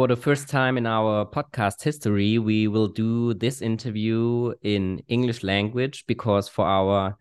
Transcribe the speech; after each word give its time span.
for 0.00 0.08
the 0.08 0.16
first 0.16 0.48
time 0.48 0.78
in 0.78 0.86
our 0.86 1.26
podcast 1.26 1.82
history, 1.82 2.38
we 2.38 2.66
will 2.68 2.88
do 2.88 3.34
this 3.34 3.60
interview 3.60 4.50
in 4.62 4.98
English 5.08 5.42
language 5.42 6.04
because 6.06 6.48
for 6.48 6.64
our 6.64 7.18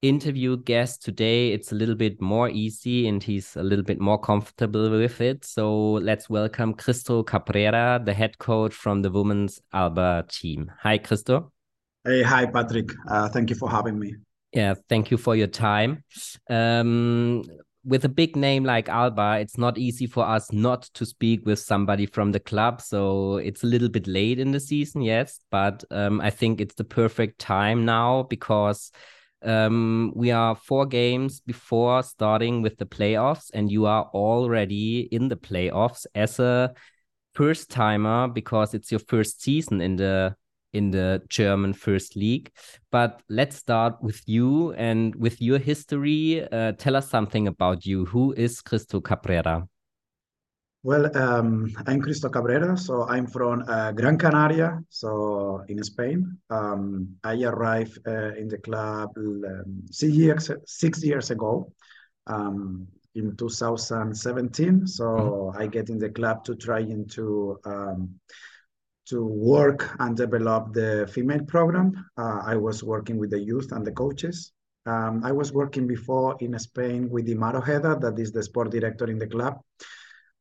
interview 0.00 0.56
guest 0.58 1.02
today, 1.02 1.50
it's 1.50 1.72
a 1.72 1.74
little 1.74 1.96
bit 1.96 2.20
more 2.20 2.48
easy 2.48 3.08
and 3.08 3.20
he's 3.20 3.56
a 3.56 3.64
little 3.64 3.84
bit 3.84 3.98
more 3.98 4.16
comfortable 4.16 4.88
with 4.90 5.20
it. 5.20 5.44
So 5.44 5.94
let's 5.94 6.30
welcome 6.30 6.74
Cristo 6.74 7.24
Cabrera, 7.24 8.00
the 8.04 8.14
head 8.14 8.38
coach 8.38 8.72
from 8.72 9.02
the 9.02 9.10
women's 9.10 9.60
Alba 9.72 10.24
team. 10.28 10.70
Hi, 10.82 10.98
Cristo. 10.98 11.50
Hey, 12.04 12.22
hi, 12.22 12.46
Patrick. 12.46 12.90
Uh, 13.10 13.28
thank 13.28 13.50
you 13.50 13.56
for 13.56 13.68
having 13.68 13.98
me. 13.98 14.14
Yeah, 14.52 14.74
thank 14.88 15.10
you 15.10 15.16
for 15.16 15.34
your 15.34 15.48
time. 15.48 16.04
Um, 16.48 17.42
with 17.84 18.04
a 18.04 18.08
big 18.08 18.34
name 18.34 18.64
like 18.64 18.88
Alba, 18.88 19.38
it's 19.40 19.58
not 19.58 19.76
easy 19.76 20.06
for 20.06 20.24
us 20.24 20.52
not 20.52 20.82
to 20.94 21.04
speak 21.04 21.44
with 21.44 21.58
somebody 21.58 22.06
from 22.06 22.32
the 22.32 22.40
club. 22.40 22.80
So 22.80 23.36
it's 23.36 23.62
a 23.62 23.66
little 23.66 23.88
bit 23.88 24.06
late 24.06 24.38
in 24.38 24.52
the 24.52 24.60
season, 24.60 25.02
yes, 25.02 25.40
but 25.50 25.84
um, 25.90 26.20
I 26.20 26.30
think 26.30 26.60
it's 26.60 26.74
the 26.74 26.84
perfect 26.84 27.38
time 27.38 27.84
now 27.84 28.22
because 28.22 28.90
um, 29.42 30.12
we 30.16 30.30
are 30.30 30.54
four 30.54 30.86
games 30.86 31.40
before 31.40 32.02
starting 32.02 32.62
with 32.62 32.78
the 32.78 32.86
playoffs, 32.86 33.50
and 33.52 33.70
you 33.70 33.84
are 33.84 34.04
already 34.14 35.00
in 35.12 35.28
the 35.28 35.36
playoffs 35.36 36.06
as 36.14 36.38
a 36.38 36.72
first 37.34 37.70
timer 37.70 38.28
because 38.28 38.72
it's 38.72 38.90
your 38.90 39.00
first 39.00 39.42
season 39.42 39.80
in 39.80 39.96
the 39.96 40.34
in 40.74 40.90
the 40.90 41.22
German 41.28 41.72
First 41.72 42.16
League. 42.16 42.50
But 42.90 43.22
let's 43.28 43.56
start 43.56 44.02
with 44.02 44.20
you 44.26 44.72
and 44.72 45.14
with 45.14 45.40
your 45.40 45.58
history. 45.58 46.46
Uh, 46.52 46.72
tell 46.72 46.96
us 46.96 47.08
something 47.08 47.48
about 47.48 47.86
you. 47.86 48.04
Who 48.06 48.34
is 48.36 48.60
Cristo 48.60 49.00
Cabrera? 49.00 49.66
Well, 50.82 51.16
um, 51.16 51.72
I'm 51.86 52.02
Cristo 52.02 52.28
Cabrera. 52.28 52.76
So 52.76 53.08
I'm 53.08 53.26
from 53.26 53.64
uh, 53.66 53.92
Gran 53.92 54.18
Canaria, 54.18 54.80
so 54.90 55.64
in 55.68 55.82
Spain. 55.82 56.36
Um, 56.50 57.16
I 57.24 57.42
arrived 57.44 58.06
uh, 58.06 58.34
in 58.34 58.48
the 58.48 58.58
club 58.58 59.10
um, 59.16 59.82
six 59.90 60.12
years 60.12 60.50
six 60.66 61.02
years 61.02 61.30
ago. 61.30 61.72
Um, 62.26 62.88
in 63.14 63.36
2017, 63.36 64.86
so 64.86 65.04
mm 65.04 65.20
-hmm. 65.20 65.62
I 65.62 65.68
get 65.68 65.88
in 65.88 65.98
the 65.98 66.10
club 66.10 66.42
to 66.44 66.54
try 66.54 66.80
into 66.80 67.58
um, 67.64 68.20
to 69.06 69.24
work 69.24 69.94
and 69.98 70.16
develop 70.16 70.72
the 70.72 71.08
female 71.12 71.44
program. 71.44 72.06
Uh, 72.16 72.40
I 72.44 72.56
was 72.56 72.82
working 72.82 73.18
with 73.18 73.30
the 73.30 73.40
youth 73.40 73.72
and 73.72 73.86
the 73.86 73.92
coaches. 73.92 74.52
Um, 74.86 75.22
I 75.24 75.32
was 75.32 75.52
working 75.52 75.86
before 75.86 76.36
in 76.40 76.58
Spain 76.58 77.08
with 77.08 77.26
Himar 77.26 77.56
Ojeda, 77.56 77.98
that 78.00 78.18
is 78.18 78.32
the 78.32 78.42
sport 78.42 78.70
director 78.70 79.06
in 79.10 79.18
the 79.18 79.26
club. 79.26 79.60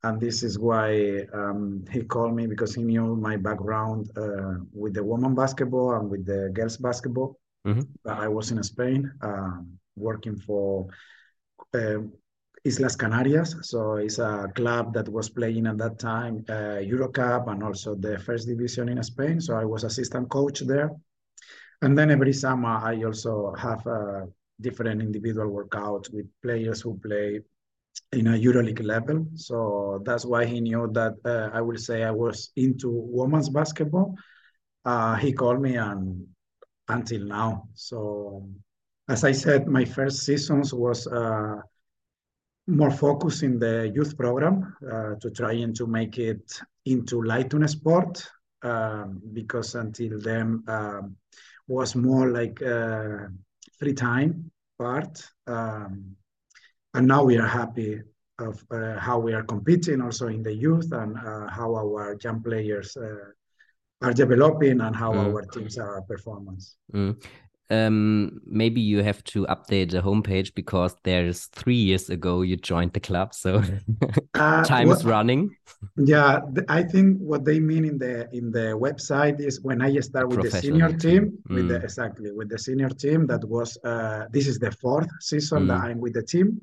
And 0.04 0.20
this 0.20 0.44
is 0.44 0.60
why 0.60 1.26
um, 1.34 1.86
he 1.90 2.04
called 2.04 2.36
me 2.36 2.46
because 2.46 2.76
he 2.76 2.84
knew 2.84 3.16
my 3.16 3.38
background 3.38 4.12
uh, 4.18 4.56
with 4.74 4.94
the 4.94 5.04
women 5.04 5.34
basketball 5.34 5.94
and 5.96 6.10
with 6.10 6.26
the 6.26 6.52
girls 6.54 6.76
basketball. 6.76 7.40
Mm-hmm. 7.66 8.10
I 8.10 8.28
was 8.28 8.52
in 8.52 8.62
Spain 8.64 9.10
um, 9.22 9.80
working 9.96 10.36
for 10.36 10.88
uh, 11.74 12.00
Islas 12.66 12.96
Canarias. 12.96 13.56
So 13.62 13.96
it's 13.96 14.20
a 14.20 14.50
club 14.56 14.94
that 14.94 15.10
was 15.10 15.30
playing 15.30 15.68
at 15.68 15.78
that 15.78 16.00
time 16.00 16.46
uh, 16.50 16.80
Eurocup 16.80 17.50
and 17.52 17.62
also 17.64 17.96
the 17.96 18.18
first 18.20 18.48
division 18.48 18.90
in 18.90 19.04
Spain. 19.04 19.42
So 19.42 19.56
I 19.56 19.66
was 19.66 19.84
assistant 19.84 20.30
coach 20.30 20.62
there. 20.62 20.92
And 21.82 21.98
then 21.98 22.12
every 22.12 22.34
summer 22.34 22.70
I 22.70 23.04
also 23.04 23.54
have 23.58 23.86
a 23.86 24.28
different 24.62 25.02
individual 25.02 25.50
workouts 25.50 26.14
with 26.14 26.26
players 26.42 26.82
who 26.82 26.98
play 27.00 27.42
in 28.14 28.28
a 28.28 28.32
EuroLeague 28.32 28.84
level. 28.84 29.28
So 29.36 30.02
that's 30.06 30.26
why 30.26 30.46
he 30.46 30.62
knew 30.62 30.90
that 30.94 31.16
uh, 31.26 31.50
I 31.54 31.62
will 31.62 31.78
say 31.78 32.04
I 32.04 32.12
was 32.12 32.52
into 32.56 32.90
women's 32.90 33.50
basketball. 33.50 34.16
Uh, 34.86 35.16
he 35.16 35.34
called 35.34 35.62
me 35.62 35.76
and 35.76 36.26
until 36.88 37.26
now. 37.26 37.68
So 37.74 38.48
as 39.10 39.26
I 39.26 39.34
said, 39.34 39.68
my 39.68 39.84
first 39.84 40.20
seasons 40.20 40.74
was 40.74 41.08
uh, 41.08 41.58
more 42.68 42.92
focus 42.92 43.44
in 43.44 43.60
the 43.60 43.92
youth 43.94 44.18
program 44.18 44.76
uh, 44.92 45.16
to 45.20 45.30
try 45.30 45.54
and 45.54 45.76
to 45.76 45.86
make 45.86 46.18
it 46.18 46.60
into 46.86 47.22
Leistungssport 47.22 48.26
um, 48.64 49.22
because 49.34 49.76
until 49.76 50.20
then 50.20 50.64
um, 50.68 51.16
was 51.68 51.96
more 51.96 52.30
like 52.30 52.62
a 52.62 53.30
free 53.78 53.94
time 53.94 54.50
part 54.80 55.24
um, 55.48 56.16
and 56.94 57.08
now 57.08 57.24
we 57.24 57.38
are 57.38 57.48
happy 57.48 58.02
of 58.40 58.64
uh, 58.72 58.98
how 58.98 59.20
we 59.20 59.34
are 59.34 59.44
competing 59.44 60.02
also 60.02 60.28
in 60.28 60.42
the 60.42 60.54
youth 60.54 60.92
and 60.92 61.18
uh, 61.18 61.48
how 61.50 61.76
our 61.76 62.18
young 62.24 62.42
players 62.42 62.96
uh, 62.98 63.32
are 64.02 64.14
developing 64.14 64.82
and 64.82 64.96
how 64.96 65.14
mm. 65.14 65.20
our 65.20 65.44
teams 65.44 65.78
are 65.78 66.02
performance. 66.02 66.78
Mm 66.94 67.22
um, 67.70 68.42
maybe 68.46 68.82
you 68.82 69.04
have 69.04 69.24
to 69.26 69.46
update 69.48 69.92
the 69.92 70.02
homepage 70.02 70.54
because 70.54 70.96
there's 71.04 71.46
three 71.48 71.76
years 71.76 72.10
ago 72.10 72.42
you 72.42 72.58
joined 72.58 72.94
the 72.94 73.00
club, 73.00 73.34
so 73.34 73.64
uh, 74.34 74.64
time 74.64 74.88
well, 74.88 74.98
is 74.98 75.06
running. 75.06 75.56
Yeah, 75.98 76.42
I 76.68 76.84
think 76.84 77.18
what 77.20 77.46
they 77.46 77.60
mean 77.60 77.86
in 77.86 77.98
the 77.98 78.28
in 78.36 78.52
the 78.52 78.78
website 78.78 79.40
is 79.40 79.62
when 79.62 79.82
I 79.82 79.98
start 80.00 80.30
with 80.30 80.42
the 80.42 80.52
senior 80.52 80.92
team, 80.92 81.38
mm. 81.50 81.56
with 81.56 81.68
the 81.70 81.80
mm. 81.80 81.84
exactly 81.84 82.32
with 82.32 82.50
the 82.50 82.60
senior 82.60 82.90
team. 82.90 83.28
That 83.28 83.44
was 83.48 83.78
uh, 83.84 84.26
this 84.32 84.48
is 84.48 84.60
the 84.60 84.72
fourth 84.72 85.10
season 85.20 85.64
mm. 85.64 85.68
that 85.70 85.82
I'm 85.86 86.00
with 86.00 86.14
the 86.14 86.24
team. 86.24 86.62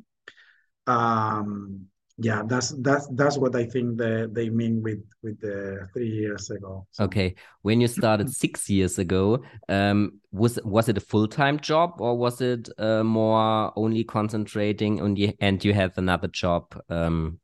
Um, 0.87 1.87
yeah 2.23 2.43
that's 2.47 2.75
that's 2.81 3.09
that's 3.15 3.39
what 3.39 3.57
i 3.57 3.65
think 3.65 3.97
the, 3.97 4.29
they 4.33 4.51
mean 4.51 4.83
with 4.83 5.03
with 5.23 5.41
the 5.41 5.89
three 5.93 6.09
years 6.09 6.51
ago 6.51 6.87
so. 6.91 7.05
okay 7.05 7.35
when 7.63 7.81
you 7.81 7.89
started 7.89 8.29
six 8.45 8.69
years 8.69 8.99
ago 8.99 9.43
um 9.69 10.21
was 10.31 10.59
was 10.65 10.89
it 10.89 10.99
a 10.99 11.01
full-time 11.01 11.59
job 11.59 11.95
or 11.99 12.17
was 12.17 12.41
it 12.41 12.69
uh, 12.79 13.03
more 13.03 13.73
only 13.77 14.05
concentrating 14.05 15.01
on 15.01 15.15
the 15.15 15.35
and 15.41 15.65
you 15.65 15.73
have 15.73 15.97
another 15.97 16.29
job 16.29 16.79
um 16.91 17.39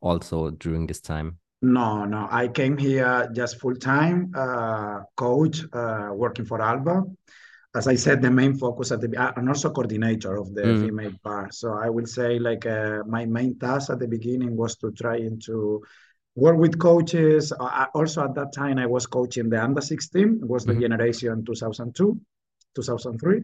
also 0.00 0.50
during 0.50 0.86
this 0.86 1.00
time 1.00 1.38
no 1.62 2.04
no 2.04 2.26
i 2.30 2.48
came 2.48 2.76
here 2.76 3.30
just 3.32 3.60
full-time 3.60 4.32
uh 4.36 5.00
coach 5.16 5.64
uh 5.72 6.10
working 6.12 6.44
for 6.44 6.60
alba 6.60 7.04
as 7.76 7.86
I 7.86 7.94
said, 7.94 8.22
the 8.22 8.30
main 8.30 8.56
focus 8.56 8.90
at 8.90 9.02
the 9.02 9.32
and 9.36 9.48
also 9.48 9.70
coordinator 9.70 10.36
of 10.36 10.54
the 10.54 10.62
mm. 10.62 10.86
female 10.86 11.12
part. 11.22 11.54
So 11.54 11.74
I 11.74 11.90
will 11.90 12.06
say 12.06 12.38
like 12.38 12.64
uh, 12.64 13.02
my 13.06 13.26
main 13.26 13.58
task 13.58 13.90
at 13.90 13.98
the 13.98 14.08
beginning 14.08 14.56
was 14.56 14.76
to 14.76 14.90
try 14.92 15.16
and 15.16 15.40
to 15.44 15.82
work 16.34 16.56
with 16.56 16.78
coaches. 16.78 17.52
Uh, 17.52 17.86
also 17.94 18.24
at 18.24 18.34
that 18.34 18.52
time 18.54 18.78
I 18.78 18.86
was 18.86 19.06
coaching 19.06 19.50
the 19.50 19.62
under 19.62 19.82
16. 19.82 20.40
It 20.42 20.48
was 20.48 20.64
the 20.64 20.72
mm. 20.72 20.80
generation 20.80 21.44
2002, 21.44 22.18
2003. 22.74 23.42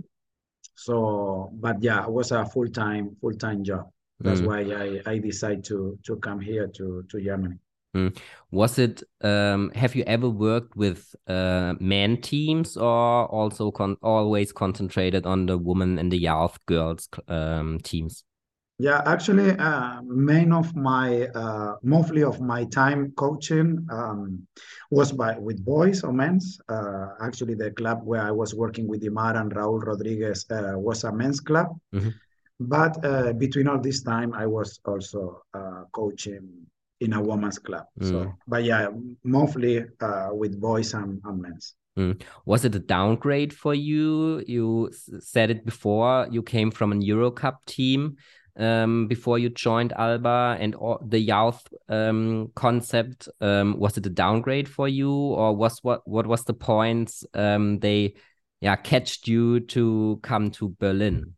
So, 0.76 1.50
but 1.52 1.82
yeah, 1.82 2.02
it 2.04 2.10
was 2.10 2.32
a 2.32 2.46
full 2.46 2.68
time 2.68 3.16
full 3.20 3.34
time 3.34 3.62
job. 3.62 3.90
That's 4.18 4.40
mm. 4.40 4.46
why 4.46 4.60
I 4.60 5.12
I 5.14 5.18
decided 5.18 5.64
to 5.64 5.98
to 6.06 6.16
come 6.16 6.40
here 6.40 6.68
to 6.68 7.04
to 7.10 7.20
Germany. 7.20 7.58
Mm. 7.94 8.16
Was 8.50 8.78
it? 8.78 9.02
Um, 9.20 9.70
have 9.74 9.94
you 9.94 10.04
ever 10.06 10.28
worked 10.28 10.76
with 10.76 11.14
uh, 11.26 11.74
men 11.78 12.20
teams, 12.20 12.76
or 12.76 13.26
also 13.26 13.70
con 13.70 13.96
always 14.02 14.52
concentrated 14.52 15.26
on 15.26 15.46
the 15.46 15.58
women 15.58 15.98
and 15.98 16.10
the 16.10 16.18
youth 16.18 16.58
girls 16.66 17.08
um, 17.28 17.80
teams? 17.80 18.24
Yeah, 18.78 19.02
actually, 19.04 19.50
uh, 19.58 20.00
main 20.02 20.52
of 20.52 20.74
my 20.74 21.26
uh, 21.34 21.76
mostly 21.82 22.22
of 22.24 22.40
my 22.40 22.64
time 22.64 23.12
coaching 23.12 23.86
um, 23.90 24.46
was 24.90 25.12
by 25.12 25.38
with 25.38 25.64
boys 25.64 26.02
or 26.02 26.12
men's. 26.12 26.58
Uh, 26.68 27.08
actually, 27.20 27.54
the 27.54 27.70
club 27.72 28.00
where 28.04 28.22
I 28.22 28.30
was 28.30 28.54
working 28.54 28.88
with 28.88 29.02
Himar 29.02 29.36
and 29.36 29.54
Raúl 29.54 29.84
Rodriguez 29.84 30.46
uh, 30.50 30.72
was 30.76 31.04
a 31.04 31.12
men's 31.12 31.40
club. 31.40 31.68
Mm 31.92 32.00
-hmm. 32.00 32.12
But 32.58 33.04
uh, 33.04 33.32
between 33.32 33.68
all 33.68 33.80
this 33.80 34.02
time, 34.02 34.32
I 34.34 34.46
was 34.46 34.80
also 34.84 35.42
uh, 35.54 35.84
coaching 35.90 36.66
in 37.02 37.12
a 37.12 37.20
women's 37.20 37.58
club. 37.58 37.84
Mm. 38.00 38.08
So, 38.08 38.32
but 38.46 38.64
yeah, 38.64 38.88
mostly 39.24 39.84
uh, 40.00 40.28
with 40.30 40.60
boys 40.60 40.94
and, 40.94 41.20
and 41.24 41.42
men's. 41.42 41.74
Mm. 41.98 42.22
Was 42.46 42.64
it 42.64 42.74
a 42.74 42.78
downgrade 42.78 43.52
for 43.52 43.74
you? 43.74 44.42
You 44.46 44.90
said 45.18 45.50
it 45.50 45.66
before. 45.66 46.28
You 46.30 46.42
came 46.42 46.70
from 46.70 46.92
an 46.92 47.02
Euro 47.02 47.30
Cup 47.30 47.64
team 47.66 48.16
um, 48.56 49.08
before 49.08 49.38
you 49.38 49.50
joined 49.50 49.92
Alba, 49.92 50.56
and 50.60 50.74
all, 50.74 51.00
the 51.06 51.18
youth 51.18 51.66
um, 51.88 52.50
concept. 52.54 53.28
Um, 53.40 53.78
was 53.78 53.98
it 53.98 54.06
a 54.06 54.10
downgrade 54.10 54.68
for 54.68 54.88
you, 54.88 55.12
or 55.12 55.54
was 55.54 55.80
what 55.82 56.06
what 56.06 56.26
was 56.26 56.44
the 56.44 56.54
points 56.54 57.24
um, 57.34 57.78
they 57.80 58.14
yeah 58.60 58.76
catched 58.76 59.28
you 59.28 59.60
to 59.60 60.20
come 60.22 60.50
to 60.52 60.74
Berlin? 60.78 61.34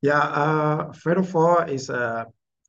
Yeah, 0.00 0.20
uh, 0.20 0.92
first 0.92 1.18
of 1.18 1.36
all, 1.36 1.58
is 1.62 1.90
uh, 1.90 2.24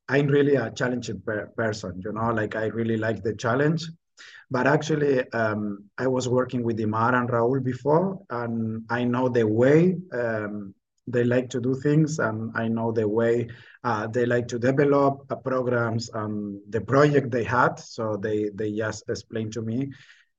I'm 0.08 0.26
really 0.26 0.56
a 0.56 0.70
challenging 0.70 1.20
per 1.20 1.46
person, 1.56 2.00
you 2.04 2.12
know, 2.12 2.32
like 2.32 2.56
I 2.56 2.66
really 2.66 2.96
like 2.96 3.22
the 3.22 3.34
challenge. 3.34 3.86
But 4.50 4.66
actually, 4.66 5.30
um, 5.32 5.84
I 5.98 6.06
was 6.06 6.28
working 6.28 6.62
with 6.62 6.78
Himar 6.78 7.14
and 7.14 7.28
Raul 7.28 7.62
before, 7.62 8.18
and 8.30 8.82
I 8.88 9.04
know 9.04 9.28
the 9.28 9.46
way 9.46 9.96
um, 10.12 10.74
they 11.06 11.24
like 11.24 11.50
to 11.50 11.60
do 11.60 11.74
things, 11.74 12.18
and 12.18 12.50
I 12.54 12.68
know 12.68 12.90
the 12.90 13.06
way 13.06 13.48
uh, 13.84 14.06
they 14.06 14.24
like 14.24 14.48
to 14.48 14.58
develop 14.58 15.26
uh, 15.30 15.36
programs 15.36 16.10
and 16.14 16.60
the 16.70 16.80
project 16.80 17.30
they 17.30 17.44
had. 17.44 17.78
So 17.78 18.16
they 18.16 18.50
they 18.54 18.72
just 18.72 19.08
explained 19.10 19.52
to 19.52 19.62
me, 19.62 19.92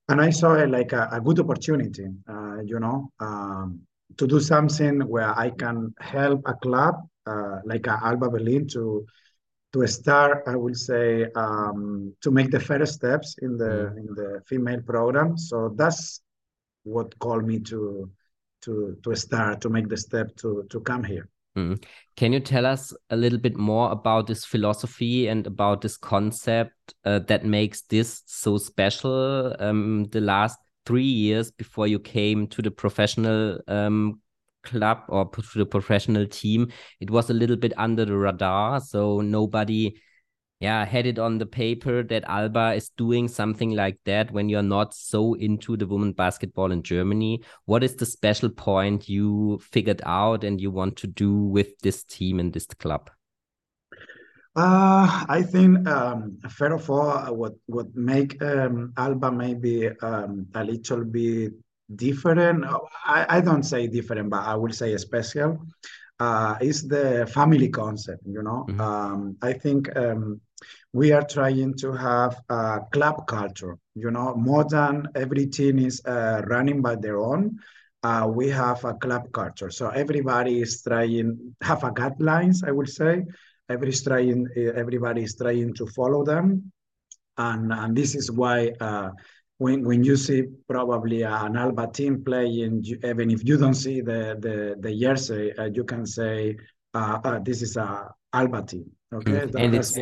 and 0.10 0.20
I 0.20 0.32
saw 0.32 0.56
it 0.56 0.70
like 0.70 0.92
a, 0.94 1.08
a 1.12 1.22
good 1.22 1.40
opportunity, 1.40 2.08
uh, 2.28 2.62
you 2.66 2.80
know, 2.80 3.12
um, 3.20 3.82
to 4.18 4.26
do 4.26 4.40
something 4.40 5.02
where 5.08 5.38
I 5.38 5.52
can 5.52 5.94
help 6.00 6.42
a 6.46 6.56
club 6.56 6.96
uh, 7.28 7.60
like 7.64 7.88
Alba 7.88 8.30
Berlin 8.30 8.68
to 8.70 9.06
to 9.74 9.88
start, 9.88 10.44
I 10.48 10.56
would 10.56 10.78
say, 10.78 11.28
um, 11.36 12.14
to 12.22 12.32
make 12.32 12.52
the 12.52 12.60
first 12.60 12.94
steps 12.94 13.36
in 13.42 13.58
the 13.58 13.92
mm. 13.94 13.98
in 13.98 14.06
the 14.16 14.42
female 14.48 14.82
program. 14.82 15.38
So 15.38 15.74
that's 15.76 16.22
what 16.84 17.18
called 17.20 17.46
me 17.46 17.60
to 17.60 18.10
to 18.64 18.98
to 19.04 19.16
start 19.16 19.62
to 19.62 19.70
make 19.70 19.90
the 19.90 19.98
step 19.98 20.36
to 20.38 20.66
to 20.70 20.80
come 20.82 21.04
here. 21.04 21.30
Mm. 21.58 21.84
Can 22.16 22.34
you 22.34 22.40
tell 22.40 22.66
us 22.66 22.94
a 23.10 23.16
little 23.16 23.40
bit 23.40 23.58
more 23.58 23.92
about 23.92 24.28
this 24.28 24.46
philosophy 24.46 25.28
and 25.28 25.48
about 25.48 25.82
this 25.82 25.98
concept 25.98 26.94
uh, 27.06 27.20
that 27.28 27.46
makes 27.46 27.82
this 27.84 28.24
so 28.26 28.58
special? 28.58 29.56
Um, 29.60 30.06
the 30.12 30.22
last 30.22 30.60
three 30.86 31.04
years 31.04 31.52
before 31.52 31.88
you 31.88 32.00
came 32.00 32.48
to 32.48 32.62
the 32.62 32.72
professional 32.72 33.60
um, 33.68 34.22
club 34.64 35.04
or 35.10 35.30
to 35.30 35.58
the 35.60 35.66
professional 35.66 36.26
team, 36.28 36.72
it 37.00 37.10
was 37.10 37.30
a 37.30 37.34
little 37.34 37.56
bit 37.56 37.74
under 37.78 38.06
the 38.06 38.16
radar. 38.16 38.80
So 38.80 39.22
nobody, 39.22 39.96
yeah, 40.60 40.86
had 40.86 41.06
it 41.06 41.20
on 41.20 41.38
the 41.38 41.46
paper 41.46 42.04
that 42.04 42.24
Alba 42.28 42.74
is 42.74 42.90
doing 42.98 43.28
something 43.28 43.72
like 43.72 43.98
that 44.06 44.32
when 44.32 44.50
you're 44.50 44.62
not 44.64 44.94
so 44.94 45.34
into 45.36 45.78
the 45.78 45.88
women 45.88 46.14
basketball 46.14 46.72
in 46.72 46.84
Germany. 46.84 47.44
What 47.66 47.84
is 47.84 47.96
the 47.96 48.06
special 48.06 48.50
point 48.50 49.10
you 49.10 49.60
figured 49.72 50.02
out 50.06 50.44
and 50.44 50.60
you 50.60 50.72
want 50.72 50.98
to 50.98 51.08
do 51.08 51.34
with 51.34 51.78
this 51.80 52.04
team 52.04 52.40
and 52.40 52.54
this 52.54 52.66
club? 52.66 53.10
Uh, 54.56 55.26
I 55.30 55.44
think 55.44 55.88
um, 55.88 56.38
first 56.50 56.84
of 56.84 56.90
all, 56.90 57.34
what 57.36 57.54
what 57.68 57.96
make 57.96 58.42
um, 58.42 58.92
Alba 58.98 59.32
maybe 59.32 59.88
um, 60.02 60.48
a 60.56 60.64
little 60.64 61.06
bit 61.06 61.54
different. 61.96 62.66
I, 63.06 63.38
I 63.38 63.42
don't 63.42 63.64
say 63.64 63.88
different, 63.88 64.30
but 64.30 64.42
I 64.42 64.56
will 64.56 64.74
say 64.74 64.96
special. 64.98 65.60
Uh, 66.20 66.58
is 66.60 66.86
the 66.86 67.26
family 67.34 67.70
concept. 67.70 68.22
You 68.26 68.44
know, 68.44 68.66
mm-hmm. 68.68 68.82
um, 68.82 69.38
I 69.42 69.54
think 69.54 69.96
um, 69.96 70.42
we 70.92 71.14
are 71.14 71.24
trying 71.24 71.76
to 71.78 71.94
have 71.94 72.36
a 72.50 72.82
club 72.92 73.26
culture. 73.26 73.78
You 73.96 74.12
know, 74.12 74.36
more 74.36 74.66
than 74.66 75.08
every 75.16 75.46
team 75.46 75.80
is 75.80 76.02
uh, 76.06 76.42
running 76.48 76.82
by 76.82 76.96
their 76.96 77.20
own. 77.20 77.60
Uh, 78.04 78.28
we 78.30 78.50
have 78.50 78.84
a 78.84 78.94
club 78.96 79.32
culture, 79.32 79.70
so 79.70 79.90
everybody 79.90 80.62
is 80.62 80.82
trying 80.82 81.56
have 81.62 81.84
a 81.84 81.92
guidelines. 81.92 82.68
I 82.68 82.72
would 82.72 82.90
say 82.90 83.24
every 83.70 83.94
trying 83.94 84.48
everybody 84.58 85.24
is 85.24 85.36
trying 85.36 85.74
to 85.76 85.88
follow 85.88 86.26
them, 86.26 86.72
and 87.38 87.72
and 87.72 87.96
this 87.96 88.16
is 88.16 88.32
why 88.32 88.74
uh, 88.82 89.12
when 89.60 89.84
when 89.84 90.04
you 90.04 90.16
see 90.16 90.44
probably 90.68 91.22
an 91.24 91.56
Alba 91.56 91.88
team 91.88 92.24
playing, 92.24 92.84
even 93.04 93.30
if 93.30 93.46
you 93.46 93.58
don't 93.58 93.76
see 93.76 94.02
the 94.02 94.36
the 94.40 94.76
the 94.80 94.92
jersey, 94.98 95.54
uh, 95.58 95.66
you 95.66 95.84
can 95.84 96.06
say 96.06 96.58
uh, 96.94 97.20
uh, 97.24 97.40
this 97.40 97.62
is 97.62 97.78
a 97.78 98.10
Alba 98.34 98.64
team. 98.64 98.90
Okay, 99.14 99.32
mm. 99.32 99.56
and 99.60 99.76
it's 99.76 99.98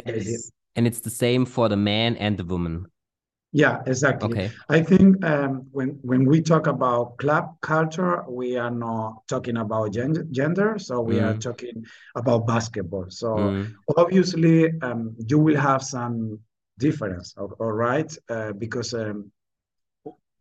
and 0.75 0.87
it's 0.87 0.99
the 0.99 1.09
same 1.09 1.45
for 1.45 1.69
the 1.69 1.75
man 1.75 2.15
and 2.17 2.37
the 2.37 2.45
woman. 2.45 2.85
Yeah, 3.51 3.81
exactly. 3.87 4.29
Okay. 4.29 4.51
I 4.69 4.83
think 4.83 5.25
um, 5.25 5.65
when 5.71 5.97
when 6.03 6.25
we 6.25 6.41
talk 6.41 6.67
about 6.67 7.17
club 7.17 7.55
culture, 7.61 8.23
we 8.29 8.57
are 8.57 8.69
not 8.69 9.25
talking 9.27 9.57
about 9.57 9.91
gender, 10.31 10.77
so 10.77 11.01
we 11.01 11.15
mm. 11.15 11.25
are 11.25 11.37
talking 11.37 11.83
about 12.15 12.45
basketball. 12.45 13.09
So 13.09 13.29
mm. 13.37 13.73
obviously, 13.97 14.69
um, 14.81 15.15
you 15.27 15.39
will 15.39 15.57
have 15.57 15.81
some 15.81 16.39
difference, 16.77 17.33
all 17.37 17.71
right, 17.71 18.15
uh, 18.29 18.51
because 18.51 18.93
um, 18.93 19.31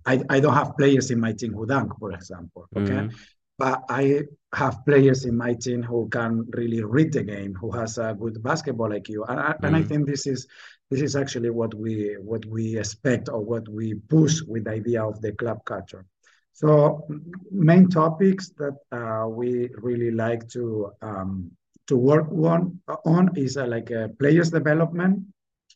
I, 0.06 0.22
I 0.30 0.40
don't 0.40 0.54
have 0.54 0.76
players 0.76 1.10
in 1.10 1.20
my 1.20 1.32
team 1.32 1.52
who 1.52 1.66
dunk, 1.66 1.98
for 1.98 2.12
example. 2.12 2.66
Okay. 2.76 2.92
Mm. 2.92 3.14
But 3.58 3.84
I 3.88 4.22
have 4.54 4.84
players 4.84 5.24
in 5.24 5.36
my 5.36 5.54
team 5.54 5.82
who 5.82 6.08
can 6.08 6.46
really 6.50 6.82
read 6.82 7.12
the 7.12 7.22
game, 7.22 7.54
who 7.54 7.70
has 7.72 7.98
a 7.98 8.14
good 8.18 8.42
basketball 8.42 8.90
IQ, 8.90 9.28
and 9.28 9.40
I, 9.40 9.52
mm. 9.52 9.64
and 9.64 9.76
I 9.76 9.82
think 9.82 10.06
this 10.06 10.26
is 10.26 10.46
this 10.90 11.00
is 11.00 11.16
actually 11.16 11.50
what 11.50 11.74
we 11.74 12.16
what 12.20 12.44
we 12.46 12.78
expect 12.78 13.28
or 13.28 13.40
what 13.40 13.68
we 13.68 13.94
push 13.94 14.42
with 14.42 14.64
the 14.64 14.72
idea 14.72 15.04
of 15.04 15.20
the 15.20 15.32
club 15.32 15.64
culture. 15.64 16.04
So 16.52 17.06
main 17.50 17.88
topics 17.88 18.50
that 18.58 18.76
uh, 18.92 19.28
we 19.28 19.68
really 19.74 20.10
like 20.10 20.48
to 20.50 20.92
um, 21.02 21.50
to 21.86 21.96
work 21.96 22.28
on 22.32 22.80
on 23.04 23.36
is 23.36 23.56
uh, 23.56 23.66
like 23.66 23.90
a 23.90 24.10
players 24.18 24.50
development, 24.50 25.24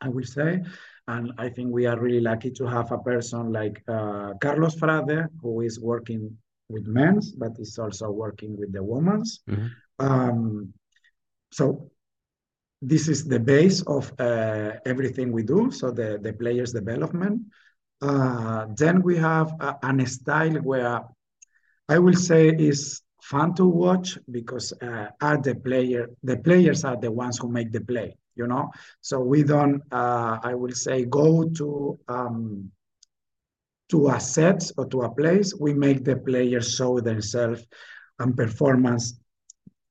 I 0.01 0.09
will 0.09 0.25
say, 0.25 0.63
and 1.11 1.33
I 1.39 1.49
think 1.49 1.73
we 1.73 1.87
are 1.87 1.99
really 1.99 2.21
lucky 2.21 2.51
to 2.53 2.65
have 2.67 2.93
a 2.93 2.99
person 2.99 3.53
like 3.53 3.83
uh, 3.89 4.35
Carlos 4.41 4.77
Frade, 4.77 5.29
who 5.43 5.61
is 5.61 5.81
working 5.81 6.37
with 6.69 6.87
men's, 6.87 7.33
but 7.33 7.53
is 7.59 7.79
also 7.79 8.11
working 8.11 8.57
with 8.57 8.73
the 8.73 8.83
women's. 8.83 9.41
Mm-hmm. 9.49 9.67
Um, 9.99 10.73
so 11.51 11.91
this 12.81 13.09
is 13.09 13.25
the 13.25 13.41
base 13.41 13.83
of 13.83 14.13
uh, 14.19 14.73
everything 14.87 15.33
we 15.33 15.43
do. 15.43 15.71
So 15.71 15.91
the, 15.91 16.19
the 16.23 16.33
players 16.33 16.73
development. 16.73 17.43
Uh, 18.01 18.67
then 18.77 19.03
we 19.03 19.17
have 19.17 19.53
a, 19.61 19.77
an 19.83 20.07
style 20.07 20.59
where 20.71 21.03
I 21.89 21.99
will 21.99 22.15
say 22.15 22.49
is 22.49 23.03
fun 23.21 23.55
to 23.55 23.67
watch 23.67 24.17
because 24.31 24.73
uh, 24.81 25.09
are 25.21 25.39
the 25.39 25.55
player 25.55 26.09
the 26.23 26.39
players 26.39 26.85
are 26.85 26.97
the 26.97 27.11
ones 27.11 27.37
who 27.39 27.49
make 27.51 27.71
the 27.71 27.83
play 27.83 28.17
you 28.41 28.47
know? 28.53 28.65
So 29.09 29.15
we 29.33 29.39
don't 29.53 29.83
uh, 30.01 30.35
i 30.51 30.53
will 30.61 30.77
say 30.87 30.97
go 31.21 31.29
to 31.59 31.69
um, 32.15 32.71
to 33.91 34.09
a 34.09 34.21
set 34.21 34.61
or 34.79 34.87
to 34.93 34.99
a 35.03 35.11
place. 35.21 35.49
We 35.67 35.75
make 35.75 36.05
the 36.05 36.17
players 36.17 36.67
show 36.79 37.01
themselves 37.01 37.63
and 38.21 38.37
performance 38.37 39.05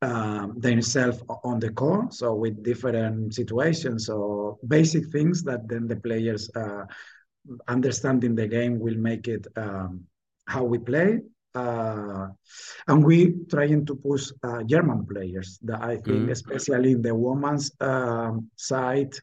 um, 0.01 0.45
themselves 0.57 1.21
on 1.43 1.59
the 1.59 1.71
court 1.71 2.13
so 2.13 2.33
with 2.33 2.63
different 2.63 3.33
situations. 3.33 4.05
So 4.05 4.57
basic 4.75 5.03
things 5.15 5.43
that 5.43 5.67
then 5.67 5.87
the 5.87 5.97
players 5.97 6.49
uh, 6.55 6.85
understanding 7.67 8.35
the 8.35 8.47
game 8.47 8.79
will 8.79 8.99
make 9.09 9.27
it 9.27 9.45
um, 9.57 9.91
how 10.47 10.63
we 10.63 10.77
play 10.77 11.19
uh, 11.55 12.27
and 12.87 13.03
we 13.03 13.33
trying 13.49 13.85
to 13.85 13.95
push 13.95 14.31
uh, 14.43 14.63
German 14.63 15.05
players 15.05 15.59
that 15.63 15.81
I 15.81 15.97
think, 15.97 16.27
mm. 16.27 16.31
especially 16.31 16.91
in 16.91 17.01
the 17.01 17.15
women's 17.15 17.71
um, 17.79 18.49
side, 18.55 19.13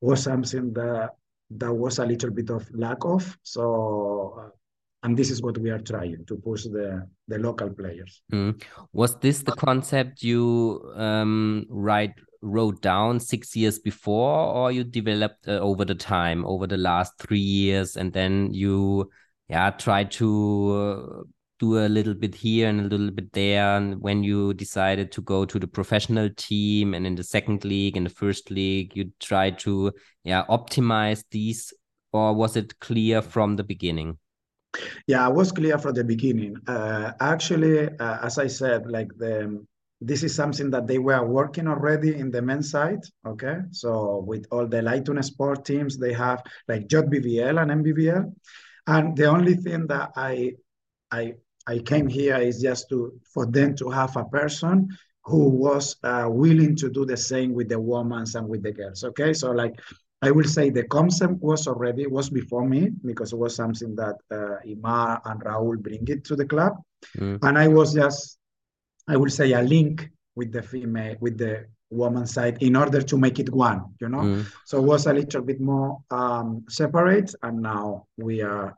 was 0.00 0.22
something 0.22 0.72
that 0.74 1.10
that 1.50 1.72
was 1.72 1.98
a 1.98 2.06
little 2.06 2.30
bit 2.30 2.50
of 2.50 2.66
lack 2.72 3.04
of. 3.04 3.38
So, 3.42 4.36
uh, 4.40 4.48
and 5.04 5.16
this 5.16 5.30
is 5.30 5.42
what 5.42 5.58
we 5.58 5.70
are 5.70 5.78
trying 5.78 6.24
to 6.26 6.36
push 6.36 6.64
the 6.64 7.06
the 7.28 7.38
local 7.38 7.70
players. 7.70 8.22
Mm. 8.32 8.60
Was 8.92 9.14
this 9.16 9.42
the 9.42 9.52
concept 9.52 10.22
you 10.22 10.92
um, 10.96 11.66
write 11.68 12.14
wrote 12.42 12.82
down 12.82 13.20
six 13.20 13.54
years 13.54 13.78
before, 13.78 14.38
or 14.38 14.72
you 14.72 14.84
developed 14.84 15.48
uh, 15.48 15.58
over 15.58 15.84
the 15.84 15.94
time, 15.94 16.44
over 16.46 16.66
the 16.66 16.76
last 16.76 17.12
three 17.18 17.38
years, 17.38 17.96
and 17.96 18.12
then 18.12 18.52
you 18.52 19.10
yeah 19.48 19.70
try 19.70 20.02
to 20.02 21.26
do 21.58 21.78
a 21.78 21.88
little 21.88 22.14
bit 22.14 22.34
here 22.34 22.68
and 22.68 22.80
a 22.80 22.84
little 22.84 23.10
bit 23.10 23.32
there 23.32 23.76
and 23.76 24.00
when 24.00 24.22
you 24.22 24.52
decided 24.54 25.10
to 25.12 25.22
go 25.22 25.44
to 25.44 25.58
the 25.58 25.66
professional 25.66 26.28
team 26.36 26.94
and 26.94 27.06
in 27.06 27.14
the 27.14 27.22
second 27.22 27.64
league 27.64 27.96
in 27.96 28.04
the 28.04 28.10
first 28.10 28.50
league 28.50 28.94
you 28.96 29.10
try 29.20 29.50
to 29.50 29.92
yeah 30.24 30.44
optimize 30.48 31.24
these 31.30 31.72
or 32.12 32.34
was 32.34 32.56
it 32.56 32.78
clear 32.80 33.20
from 33.22 33.56
the 33.56 33.64
beginning? 33.64 34.18
Yeah 35.06 35.28
it 35.28 35.34
was 35.34 35.52
clear 35.52 35.78
from 35.78 35.94
the 35.94 36.04
beginning. 36.04 36.56
Uh, 36.66 37.12
actually 37.20 37.88
uh, 37.98 38.18
as 38.22 38.38
i 38.38 38.46
said 38.46 38.86
like 38.86 39.08
the 39.16 39.64
this 40.02 40.22
is 40.22 40.34
something 40.34 40.70
that 40.70 40.86
they 40.86 40.98
were 40.98 41.24
working 41.24 41.66
already 41.66 42.14
in 42.16 42.30
the 42.30 42.42
men's 42.42 42.70
side 42.70 43.00
okay? 43.26 43.58
So 43.70 44.22
with 44.26 44.46
all 44.50 44.66
the 44.66 44.82
Leistungssport 44.82 45.64
teams 45.64 45.96
they 45.96 46.12
have 46.12 46.42
like 46.68 46.86
JBBL 46.88 47.62
and 47.62 47.82
NBBL, 47.82 48.30
and 48.88 49.16
the 49.16 49.26
only 49.26 49.54
thing 49.54 49.86
that 49.86 50.10
i 50.16 50.52
I 51.10 51.34
I 51.66 51.78
came 51.78 52.08
here 52.08 52.36
is 52.36 52.60
just 52.60 52.88
to 52.90 53.18
for 53.32 53.46
them 53.46 53.74
to 53.76 53.90
have 53.90 54.16
a 54.16 54.24
person 54.24 54.88
who 55.24 55.48
was 55.48 55.96
uh, 56.04 56.26
willing 56.28 56.76
to 56.76 56.88
do 56.88 57.04
the 57.04 57.16
same 57.16 57.52
with 57.52 57.68
the 57.68 57.80
women 57.80 58.24
and 58.34 58.48
with 58.48 58.62
the 58.62 58.72
girls. 58.72 59.02
Okay, 59.02 59.32
so 59.32 59.50
like 59.50 59.80
I 60.22 60.30
will 60.30 60.44
say 60.44 60.70
the 60.70 60.84
concept 60.84 61.42
was 61.42 61.66
already 61.66 62.06
was 62.06 62.30
before 62.30 62.66
me 62.66 62.90
because 63.04 63.32
it 63.32 63.38
was 63.38 63.54
something 63.54 63.94
that 63.96 64.16
uh, 64.30 64.56
Himar 64.64 65.20
and 65.24 65.40
Raul 65.42 65.78
bring 65.78 66.06
it 66.08 66.24
to 66.24 66.36
the 66.36 66.46
club, 66.46 66.74
mm. 67.18 67.38
and 67.42 67.58
I 67.58 67.68
was 67.68 67.94
just 67.94 68.38
I 69.08 69.16
will 69.16 69.30
say 69.30 69.52
a 69.52 69.62
link 69.62 70.08
with 70.36 70.52
the 70.52 70.62
female 70.62 71.16
with 71.20 71.38
the 71.38 71.66
woman 71.90 72.26
side 72.26 72.58
in 72.62 72.76
order 72.76 73.02
to 73.02 73.18
make 73.18 73.38
it 73.38 73.52
one. 73.52 73.94
You 74.00 74.08
know, 74.08 74.22
mm. 74.22 74.46
so 74.64 74.78
it 74.78 74.86
was 74.86 75.06
a 75.06 75.12
little 75.12 75.42
bit 75.42 75.60
more 75.60 75.98
um, 76.10 76.64
separate, 76.68 77.34
and 77.42 77.60
now 77.60 78.06
we 78.16 78.42
are 78.42 78.76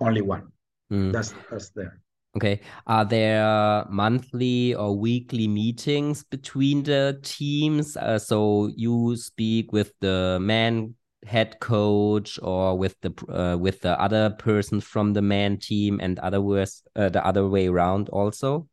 only 0.00 0.22
one. 0.22 0.52
Mm. 0.92 1.12
That's 1.12 1.34
that's 1.50 1.70
there. 1.70 2.00
Okay. 2.36 2.60
Are 2.86 3.04
there 3.04 3.84
monthly 3.88 4.74
or 4.74 4.96
weekly 4.96 5.48
meetings 5.48 6.24
between 6.24 6.82
the 6.82 7.18
teams? 7.22 7.96
Uh, 7.96 8.18
so 8.18 8.70
you 8.76 9.16
speak 9.16 9.72
with 9.72 9.92
the 10.00 10.38
man 10.40 10.94
head 11.26 11.58
coach 11.58 12.38
or 12.42 12.78
with 12.78 12.94
the 13.00 13.12
uh, 13.28 13.56
with 13.56 13.80
the 13.80 14.00
other 14.00 14.30
person 14.30 14.80
from 14.80 15.12
the 15.12 15.22
man 15.22 15.58
team 15.58 15.98
and 16.00 16.18
other 16.20 16.40
words 16.40 16.82
uh, 16.96 17.08
the 17.08 17.24
other 17.26 17.48
way 17.48 17.66
around 17.66 18.08
also. 18.10 18.68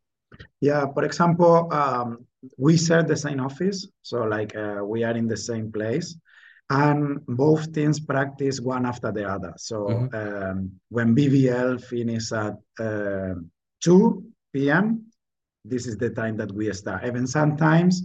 Yeah. 0.61 0.85
For 0.93 1.03
example, 1.03 1.73
um, 1.73 2.25
we 2.57 2.77
share 2.77 3.03
the 3.03 3.17
same 3.17 3.39
office, 3.39 3.87
so 4.01 4.23
like 4.23 4.55
uh, 4.55 4.81
we 4.83 5.03
are 5.03 5.15
in 5.17 5.27
the 5.27 5.37
same 5.37 5.71
place 5.71 6.15
and 6.69 7.23
both 7.27 7.71
teams 7.73 7.99
practice 7.99 8.59
one 8.59 8.85
after 8.85 9.11
the 9.11 9.23
other. 9.23 9.53
So 9.57 9.75
mm-hmm. 9.85 10.15
um, 10.15 10.71
when 10.89 11.15
BBL 11.15 11.83
finishes 11.83 12.31
at 12.33 12.55
uh, 12.79 13.35
2 13.83 14.23
p.m., 14.53 15.05
this 15.63 15.87
is 15.87 15.97
the 15.97 16.09
time 16.09 16.37
that 16.37 16.51
we 16.51 16.71
start. 16.73 17.05
Even 17.05 17.27
sometimes 17.27 18.03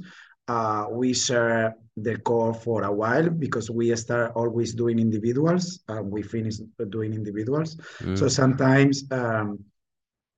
uh, 0.49 0.87
we 0.91 1.15
share 1.15 1.75
the 1.97 2.17
call 2.19 2.53
for 2.53 2.85
a 2.85 2.93
while 2.93 3.29
because 3.31 3.71
we 3.71 3.95
start 3.97 4.33
always 4.35 4.75
doing 4.75 4.99
individuals. 4.99 5.81
Uh, 5.89 6.03
we 6.03 6.23
finish 6.23 6.57
doing 6.89 7.15
individuals. 7.15 7.77
Mm. 8.01 8.19
So 8.19 8.29
sometimes 8.29 9.05
um, 9.11 9.59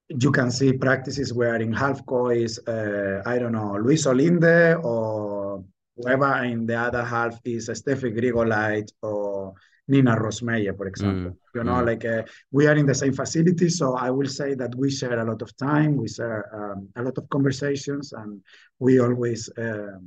you 0.09 0.31
can 0.31 0.51
see 0.51 0.73
practices 0.73 1.33
where 1.33 1.57
in 1.57 1.73
half 1.73 2.05
core 2.07 2.33
is, 2.33 2.59
uh, 2.67 3.23
I 3.25 3.39
don't 3.39 3.53
know, 3.53 3.77
Louis 3.77 4.05
Olinde 4.05 4.85
or 4.85 5.65
whoever 6.03 6.45
in 6.45 6.67
the 6.67 6.77
other 6.77 7.05
half 7.05 7.39
is 7.45 7.69
Steffi 7.69 8.13
Grigoleit 8.17 8.91
or 9.03 9.55
Nina 9.89 10.17
Rosmeyer, 10.17 10.77
for 10.77 10.87
example. 10.87 11.33
Mm. 11.33 11.37
You 11.55 11.65
know, 11.65 11.75
mm. 11.75 11.87
like 11.87 12.05
uh, 12.05 12.23
we 12.51 12.67
are 12.67 12.75
in 12.75 12.87
the 12.87 12.95
same 12.95 13.13
facility, 13.13 13.69
so 13.69 13.95
I 13.95 14.11
will 14.11 14.29
say 14.29 14.55
that 14.55 14.75
we 14.75 14.91
share 14.91 15.19
a 15.19 15.25
lot 15.25 15.43
of 15.43 15.57
time, 15.57 15.97
we 15.97 16.09
share 16.09 16.49
um, 16.55 16.89
a 16.97 17.03
lot 17.03 17.19
of 17.19 17.29
conversations, 17.31 18.13
and 18.13 18.41
we 18.79 19.01
always 19.01 19.51
uh, 19.59 19.99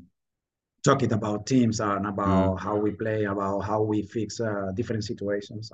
talking 0.83 1.13
about 1.13 1.45
teams 1.45 1.79
and 1.79 2.07
about 2.07 2.55
mm. 2.55 2.59
how 2.59 2.75
we 2.75 2.91
play, 2.91 3.25
about 3.25 3.61
how 3.61 3.81
we 3.81 4.03
fix 4.03 4.39
uh, 4.39 4.71
different 4.75 5.03
situations. 5.03 5.71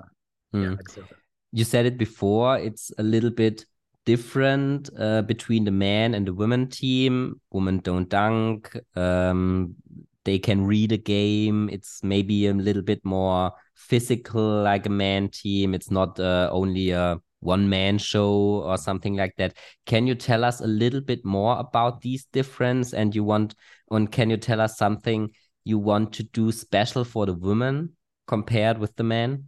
And, 0.52 0.62
yeah, 0.62 0.76
mm. 0.76 1.04
you 1.52 1.64
said 1.64 1.86
it 1.86 1.96
before. 1.96 2.58
It's 2.58 2.92
a 2.98 3.02
little 3.02 3.30
bit 3.30 3.64
different 4.04 4.90
uh, 4.98 5.22
between 5.22 5.64
the 5.64 5.70
men 5.70 6.14
and 6.14 6.26
the 6.26 6.34
women 6.34 6.68
team. 6.68 7.40
Women 7.52 7.78
don't 7.78 8.08
dunk. 8.08 8.76
Um, 8.96 9.76
they 10.24 10.38
can 10.38 10.64
read 10.64 10.92
a 10.92 10.96
game. 10.96 11.68
It's 11.70 12.02
maybe 12.02 12.46
a 12.46 12.54
little 12.54 12.82
bit 12.82 13.04
more 13.04 13.52
physical, 13.74 14.62
like 14.62 14.86
a 14.86 14.90
man 14.90 15.28
team. 15.28 15.74
It's 15.74 15.90
not 15.90 16.18
uh, 16.20 16.48
only 16.52 16.90
a 16.90 17.20
one 17.40 17.68
man 17.68 17.98
show 17.98 18.62
or 18.64 18.78
something 18.78 19.16
like 19.16 19.34
that. 19.36 19.56
Can 19.86 20.06
you 20.06 20.14
tell 20.14 20.44
us 20.44 20.60
a 20.60 20.66
little 20.66 21.00
bit 21.00 21.24
more 21.24 21.58
about 21.58 22.00
these 22.00 22.24
difference? 22.26 22.94
And 22.94 23.14
you 23.14 23.24
want, 23.24 23.54
and 23.90 24.10
can 24.10 24.30
you 24.30 24.36
tell 24.36 24.60
us 24.60 24.78
something 24.78 25.30
you 25.64 25.78
want 25.78 26.12
to 26.14 26.22
do 26.22 26.52
special 26.52 27.04
for 27.04 27.26
the 27.26 27.34
women 27.34 27.96
compared 28.26 28.78
with 28.78 28.94
the 28.96 29.04
men? 29.04 29.46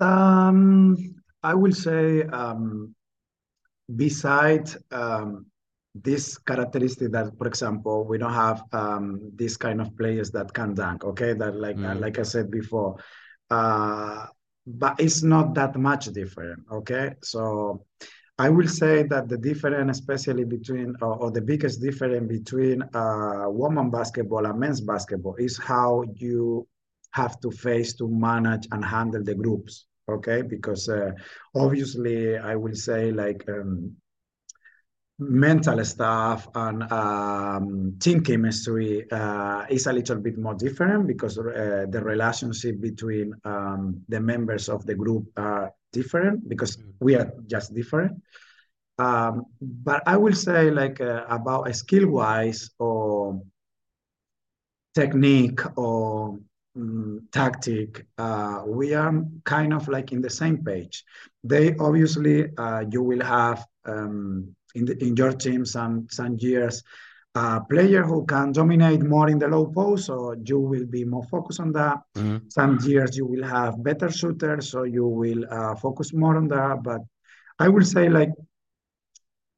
Um, 0.00 0.96
I 1.42 1.54
will 1.54 1.72
say 1.72 2.22
um, 2.24 2.94
besides 3.94 4.76
um, 4.90 5.46
this 6.02 6.38
characteristic 6.38 7.12
that, 7.12 7.36
for 7.38 7.46
example, 7.46 8.04
we 8.04 8.18
don't 8.18 8.32
have 8.32 8.62
um, 8.72 9.30
this 9.34 9.56
kind 9.56 9.80
of 9.80 9.96
players 9.96 10.30
that 10.32 10.52
can 10.52 10.74
dunk. 10.74 11.04
Okay, 11.04 11.32
that 11.34 11.56
like 11.56 11.76
mm. 11.76 11.90
uh, 11.90 11.98
like 11.98 12.18
I 12.18 12.22
said 12.22 12.50
before, 12.50 12.96
uh, 13.50 14.26
but 14.66 14.98
it's 14.98 15.22
not 15.22 15.54
that 15.54 15.76
much 15.76 16.06
different. 16.06 16.64
Okay, 16.70 17.14
so 17.22 17.84
I 18.38 18.48
will 18.50 18.68
say 18.68 19.04
that 19.04 19.28
the 19.28 19.38
difference, 19.38 19.98
especially 19.98 20.44
between, 20.44 20.94
or, 21.00 21.16
or 21.16 21.30
the 21.30 21.40
biggest 21.40 21.80
difference 21.80 22.28
between 22.28 22.82
uh, 22.94 23.46
women 23.48 23.90
basketball 23.90 24.46
and 24.46 24.58
men's 24.58 24.80
basketball, 24.80 25.36
is 25.36 25.56
how 25.58 26.04
you 26.14 26.66
have 27.12 27.40
to 27.40 27.50
face 27.50 27.94
to 27.94 28.08
manage 28.08 28.68
and 28.72 28.84
handle 28.84 29.22
the 29.22 29.34
groups 29.34 29.86
okay 30.08 30.42
because 30.42 30.88
uh, 30.88 31.10
obviously 31.54 32.36
i 32.38 32.54
will 32.54 32.74
say 32.74 33.10
like 33.10 33.44
um, 33.48 33.92
mental 35.18 35.82
stuff 35.84 36.46
and 36.54 36.82
um, 36.92 37.96
team 37.98 38.22
chemistry 38.22 39.10
uh, 39.10 39.64
is 39.70 39.86
a 39.86 39.92
little 39.92 40.16
bit 40.16 40.36
more 40.36 40.54
different 40.54 41.06
because 41.06 41.38
uh, 41.38 41.86
the 41.88 42.00
relationship 42.02 42.80
between 42.80 43.32
um, 43.44 44.00
the 44.08 44.20
members 44.20 44.68
of 44.68 44.84
the 44.84 44.94
group 44.94 45.26
are 45.36 45.72
different 45.92 46.46
because 46.48 46.76
mm. 46.76 46.92
we 47.00 47.14
are 47.14 47.32
just 47.46 47.74
different 47.74 48.12
um, 48.98 49.46
but 49.60 50.02
i 50.06 50.16
will 50.16 50.34
say 50.34 50.70
like 50.70 51.00
uh, 51.00 51.24
about 51.30 51.74
skill 51.74 52.08
wise 52.08 52.70
or 52.78 53.40
technique 54.94 55.60
or 55.78 56.38
um, 56.74 57.28
tactic, 57.32 58.06
uh, 58.18 58.62
we 58.66 58.94
are 58.94 59.22
kind 59.44 59.72
of 59.72 59.88
like 59.88 60.12
in 60.12 60.20
the 60.20 60.30
same 60.30 60.64
page. 60.64 61.04
They 61.44 61.74
obviously, 61.76 62.48
uh, 62.56 62.84
you 62.90 63.02
will 63.02 63.22
have 63.22 63.66
um, 63.84 64.55
in, 64.76 64.84
the, 64.84 64.94
in 65.04 65.16
your 65.16 65.32
team 65.32 65.64
some, 65.64 66.06
some 66.10 66.36
years 66.38 66.82
a 67.36 67.60
player 67.60 68.02
who 68.02 68.24
can 68.24 68.50
dominate 68.50 69.02
more 69.02 69.28
in 69.28 69.38
the 69.38 69.46
low 69.46 69.66
post, 69.66 70.06
so 70.06 70.34
you 70.44 70.58
will 70.58 70.86
be 70.86 71.04
more 71.04 71.24
focused 71.24 71.60
on 71.60 71.70
that. 71.72 71.98
Mm-hmm. 72.14 72.48
Some 72.48 72.78
years 72.80 73.14
you 73.14 73.26
will 73.26 73.44
have 73.44 73.82
better 73.84 74.10
shooters, 74.10 74.70
so 74.70 74.84
you 74.84 75.06
will 75.06 75.44
uh, 75.50 75.74
focus 75.76 76.14
more 76.14 76.36
on 76.36 76.48
that. 76.48 76.82
But 76.82 77.02
I 77.58 77.68
will 77.68 77.84
say 77.84 78.08
like 78.08 78.30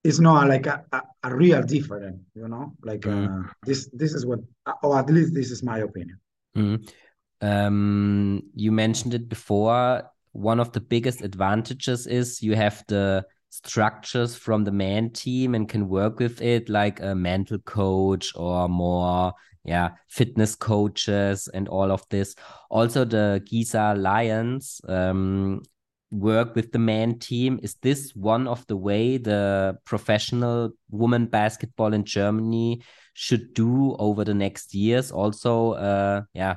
it's 0.03 0.19
not 0.19 0.49
like 0.49 0.67
a, 0.67 0.85
a, 0.91 1.03
a 1.23 1.37
real 1.37 1.63
different, 1.63 2.19
you 2.35 2.49
know. 2.49 2.73
Like 2.83 3.03
mm-hmm. 3.03 3.45
uh, 3.45 3.49
this, 3.63 3.89
this 3.93 4.13
is 4.13 4.27
what, 4.27 4.41
or 4.83 4.99
at 4.99 5.09
least 5.09 5.33
this 5.33 5.53
is 5.53 5.63
my 5.63 5.79
opinion. 5.79 6.19
Mm-hmm. 6.57 7.47
Um, 7.47 8.43
you 8.55 8.73
mentioned 8.73 9.15
it 9.15 9.29
before. 9.29 10.03
One 10.33 10.59
of 10.59 10.73
the 10.73 10.81
biggest 10.81 11.23
advantages 11.23 12.09
is 12.09 12.43
you 12.43 12.57
have 12.57 12.83
the 12.89 13.25
structures 13.51 14.37
from 14.37 14.65
the 14.65 14.73
man 14.73 15.11
team 15.11 15.55
and 15.55 15.69
can 15.69 15.89
work 15.89 16.19
with 16.19 16.41
it 16.43 16.69
like 16.69 17.01
a 17.01 17.15
mental 17.15 17.59
coach 17.59 18.33
or 18.37 18.69
more 18.69 19.33
yeah 19.65 19.91
fitness 20.09 20.55
coaches 20.55 21.49
and 21.55 21.69
all 21.69 21.91
of 21.91 22.05
this. 22.11 22.35
Also 22.71 23.05
the 23.05 23.43
GISA 23.51 24.01
Lions 24.01 24.81
um, 24.89 25.63
work 26.11 26.55
with 26.55 26.73
the 26.73 26.79
man 26.79 27.19
team. 27.19 27.59
Is 27.63 27.77
this 27.83 28.13
one 28.15 28.47
of 28.47 28.67
the 28.67 28.77
way 28.77 29.19
the 29.19 29.79
professional 29.85 30.71
woman 30.91 31.27
basketball 31.27 31.93
in 31.93 32.05
germany 32.05 32.83
should 33.15 33.53
do 33.55 33.97
over 33.99 34.25
the 34.25 34.35
next 34.35 34.75
years? 34.75 35.11
Also 35.11 35.73
uh, 35.73 36.23
yeah 36.35 36.57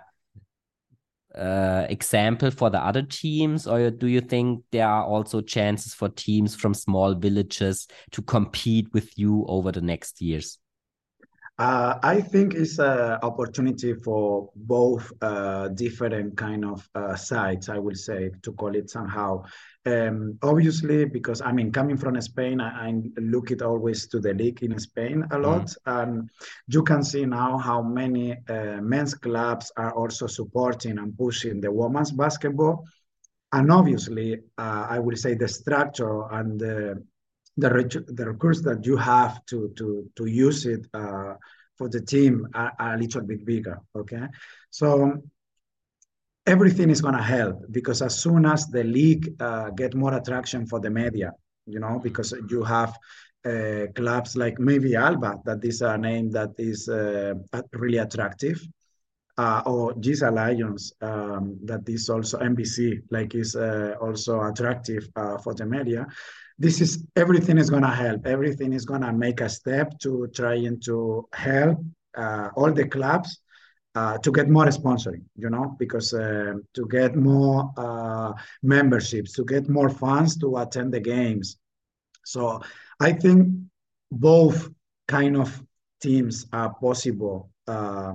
uh, 1.35 1.85
example 1.89 2.51
for 2.51 2.69
the 2.69 2.79
other 2.79 3.03
teams, 3.03 3.67
or 3.67 3.91
do 3.91 4.07
you 4.07 4.21
think 4.21 4.63
there 4.71 4.87
are 4.87 5.05
also 5.05 5.41
chances 5.41 5.93
for 5.93 6.09
teams 6.09 6.55
from 6.55 6.73
small 6.73 7.15
villages 7.15 7.87
to 8.11 8.21
compete 8.21 8.91
with 8.93 9.17
you 9.17 9.45
over 9.47 9.71
the 9.71 9.81
next 9.81 10.21
years? 10.21 10.59
Uh, 11.57 11.99
I 12.01 12.21
think 12.21 12.55
it's 12.55 12.79
an 12.79 13.19
opportunity 13.21 13.93
for 13.93 14.49
both 14.55 15.11
uh, 15.21 15.67
different 15.67 16.35
kind 16.35 16.65
of 16.65 16.89
uh, 16.95 17.15
sides. 17.15 17.69
I 17.69 17.77
will 17.77 17.95
say 17.95 18.31
to 18.41 18.51
call 18.53 18.75
it 18.75 18.89
somehow. 18.89 19.43
Um, 19.83 20.37
obviously, 20.43 21.05
because 21.05 21.41
I 21.41 21.51
mean, 21.51 21.71
coming 21.71 21.97
from 21.97 22.19
Spain, 22.21 22.61
I, 22.61 22.89
I, 22.89 22.93
look 23.17 23.49
it 23.49 23.63
always 23.63 24.07
to 24.09 24.19
the 24.19 24.31
league 24.31 24.61
in 24.61 24.77
Spain 24.77 25.25
a 25.31 25.39
lot, 25.39 25.65
mm. 25.65 25.75
and 25.85 26.29
you 26.67 26.83
can 26.83 27.03
see 27.03 27.25
now 27.25 27.57
how 27.57 27.81
many 27.81 28.37
uh, 28.47 28.79
men's 28.79 29.15
clubs 29.15 29.71
are 29.77 29.91
also 29.95 30.27
supporting 30.27 30.99
and 30.99 31.17
pushing 31.17 31.59
the 31.61 31.71
women's 31.71 32.11
basketball. 32.11 32.85
And 33.51 33.71
obviously, 33.71 34.35
uh, 34.55 34.85
I 34.87 34.99
will 34.99 35.17
say 35.17 35.33
the 35.33 35.47
structure 35.47 36.31
and 36.31 36.59
the 36.59 37.03
the, 37.57 38.05
the 38.07 38.25
recurse 38.25 38.61
that 38.61 38.85
you 38.85 38.97
have 38.97 39.43
to 39.47 39.73
to 39.77 40.09
to 40.15 40.25
use 40.27 40.67
it 40.67 40.85
uh, 40.93 41.33
for 41.75 41.89
the 41.89 42.01
team 42.01 42.47
are, 42.53 42.71
are, 42.77 42.93
a 42.93 42.97
little 42.97 43.21
bit 43.21 43.45
bigger. 43.45 43.79
Okay, 43.95 44.27
so 44.69 45.23
everything 46.45 46.89
is 46.89 47.01
going 47.01 47.15
to 47.15 47.21
help 47.21 47.63
because 47.71 48.01
as 48.01 48.19
soon 48.19 48.45
as 48.45 48.67
the 48.67 48.83
league 48.83 49.35
uh, 49.39 49.69
get 49.71 49.93
more 49.95 50.13
attraction 50.15 50.65
for 50.65 50.79
the 50.79 50.89
media, 50.89 51.31
you 51.65 51.79
know, 51.79 51.99
because 52.01 52.33
you 52.49 52.63
have 52.63 52.97
uh, 53.45 53.87
clubs 53.95 54.35
like 54.35 54.59
maybe 54.59 54.95
Alba 54.95 55.39
that 55.45 55.63
is 55.63 55.81
a 55.81 55.97
name 55.97 56.31
that 56.31 56.51
is 56.57 56.89
uh, 56.89 57.33
really 57.73 57.97
attractive. 57.97 58.59
Uh, 59.37 59.63
or 59.65 59.93
GISA 59.93 60.29
Lions, 60.29 60.93
um, 61.01 61.57
that 61.63 61.87
is 61.87 62.09
also 62.09 62.37
MBC, 62.39 63.01
like 63.11 63.33
is 63.33 63.55
uh, 63.55 63.95
also 63.99 64.41
attractive 64.41 65.07
uh, 65.15 65.37
for 65.37 65.53
the 65.53 65.65
media 65.65 66.05
this 66.59 66.79
is 66.79 67.07
everything 67.15 67.57
is 67.57 67.69
going 67.69 67.81
to 67.81 67.89
help 67.89 68.27
everything 68.27 68.71
is 68.71 68.85
going 68.85 69.01
to 69.01 69.11
make 69.11 69.41
a 69.41 69.49
step 69.49 69.97
to 69.97 70.27
trying 70.35 70.79
to 70.79 71.27
help 71.33 71.79
all 72.55 72.71
the 72.71 72.87
clubs 72.87 73.39
uh, 73.95 74.17
to 74.19 74.31
get 74.31 74.49
more 74.49 74.65
sponsoring 74.67 75.23
you 75.35 75.49
know 75.49 75.75
because 75.79 76.13
uh, 76.13 76.53
to 76.73 76.87
get 76.87 77.15
more 77.15 77.73
uh, 77.77 78.31
memberships 78.63 79.33
to 79.33 79.43
get 79.45 79.67
more 79.69 79.89
fans 79.89 80.37
to 80.37 80.57
attend 80.57 80.93
the 80.93 80.99
games 80.99 81.57
so 82.23 82.61
I 82.99 83.13
think 83.13 83.47
both 84.11 84.69
kind 85.07 85.37
of 85.37 85.61
teams 86.01 86.45
are 86.53 86.73
possible. 86.73 87.51
Uh, 87.67 88.13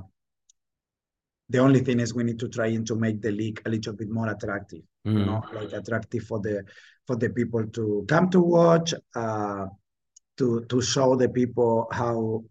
the 1.48 1.58
only 1.58 1.80
thing 1.80 2.00
is 2.00 2.14
we 2.14 2.24
need 2.24 2.38
to 2.40 2.48
try 2.48 2.74
to 2.74 2.94
make 2.94 3.22
the 3.22 3.30
league 3.30 3.62
a 3.66 3.68
little 3.68 3.92
bit 3.92 4.08
more 4.08 4.28
attractive. 4.28 4.82
Mm. 5.06 5.18
You 5.18 5.24
know, 5.26 5.44
like 5.52 5.72
attractive 5.72 6.24
for 6.24 6.40
the 6.40 6.64
for 7.06 7.16
the 7.16 7.30
people 7.30 7.66
to 7.66 8.04
come 8.08 8.28
to 8.30 8.40
watch, 8.40 8.94
uh, 9.14 9.66
to 10.38 10.64
to 10.64 10.80
show 10.82 11.14
the 11.14 11.28
people 11.28 11.88
how 11.92 12.44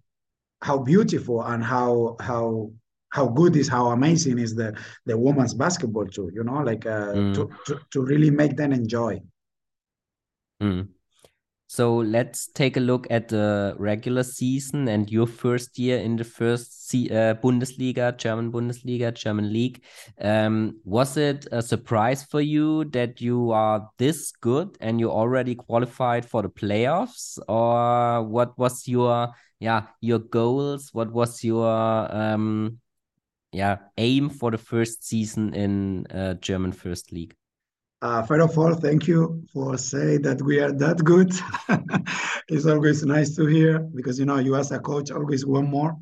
how 0.61 0.77
beautiful 0.77 1.43
and 1.43 1.63
how 1.63 2.15
how 2.19 2.71
how 3.15 3.27
good 3.27 3.55
is 3.55 3.67
how 3.67 3.85
amazing 3.97 4.37
is 4.37 4.53
the 4.55 4.75
the 5.05 5.17
women's 5.17 5.53
basketball 5.53 6.07
too 6.07 6.29
you 6.33 6.43
know 6.43 6.59
like 6.69 6.85
uh, 6.85 7.13
mm. 7.13 7.33
to, 7.33 7.49
to 7.65 7.79
to 7.91 8.01
really 8.01 8.29
make 8.29 8.55
them 8.57 8.71
enjoy 8.73 9.19
mm. 10.61 10.87
So 11.67 11.97
let's 11.97 12.47
take 12.53 12.77
a 12.77 12.79
look 12.79 13.07
at 13.09 13.27
the 13.27 13.75
regular 13.79 14.23
season 14.23 14.87
and 14.87 15.11
your 15.11 15.25
first 15.25 15.79
year 15.79 15.97
in 15.97 16.15
the 16.15 16.23
first 16.23 16.93
uh, 16.93 17.33
Bundesliga, 17.43 18.15
German 18.17 18.51
Bundesliga, 18.51 19.11
German 19.11 19.51
League. 19.51 19.81
Um, 20.21 20.79
was 20.85 21.17
it 21.17 21.47
a 21.51 21.61
surprise 21.61 22.23
for 22.23 22.39
you 22.39 22.85
that 22.91 23.19
you 23.19 23.51
are 23.51 23.89
this 23.97 24.31
good 24.39 24.77
and 24.79 24.99
you 24.99 25.09
already 25.09 25.55
qualified 25.55 26.23
for 26.23 26.43
the 26.43 26.49
playoffs, 26.49 27.39
or 27.49 28.23
what 28.23 28.57
was 28.59 28.87
your 28.87 29.33
yeah 29.59 29.87
your 30.01 30.19
goals? 30.19 30.93
What 30.93 31.11
was 31.11 31.43
your 31.43 32.15
um, 32.15 32.79
yeah 33.55 33.77
aim 33.97 34.29
for 34.29 34.51
the 34.51 34.57
first 34.57 35.07
season 35.07 35.53
in 35.53 36.05
uh, 36.07 36.33
German 36.35 36.71
First 36.71 37.11
League? 37.11 37.35
Uh, 38.01 38.21
first 38.21 38.43
of 38.43 38.57
all, 38.59 38.75
thank 38.75 39.07
you 39.07 39.41
for 39.51 39.77
saying 39.77 40.21
that 40.21 40.41
we 40.41 40.59
are 40.59 40.71
that 40.71 41.03
good. 41.03 41.31
it's 42.49 42.67
always 42.67 43.03
nice 43.03 43.35
to 43.35 43.45
hear 43.45 43.79
because 43.79 44.19
you 44.19 44.25
know 44.25 44.37
you 44.37 44.55
as 44.55 44.71
a 44.71 44.79
coach 44.79 45.09
always 45.11 45.45
want 45.45 45.69
more. 45.69 45.97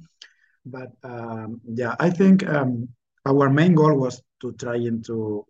But 0.65 0.91
um, 1.03 1.61
yeah, 1.65 1.95
I 1.99 2.09
think 2.09 2.47
um, 2.47 2.89
our 3.25 3.49
main 3.49 3.75
goal 3.75 3.95
was 3.95 4.21
to 4.41 4.51
try 4.53 4.75
and 4.75 5.05
to 5.05 5.45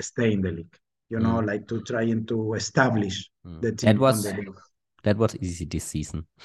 stay 0.00 0.32
in 0.32 0.42
the 0.42 0.52
league. 0.52 0.76
You 1.10 1.20
know, 1.20 1.40
mm. 1.40 1.46
like 1.46 1.68
to 1.68 1.82
try 1.82 2.02
and 2.02 2.26
to 2.28 2.54
establish 2.54 3.30
mm. 3.46 3.60
the 3.60 3.72
team. 3.72 3.92
That 3.92 4.00
was 4.00 4.32
that 5.04 5.16
was 5.16 5.36
easy 5.36 5.66
this 5.66 5.84
season. 5.84 6.26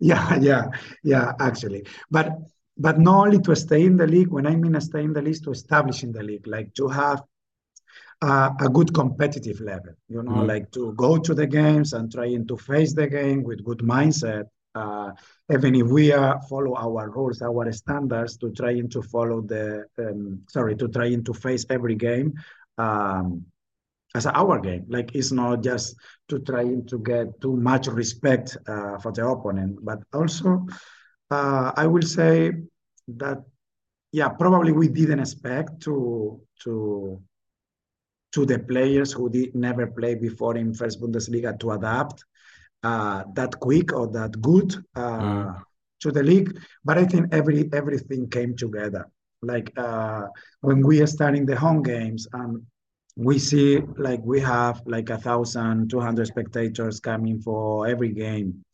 Yeah, 0.00 0.36
yeah, 0.40 0.64
yeah. 1.04 1.32
Actually, 1.38 1.86
but 2.10 2.28
but 2.76 2.98
not 2.98 3.26
only 3.26 3.38
to 3.40 3.54
stay 3.54 3.84
in 3.84 3.96
the 3.96 4.06
league. 4.06 4.28
When 4.28 4.46
I 4.46 4.56
mean 4.56 4.80
stay 4.80 5.04
in 5.04 5.12
the 5.12 5.22
league, 5.22 5.42
to 5.44 5.50
establish 5.50 6.02
in 6.02 6.12
the 6.12 6.22
league, 6.22 6.46
like 6.46 6.74
to 6.74 6.88
have 6.88 7.22
uh, 8.22 8.50
a 8.60 8.68
good 8.68 8.92
competitive 8.94 9.60
level, 9.60 9.92
you 10.08 10.22
know, 10.22 10.32
mm. 10.32 10.46
like 10.46 10.70
to 10.72 10.92
go 10.94 11.18
to 11.18 11.34
the 11.34 11.46
games 11.46 11.92
and 11.92 12.12
trying 12.12 12.46
to 12.46 12.56
face 12.56 12.94
the 12.94 13.06
game 13.06 13.42
with 13.42 13.64
good 13.64 13.78
mindset. 13.78 14.44
Uh, 14.74 15.12
even 15.52 15.76
if 15.76 15.86
we 15.86 16.10
are 16.10 16.40
follow 16.48 16.74
our 16.74 17.08
rules, 17.10 17.42
our 17.42 17.70
standards, 17.72 18.36
to 18.38 18.50
trying 18.50 18.88
to 18.88 19.02
follow 19.02 19.40
the 19.40 19.84
um, 19.98 20.40
sorry, 20.48 20.74
to 20.74 20.88
trying 20.88 21.22
to 21.22 21.32
face 21.32 21.64
every 21.70 21.94
game 21.94 22.32
um, 22.78 23.44
as 24.16 24.26
our 24.26 24.58
game. 24.58 24.84
Like 24.88 25.14
it's 25.14 25.30
not 25.30 25.62
just 25.62 25.94
to 26.28 26.40
trying 26.40 26.86
to 26.86 26.98
get 26.98 27.40
too 27.40 27.56
much 27.56 27.86
respect 27.86 28.56
uh, 28.66 28.98
for 28.98 29.12
the 29.12 29.24
opponent, 29.26 29.78
but 29.84 30.02
also 30.12 30.66
uh, 30.68 30.74
I 31.30 31.86
will 31.86 32.02
say 32.02 32.52
that 33.08 33.44
yeah, 34.14 34.28
probably 34.28 34.70
we 34.70 34.86
didn't 34.86 35.18
expect 35.18 35.80
to 35.82 36.40
to 36.62 37.20
to 38.32 38.46
the 38.46 38.58
players 38.60 39.12
who 39.12 39.28
did 39.28 39.54
never 39.54 39.88
play 39.88 40.14
before 40.14 40.56
in 40.56 40.72
first 40.72 41.00
Bundesliga 41.00 41.58
to 41.58 41.72
adapt 41.72 42.24
uh, 42.84 43.24
that 43.34 43.58
quick 43.58 43.92
or 43.92 44.06
that 44.08 44.40
good 44.40 44.74
uh, 44.94 45.20
mm. 45.20 45.62
to 46.00 46.12
the 46.12 46.22
league. 46.22 46.56
But 46.84 46.98
I 46.98 47.04
think 47.06 47.34
every 47.34 47.68
everything 47.72 48.30
came 48.30 48.54
together. 48.56 49.10
Like 49.42 49.72
uh, 49.76 50.28
when 50.60 50.86
we 50.86 51.02
are 51.02 51.08
starting 51.08 51.44
the 51.44 51.56
home 51.56 51.82
games, 51.82 52.28
and 52.32 52.62
we 53.16 53.40
see 53.40 53.80
like 53.98 54.20
we 54.22 54.40
have 54.40 54.80
like 54.86 55.10
a 55.10 55.18
thousand, 55.18 55.90
two 55.90 56.00
hundred 56.00 56.28
spectators 56.28 57.00
coming 57.00 57.40
for 57.40 57.88
every 57.88 58.10
game 58.10 58.64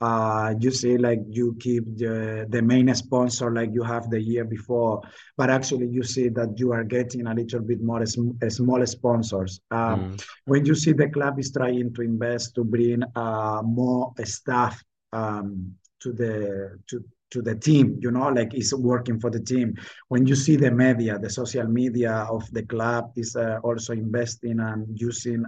uh, 0.00 0.54
you 0.58 0.70
see 0.70 0.96
like 0.96 1.20
you 1.28 1.56
keep 1.60 1.84
the, 1.96 2.46
the 2.48 2.62
main 2.62 2.94
sponsor 2.94 3.50
like 3.52 3.70
you 3.72 3.82
have 3.82 4.08
the 4.08 4.20
year 4.20 4.44
before, 4.44 5.02
but 5.36 5.50
actually 5.50 5.86
you 5.86 6.02
see 6.02 6.28
that 6.28 6.58
you 6.58 6.72
are 6.72 6.84
getting 6.84 7.26
a 7.26 7.34
little 7.34 7.60
bit 7.60 7.82
more 7.82 8.04
sm- 8.06 8.32
small 8.48 8.84
sponsors. 8.86 9.60
Um, 9.70 10.12
mm. 10.12 10.24
When 10.46 10.64
you 10.64 10.74
see 10.74 10.92
the 10.92 11.10
club 11.10 11.38
is 11.38 11.52
trying 11.52 11.92
to 11.94 12.02
invest 12.02 12.54
to 12.54 12.64
bring 12.64 13.02
uh, 13.14 13.60
more 13.62 14.12
staff 14.24 14.82
um, 15.12 15.74
to 16.00 16.12
the 16.12 16.78
to 16.88 17.04
to 17.30 17.42
the 17.42 17.54
team 17.54 17.96
you 18.00 18.10
know 18.10 18.28
like 18.28 18.54
it's 18.54 18.74
working 18.74 19.20
for 19.20 19.30
the 19.30 19.38
team 19.38 19.72
when 20.08 20.26
you 20.26 20.34
see 20.34 20.56
the 20.56 20.70
media 20.70 21.16
the 21.16 21.30
social 21.30 21.66
media 21.68 22.26
of 22.28 22.42
the 22.52 22.62
club 22.64 23.12
is 23.14 23.36
uh, 23.36 23.58
also 23.62 23.92
investing 23.92 24.58
and 24.58 24.84
using 25.00 25.44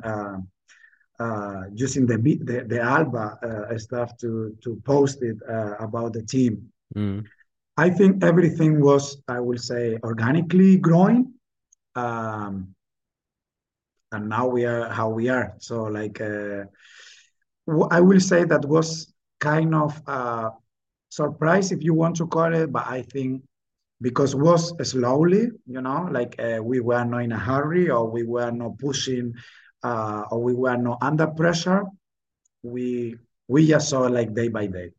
uh, 1.22 1.62
using 1.84 2.04
the, 2.06 2.16
the, 2.18 2.64
the 2.72 2.80
Alba 2.80 3.26
uh, 3.42 3.78
stuff 3.78 4.16
to 4.22 4.56
to 4.64 4.70
post 4.84 5.22
it 5.22 5.38
uh, 5.48 5.74
about 5.86 6.12
the 6.12 6.22
team. 6.22 6.52
Mm. 6.96 7.24
I 7.76 7.88
think 7.98 8.22
everything 8.22 8.72
was, 8.80 9.04
I 9.28 9.40
will 9.40 9.58
say, 9.58 9.98
organically 10.04 10.76
growing, 10.76 11.32
um, 11.94 12.74
and 14.12 14.28
now 14.28 14.46
we 14.46 14.66
are 14.66 14.88
how 14.98 15.08
we 15.08 15.28
are. 15.28 15.54
So, 15.58 15.84
like, 15.84 16.20
uh, 16.20 16.64
I 17.90 18.00
will 18.00 18.20
say 18.20 18.44
that 18.44 18.64
was 18.64 19.12
kind 19.40 19.74
of 19.74 20.00
a 20.06 20.50
surprise, 21.08 21.72
if 21.72 21.82
you 21.82 21.94
want 21.94 22.16
to 22.16 22.26
call 22.26 22.54
it, 22.54 22.72
but 22.72 22.86
I 22.86 23.02
think 23.02 23.42
because 24.00 24.34
was 24.34 24.74
slowly, 24.90 25.48
you 25.66 25.80
know, 25.80 26.08
like 26.10 26.34
uh, 26.38 26.60
we 26.62 26.80
were 26.80 27.04
not 27.04 27.22
in 27.22 27.32
a 27.32 27.38
hurry 27.38 27.88
or 27.88 28.10
we 28.10 28.24
were 28.24 28.50
not 28.50 28.78
pushing 28.78 29.34
uh, 29.82 30.24
or 30.30 30.42
we 30.42 30.54
were 30.54 30.76
not 30.76 30.98
under 31.02 31.26
pressure. 31.26 31.84
We 32.62 33.16
we 33.48 33.66
just 33.66 33.88
saw 33.88 34.02
like 34.02 34.34
day 34.34 34.48
by 34.48 34.66
day. 34.66 34.90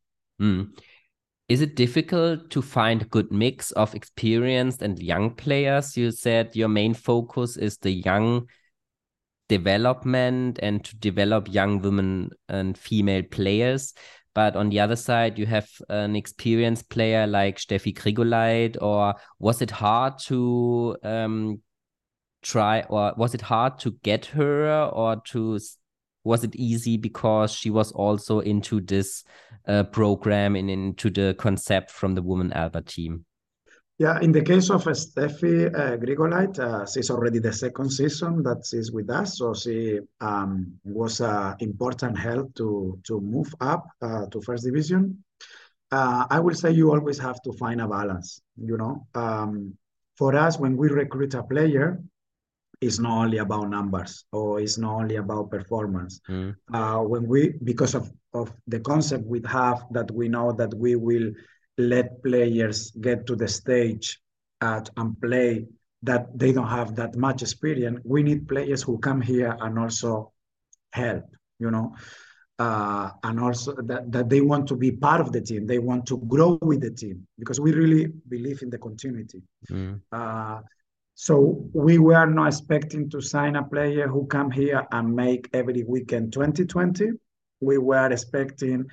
Mm. 0.41 0.77
Is 1.49 1.61
it 1.61 1.75
difficult 1.75 2.49
to 2.51 2.61
find 2.61 3.01
a 3.01 3.05
good 3.05 3.31
mix 3.31 3.71
of 3.71 3.93
experienced 3.95 4.81
and 4.81 4.97
young 4.99 5.31
players? 5.31 5.97
You 5.97 6.11
said 6.11 6.55
your 6.55 6.69
main 6.69 6.93
focus 6.93 7.57
is 7.57 7.77
the 7.77 7.91
young 7.91 8.47
development 9.49 10.59
and 10.63 10.83
to 10.85 10.95
develop 10.97 11.53
young 11.53 11.81
women 11.81 12.29
and 12.47 12.77
female 12.77 13.23
players. 13.23 13.93
But 14.33 14.55
on 14.55 14.69
the 14.69 14.79
other 14.79 14.95
side, 14.95 15.37
you 15.37 15.45
have 15.45 15.69
an 15.89 16.15
experienced 16.15 16.89
player 16.89 17.27
like 17.27 17.57
Steffi 17.57 17.93
Grigoleit, 17.93 18.81
or 18.81 19.13
was 19.37 19.61
it 19.61 19.69
hard 19.69 20.17
to 20.25 20.97
um, 21.03 21.61
try 22.43 22.81
or 22.89 23.13
was 23.17 23.33
it 23.33 23.41
hard 23.41 23.79
to 23.79 23.91
get 24.03 24.25
her 24.27 24.89
or 24.93 25.21
to 25.31 25.59
was 26.23 26.43
it 26.43 26.55
easy 26.55 26.97
because 26.97 27.51
she 27.51 27.69
was 27.69 27.91
also 27.91 28.39
into 28.39 28.79
this 28.79 29.23
uh, 29.67 29.83
program 29.83 30.55
and 30.55 30.69
into 30.69 31.09
the 31.09 31.35
concept 31.37 31.91
from 31.91 32.15
the 32.15 32.21
woman 32.21 32.53
Alba 32.53 32.81
team? 32.81 33.25
Yeah, 33.99 34.19
in 34.21 34.31
the 34.31 34.41
case 34.41 34.69
of 34.71 34.85
Steffi 34.85 35.67
uh, 35.67 35.97
Grigoleit, 35.97 36.57
uh, 36.57 36.85
she's 36.85 37.11
already 37.11 37.39
the 37.39 37.53
second 37.53 37.91
season 37.91 38.41
that 38.43 38.65
she's 38.65 38.91
with 38.91 39.09
us, 39.09 39.37
so 39.37 39.53
she 39.53 39.99
um, 40.19 40.73
was 40.83 41.21
an 41.21 41.55
important 41.59 42.17
help 42.17 42.55
to 42.55 42.99
to 43.03 43.21
move 43.21 43.53
up 43.61 43.85
uh, 44.01 44.25
to 44.27 44.41
first 44.41 44.65
division. 44.65 45.23
Uh, 45.91 46.25
I 46.27 46.39
will 46.39 46.55
say 46.55 46.71
you 46.71 46.91
always 46.91 47.19
have 47.19 47.39
to 47.43 47.53
find 47.53 47.81
a 47.81 47.87
balance. 47.87 48.41
You 48.57 48.77
know, 48.77 49.05
um, 49.13 49.77
for 50.17 50.35
us 50.35 50.57
when 50.57 50.75
we 50.75 50.89
recruit 50.89 51.35
a 51.35 51.43
player, 51.43 52.01
it's 52.85 52.99
not 52.99 53.15
only 53.23 53.37
about 53.37 53.69
numbers 53.69 54.25
or 54.31 54.59
it's 54.59 54.77
not 54.77 54.93
only 55.01 55.15
about 55.15 55.49
performance. 55.49 56.19
Mm. 56.29 56.55
Uh, 56.73 56.99
when 56.99 57.27
we, 57.27 57.53
because 57.63 57.95
of, 57.95 58.11
of 58.33 58.51
the 58.67 58.79
concept 58.79 59.25
we 59.25 59.41
have 59.45 59.85
that 59.91 60.09
we 60.11 60.27
know 60.27 60.51
that 60.51 60.73
we 60.73 60.95
will 60.95 61.31
let 61.77 62.21
players 62.23 62.91
get 62.91 63.25
to 63.27 63.35
the 63.35 63.47
stage 63.47 64.19
at, 64.61 64.89
and 64.97 65.19
play 65.21 65.65
that 66.03 66.27
they 66.37 66.51
don't 66.51 66.67
have 66.67 66.95
that 66.95 67.15
much 67.15 67.41
experience, 67.41 67.99
we 68.03 68.21
need 68.23 68.47
players 68.47 68.81
who 68.83 68.97
come 68.97 69.21
here 69.21 69.57
and 69.61 69.79
also 69.79 70.31
help, 70.91 71.25
you 71.59 71.71
know, 71.71 71.95
uh, 72.59 73.09
and 73.23 73.39
also 73.39 73.73
that, 73.89 74.11
that 74.11 74.29
they 74.29 74.41
want 74.41 74.67
to 74.67 74.75
be 74.75 74.91
part 74.91 75.21
of 75.21 75.31
the 75.31 75.41
team. 75.41 75.65
They 75.65 75.79
want 75.79 76.05
to 76.07 76.17
grow 76.17 76.59
with 76.61 76.81
the 76.81 76.91
team 76.91 77.25
because 77.39 77.59
we 77.59 77.71
really 77.73 78.07
believe 78.27 78.61
in 78.61 78.69
the 78.69 78.77
continuity. 78.77 79.41
Mm. 79.69 80.01
Uh, 80.11 80.59
so 81.15 81.69
we 81.73 81.99
were 81.99 82.25
not 82.25 82.47
expecting 82.47 83.09
to 83.11 83.21
sign 83.21 83.55
a 83.55 83.63
player 83.63 84.07
who 84.07 84.25
come 84.25 84.49
here 84.51 84.85
and 84.91 85.15
make 85.15 85.49
every 85.53 85.83
weekend 85.83 86.33
2020. 86.33 87.11
We 87.61 87.77
were 87.77 88.11
expecting 88.11 88.85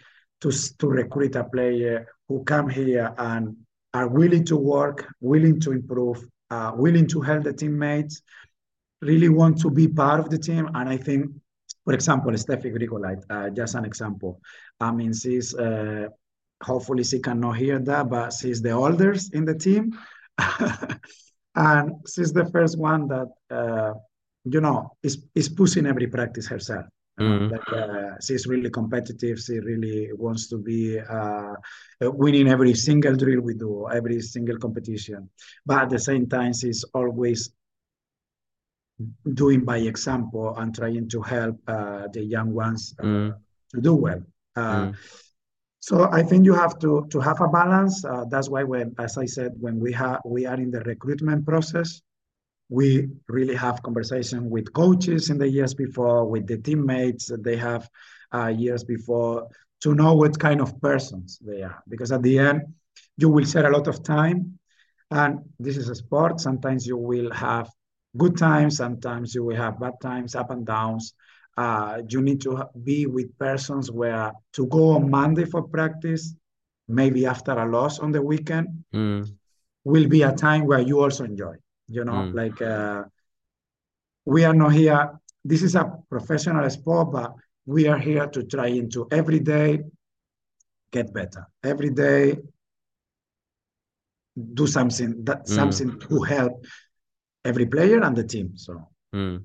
to, 0.42 0.52
to 0.78 0.86
recruit 0.86 1.36
a 1.36 1.44
player 1.44 2.06
who 2.28 2.44
come 2.44 2.68
here 2.68 3.14
and 3.18 3.56
are 3.94 4.08
willing 4.08 4.44
to 4.46 4.56
work, 4.56 5.06
willing 5.20 5.60
to 5.60 5.72
improve, 5.72 6.24
uh, 6.50 6.72
willing 6.74 7.06
to 7.08 7.20
help 7.20 7.44
the 7.44 7.52
teammates, 7.52 8.22
really 9.00 9.28
want 9.28 9.60
to 9.60 9.70
be 9.70 9.88
part 9.88 10.20
of 10.20 10.30
the 10.30 10.38
team. 10.38 10.68
And 10.74 10.88
I 10.88 10.96
think 10.96 11.30
for 11.84 11.94
example, 11.94 12.32
Steffi 12.32 12.72
Grigoleit, 12.72 13.24
uh, 13.30 13.50
just 13.50 13.74
an 13.74 13.84
example. 13.84 14.40
I 14.78 14.92
mean, 14.92 15.12
she's 15.12 15.54
uh, 15.54 16.08
hopefully 16.62 17.04
she 17.04 17.20
cannot 17.20 17.56
hear 17.56 17.78
that, 17.78 18.08
but 18.08 18.32
she's 18.32 18.60
the 18.60 18.72
oldest 18.72 19.34
in 19.34 19.44
the 19.44 19.54
team. 19.54 19.98
and 21.54 21.92
she's 22.12 22.32
the 22.32 22.46
first 22.46 22.78
one 22.78 23.08
that, 23.08 23.28
uh, 23.50 23.94
you 24.44 24.60
know, 24.60 24.92
is, 25.02 25.24
is 25.34 25.48
pushing 25.48 25.86
every 25.86 26.06
practice 26.06 26.46
herself. 26.46 26.86
Mm. 27.18 27.50
Like, 27.50 27.72
uh, 27.72 28.14
she's 28.22 28.46
really 28.46 28.70
competitive. 28.70 29.38
She 29.38 29.58
really 29.58 30.10
wants 30.12 30.48
to 30.48 30.56
be 30.56 30.98
uh, 30.98 31.54
winning 32.00 32.48
every 32.48 32.74
single 32.74 33.14
drill 33.14 33.42
we 33.42 33.54
do, 33.54 33.88
every 33.92 34.20
single 34.22 34.58
competition. 34.58 35.28
But 35.66 35.82
at 35.82 35.90
the 35.90 35.98
same 35.98 36.28
time, 36.28 36.54
she's 36.54 36.84
always 36.94 37.50
doing 39.34 39.64
by 39.64 39.78
example 39.78 40.54
and 40.56 40.74
trying 40.74 41.08
to 41.08 41.20
help 41.22 41.58
uh, 41.66 42.08
the 42.12 42.22
young 42.22 42.52
ones 42.52 42.94
uh, 42.98 43.04
mm. 43.04 43.34
to 43.74 43.80
do 43.80 43.94
well. 43.94 44.22
Uh, 44.56 44.86
mm. 44.86 44.96
So 45.80 46.08
I 46.12 46.22
think 46.22 46.44
you 46.44 46.54
have 46.54 46.78
to 46.80 47.06
to 47.10 47.20
have 47.20 47.40
a 47.40 47.48
balance. 47.48 48.04
Uh, 48.04 48.24
that's 48.30 48.48
why 48.50 48.62
when, 48.64 48.94
as 48.98 49.16
I 49.16 49.24
said, 49.26 49.52
when 49.58 49.80
we 49.80 49.92
have 49.92 50.20
we 50.24 50.46
are 50.46 50.60
in 50.60 50.70
the 50.70 50.80
recruitment 50.80 51.46
process, 51.46 52.02
we 52.68 53.08
really 53.28 53.56
have 53.56 53.82
conversation 53.82 54.50
with 54.50 54.72
coaches 54.72 55.30
in 55.30 55.38
the 55.38 55.48
years 55.48 55.74
before, 55.74 56.26
with 56.26 56.46
the 56.46 56.58
teammates 56.58 57.26
that 57.26 57.42
they 57.42 57.56
have 57.56 57.88
uh, 58.32 58.48
years 58.48 58.84
before 58.84 59.48
to 59.80 59.94
know 59.94 60.14
what 60.14 60.38
kind 60.38 60.60
of 60.60 60.78
persons 60.82 61.38
they 61.40 61.62
are. 61.62 61.82
Because 61.88 62.12
at 62.12 62.22
the 62.22 62.38
end, 62.38 62.62
you 63.16 63.30
will 63.30 63.44
share 63.44 63.66
a 63.66 63.76
lot 63.76 63.88
of 63.88 64.02
time, 64.02 64.58
and 65.10 65.40
this 65.58 65.78
is 65.78 65.88
a 65.88 65.94
sport. 65.94 66.40
Sometimes 66.40 66.86
you 66.86 66.98
will 66.98 67.30
have 67.32 67.70
good 68.18 68.36
times, 68.36 68.76
sometimes 68.76 69.34
you 69.34 69.44
will 69.44 69.56
have 69.56 69.80
bad 69.80 69.94
times, 70.02 70.34
up 70.34 70.50
and 70.50 70.66
downs. 70.66 71.14
Uh, 71.56 72.02
you 72.08 72.22
need 72.22 72.40
to 72.40 72.64
be 72.84 73.06
with 73.06 73.36
persons 73.38 73.90
where 73.90 74.32
to 74.52 74.66
go 74.66 74.92
on 74.92 75.10
Monday 75.10 75.44
for 75.44 75.62
practice, 75.62 76.34
maybe 76.88 77.26
after 77.26 77.52
a 77.52 77.68
loss 77.68 77.98
on 77.98 78.12
the 78.12 78.22
weekend, 78.22 78.84
mm. 78.94 79.26
will 79.84 80.08
be 80.08 80.22
a 80.22 80.32
time 80.32 80.66
where 80.66 80.80
you 80.80 81.00
also 81.00 81.24
enjoy. 81.24 81.54
You 81.88 82.04
know, 82.04 82.12
mm. 82.12 82.34
like 82.34 82.62
uh, 82.62 83.04
we 84.24 84.44
are 84.44 84.54
not 84.54 84.72
here. 84.72 85.20
This 85.44 85.62
is 85.62 85.74
a 85.74 85.92
professional 86.08 86.68
sport, 86.70 87.12
but 87.12 87.34
we 87.66 87.88
are 87.88 87.98
here 87.98 88.26
to 88.26 88.44
try 88.44 88.68
into 88.68 89.06
every 89.10 89.40
day 89.40 89.80
get 90.90 91.12
better. 91.12 91.46
Every 91.62 91.90
day 91.90 92.36
do 94.54 94.66
something 94.66 95.24
that 95.24 95.44
mm. 95.44 95.48
something 95.48 95.98
to 96.00 96.22
help 96.22 96.64
every 97.44 97.66
player 97.66 98.02
and 98.02 98.16
the 98.16 98.24
team. 98.24 98.56
So. 98.56 98.88
Mm. 99.14 99.44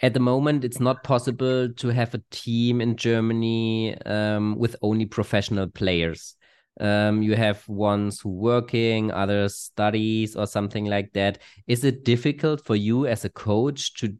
At 0.00 0.14
the 0.14 0.20
moment, 0.20 0.64
it's 0.64 0.80
not 0.80 1.02
possible 1.02 1.68
to 1.68 1.88
have 1.88 2.14
a 2.14 2.22
team 2.30 2.80
in 2.80 2.96
Germany 2.96 4.00
um, 4.02 4.56
with 4.56 4.76
only 4.80 5.06
professional 5.06 5.68
players. 5.68 6.36
Um, 6.80 7.22
you 7.22 7.34
have 7.34 7.68
ones 7.68 8.20
who 8.20 8.30
working, 8.30 9.10
others 9.10 9.56
studies 9.56 10.36
or 10.36 10.46
something 10.46 10.84
like 10.84 11.12
that. 11.14 11.38
Is 11.66 11.82
it 11.82 12.04
difficult 12.04 12.64
for 12.64 12.76
you 12.76 13.06
as 13.06 13.24
a 13.24 13.28
coach 13.28 13.94
to 13.94 14.16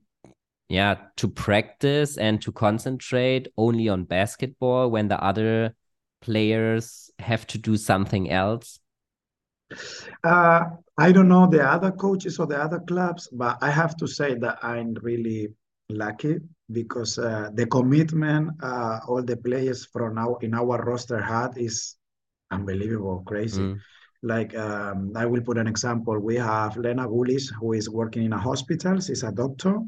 yeah 0.68 0.96
to 1.16 1.28
practice 1.28 2.18
and 2.18 2.42
to 2.42 2.52
concentrate 2.52 3.48
only 3.56 3.88
on 3.88 4.04
basketball 4.04 4.90
when 4.90 5.08
the 5.08 5.22
other 5.22 5.74
players 6.20 7.10
have 7.18 7.46
to 7.46 7.58
do 7.58 7.76
something 7.76 8.30
else 8.30 8.78
uh, 10.24 10.64
I 10.96 11.12
don't 11.12 11.28
know 11.28 11.46
the 11.46 11.62
other 11.62 11.92
coaches 11.92 12.38
or 12.38 12.46
the 12.46 12.58
other 12.58 12.80
clubs, 12.80 13.28
but 13.30 13.58
I 13.60 13.70
have 13.70 13.96
to 13.98 14.06
say 14.06 14.34
that 14.36 14.58
I'm 14.62 14.94
really 14.94 15.48
lucky 15.88 16.38
because 16.70 17.18
uh, 17.18 17.50
the 17.54 17.66
commitment 17.66 18.50
uh, 18.62 19.00
all 19.08 19.22
the 19.22 19.36
players 19.36 19.86
from 19.86 20.14
now 20.14 20.36
in 20.36 20.54
our 20.54 20.84
roster 20.84 21.20
had 21.20 21.56
is 21.56 21.96
unbelievable, 22.50 23.22
crazy. 23.26 23.62
Mm. 23.62 23.80
Like 24.22 24.56
um, 24.56 25.12
I 25.14 25.26
will 25.26 25.40
put 25.42 25.58
an 25.58 25.66
example. 25.66 26.18
We 26.18 26.36
have 26.36 26.76
Lena 26.76 27.06
Gulis, 27.06 27.52
who 27.60 27.72
is 27.72 27.88
working 27.88 28.24
in 28.24 28.32
a 28.32 28.38
hospital. 28.38 29.00
She's 29.00 29.22
a 29.22 29.30
doctor, 29.30 29.78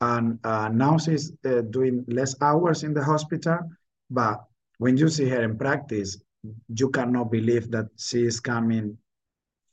and 0.00 0.38
uh, 0.44 0.68
now 0.68 0.98
she's 0.98 1.32
uh, 1.44 1.62
doing 1.70 2.04
less 2.08 2.34
hours 2.42 2.82
in 2.82 2.92
the 2.92 3.04
hospital. 3.04 3.58
But 4.10 4.42
when 4.78 4.96
you 4.96 5.08
see 5.08 5.28
her 5.28 5.42
in 5.42 5.56
practice, 5.56 6.18
you 6.74 6.90
cannot 6.90 7.30
believe 7.30 7.70
that 7.70 7.86
she 7.96 8.24
is 8.24 8.40
coming 8.40 8.98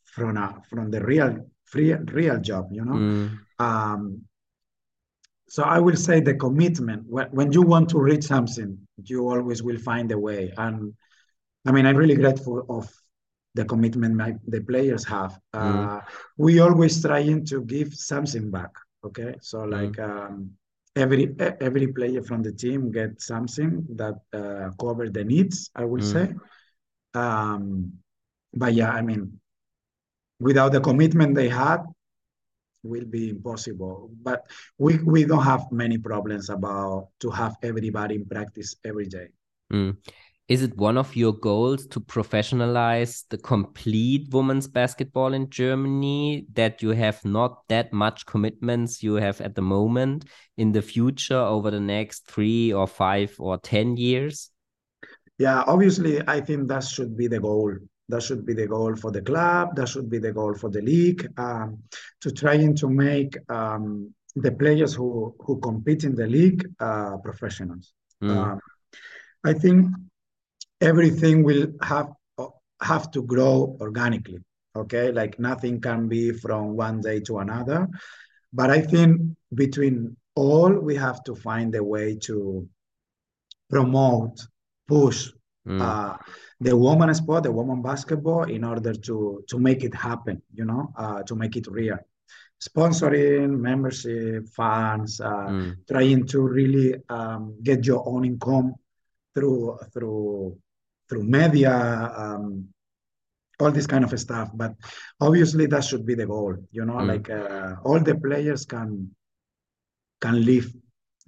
from 0.03 0.37
a 0.37 0.61
from 0.69 0.91
the 0.91 1.01
real 1.01 1.49
free 1.65 1.93
real 1.93 2.39
job 2.39 2.69
you 2.71 2.85
know 2.85 2.93
mm. 2.93 3.37
um, 3.59 4.21
so 5.47 5.63
i 5.63 5.79
will 5.79 5.95
say 5.95 6.19
the 6.19 6.33
commitment 6.33 7.03
when, 7.07 7.27
when 7.27 7.51
you 7.51 7.61
want 7.61 7.89
to 7.89 7.99
reach 7.99 8.23
something 8.23 8.77
you 9.03 9.29
always 9.29 9.61
will 9.63 9.77
find 9.77 10.11
a 10.11 10.17
way 10.17 10.53
and 10.57 10.93
i 11.65 11.71
mean 11.71 11.85
i'm 11.85 11.95
really 11.95 12.15
grateful 12.15 12.65
of 12.69 12.91
the 13.53 13.63
commitment 13.65 14.15
my, 14.15 14.33
the 14.47 14.59
players 14.61 15.05
have 15.05 15.39
uh, 15.53 15.99
mm. 15.99 16.03
we 16.37 16.59
always 16.59 17.01
trying 17.01 17.45
to 17.45 17.61
give 17.61 17.93
something 17.93 18.51
back 18.51 18.71
okay 19.05 19.35
so 19.41 19.59
mm. 19.59 19.71
like 19.71 19.93
mm. 19.93 20.09
um, 20.09 20.51
every 20.95 21.35
every 21.61 21.87
player 21.87 22.21
from 22.21 22.41
the 22.41 22.51
team 22.51 22.91
get 22.91 23.21
something 23.21 23.85
that 23.95 24.15
uh, 24.33 24.69
cover 24.79 25.09
the 25.09 25.23
needs 25.23 25.69
i 25.75 25.85
would 25.85 26.01
mm. 26.01 26.11
say 26.11 26.33
um, 27.15 27.93
but 28.55 28.73
yeah, 28.73 28.91
I 28.91 29.01
mean, 29.01 29.39
without 30.39 30.71
the 30.71 30.81
commitment 30.81 31.35
they 31.35 31.49
had, 31.49 31.83
will 32.85 33.05
be 33.05 33.29
impossible. 33.29 34.11
But 34.21 34.45
we 34.77 34.97
we 35.03 35.25
don't 35.25 35.43
have 35.43 35.71
many 35.71 35.97
problems 35.97 36.49
about 36.49 37.09
to 37.19 37.29
have 37.29 37.55
everybody 37.61 38.15
in 38.15 38.25
practice 38.25 38.75
every 38.83 39.05
day. 39.07 39.27
Mm. 39.71 39.97
Is 40.47 40.61
it 40.61 40.77
one 40.77 40.95
of 40.95 41.15
your 41.15 41.33
goals 41.33 41.87
to 41.87 41.99
professionalize 41.99 43.23
the 43.29 43.37
complete 43.37 44.29
women's 44.31 44.67
basketball 44.67 45.33
in 45.33 45.49
Germany? 45.49 46.45
That 46.53 46.83
you 46.83 46.91
have 46.91 47.25
not 47.25 47.67
that 47.69 47.91
much 47.91 48.27
commitments 48.27 49.01
you 49.01 49.15
have 49.15 49.41
at 49.41 49.55
the 49.55 49.63
moment 49.63 50.25
in 50.57 50.71
the 50.71 50.83
future 50.83 51.39
over 51.39 51.71
the 51.71 51.79
next 51.79 52.27
three 52.27 52.71
or 52.71 52.85
five 52.85 53.35
or 53.39 53.57
ten 53.57 53.97
years? 53.97 54.51
Yeah, 55.39 55.63
obviously, 55.65 56.21
I 56.27 56.41
think 56.41 56.67
that 56.69 56.83
should 56.83 57.17
be 57.17 57.27
the 57.27 57.39
goal. 57.39 57.73
That 58.09 58.21
should 58.21 58.45
be 58.45 58.53
the 58.53 58.67
goal 58.67 58.95
for 58.95 59.11
the 59.11 59.21
club. 59.21 59.75
That 59.75 59.89
should 59.89 60.09
be 60.09 60.19
the 60.19 60.31
goal 60.31 60.53
for 60.53 60.69
the 60.69 60.81
league 60.81 61.27
um, 61.37 61.79
to 62.21 62.31
trying 62.31 62.75
to 62.75 62.89
make 62.89 63.35
um, 63.49 64.13
the 64.35 64.51
players 64.51 64.93
who 64.93 65.35
who 65.39 65.59
compete 65.59 66.03
in 66.03 66.15
the 66.15 66.27
league 66.27 66.67
uh, 66.79 67.17
professionals. 67.17 67.93
Mm. 68.21 68.37
Um, 68.37 68.59
I 69.43 69.53
think 69.53 69.87
everything 70.81 71.43
will 71.43 71.67
have 71.81 72.09
have 72.81 73.09
to 73.11 73.23
grow 73.23 73.77
organically. 73.81 74.43
Okay, 74.75 75.11
like 75.11 75.39
nothing 75.39 75.79
can 75.79 76.07
be 76.07 76.31
from 76.31 76.75
one 76.75 77.01
day 77.01 77.21
to 77.21 77.39
another. 77.39 77.87
But 78.51 78.69
I 78.69 78.81
think 78.81 79.21
between 79.53 80.17
all, 80.35 80.71
we 80.73 80.95
have 80.95 81.23
to 81.23 81.35
find 81.35 81.73
a 81.75 81.83
way 81.83 82.17
to 82.23 82.67
promote 83.69 84.45
push 84.87 85.31
mm. 85.67 85.81
uh, 85.81 86.17
the 86.59 86.75
woman 86.75 87.13
sport, 87.13 87.43
the 87.43 87.51
woman 87.51 87.81
basketball, 87.81 88.43
in 88.43 88.63
order 88.63 88.93
to 88.93 89.43
to 89.47 89.59
make 89.59 89.83
it 89.83 89.93
happen. 89.93 90.41
You 90.53 90.65
know, 90.65 90.93
uh, 90.97 91.23
to 91.23 91.35
make 91.35 91.55
it 91.55 91.67
real. 91.67 91.97
Sponsoring, 92.61 93.59
membership, 93.59 94.47
fans, 94.55 95.19
uh, 95.19 95.47
mm. 95.49 95.75
trying 95.87 96.25
to 96.27 96.41
really 96.41 96.95
um, 97.09 97.57
get 97.61 97.85
your 97.85 98.07
own 98.07 98.25
income 98.25 98.75
through 99.35 99.77
through 99.93 100.57
through 101.09 101.23
media, 101.23 101.75
um, 102.15 102.67
all 103.59 103.71
this 103.71 103.87
kind 103.87 104.03
of 104.03 104.19
stuff. 104.19 104.49
But 104.53 104.73
obviously, 105.19 105.65
that 105.67 105.83
should 105.83 106.05
be 106.05 106.15
the 106.15 106.25
goal. 106.25 106.55
You 106.71 106.85
know, 106.85 106.95
mm. 106.95 107.07
like 107.07 107.29
uh, 107.29 107.75
all 107.83 107.99
the 107.99 108.15
players 108.15 108.65
can 108.65 109.11
can 110.21 110.43
live 110.43 110.73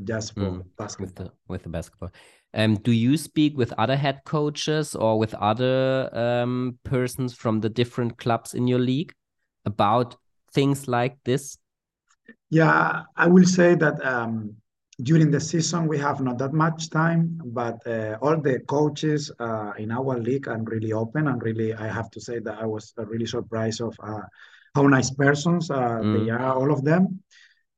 just 0.03 0.33
for 0.33 0.41
mm. 0.41 0.63
basketball. 0.77 1.07
With 1.07 1.15
the, 1.15 1.31
with 1.47 1.63
the 1.63 1.69
basketball. 1.69 2.11
Um, 2.53 2.75
do 2.75 2.91
you 2.91 3.17
speak 3.17 3.57
with 3.57 3.73
other 3.77 3.95
head 3.95 4.21
coaches 4.25 4.95
or 4.95 5.19
with 5.19 5.33
other 5.35 6.09
um, 6.13 6.79
persons 6.83 7.33
from 7.33 7.59
the 7.61 7.69
different 7.69 8.17
clubs 8.17 8.53
in 8.53 8.67
your 8.67 8.79
league 8.79 9.13
about 9.65 10.15
things 10.53 10.87
like 10.87 11.17
this? 11.25 11.57
Yeah, 12.49 13.03
I 13.15 13.27
will 13.27 13.45
say 13.45 13.75
that 13.75 14.03
um, 14.05 14.55
during 15.03 15.29
the 15.29 15.39
season 15.39 15.87
we 15.87 15.97
have 15.97 16.21
not 16.21 16.37
that 16.39 16.53
much 16.53 16.89
time, 16.89 17.39
but 17.45 17.85
uh, 17.85 18.17
all 18.21 18.37
the 18.37 18.59
coaches 18.67 19.31
uh, 19.39 19.73
in 19.77 19.91
our 19.91 20.17
league 20.17 20.47
are 20.47 20.59
really 20.63 20.93
open 20.93 21.27
and 21.27 21.41
really, 21.43 21.73
I 21.73 21.87
have 21.87 22.09
to 22.11 22.21
say 22.21 22.39
that 22.39 22.57
I 22.57 22.65
was 22.65 22.93
really 22.97 23.27
surprised 23.27 23.81
of 23.81 23.95
uh, 24.01 24.21
how 24.73 24.87
nice 24.87 25.11
persons 25.11 25.69
uh, 25.69 25.99
mm. 25.99 26.25
they 26.25 26.31
are, 26.31 26.53
all 26.53 26.71
of 26.71 26.83
them. 26.83 27.21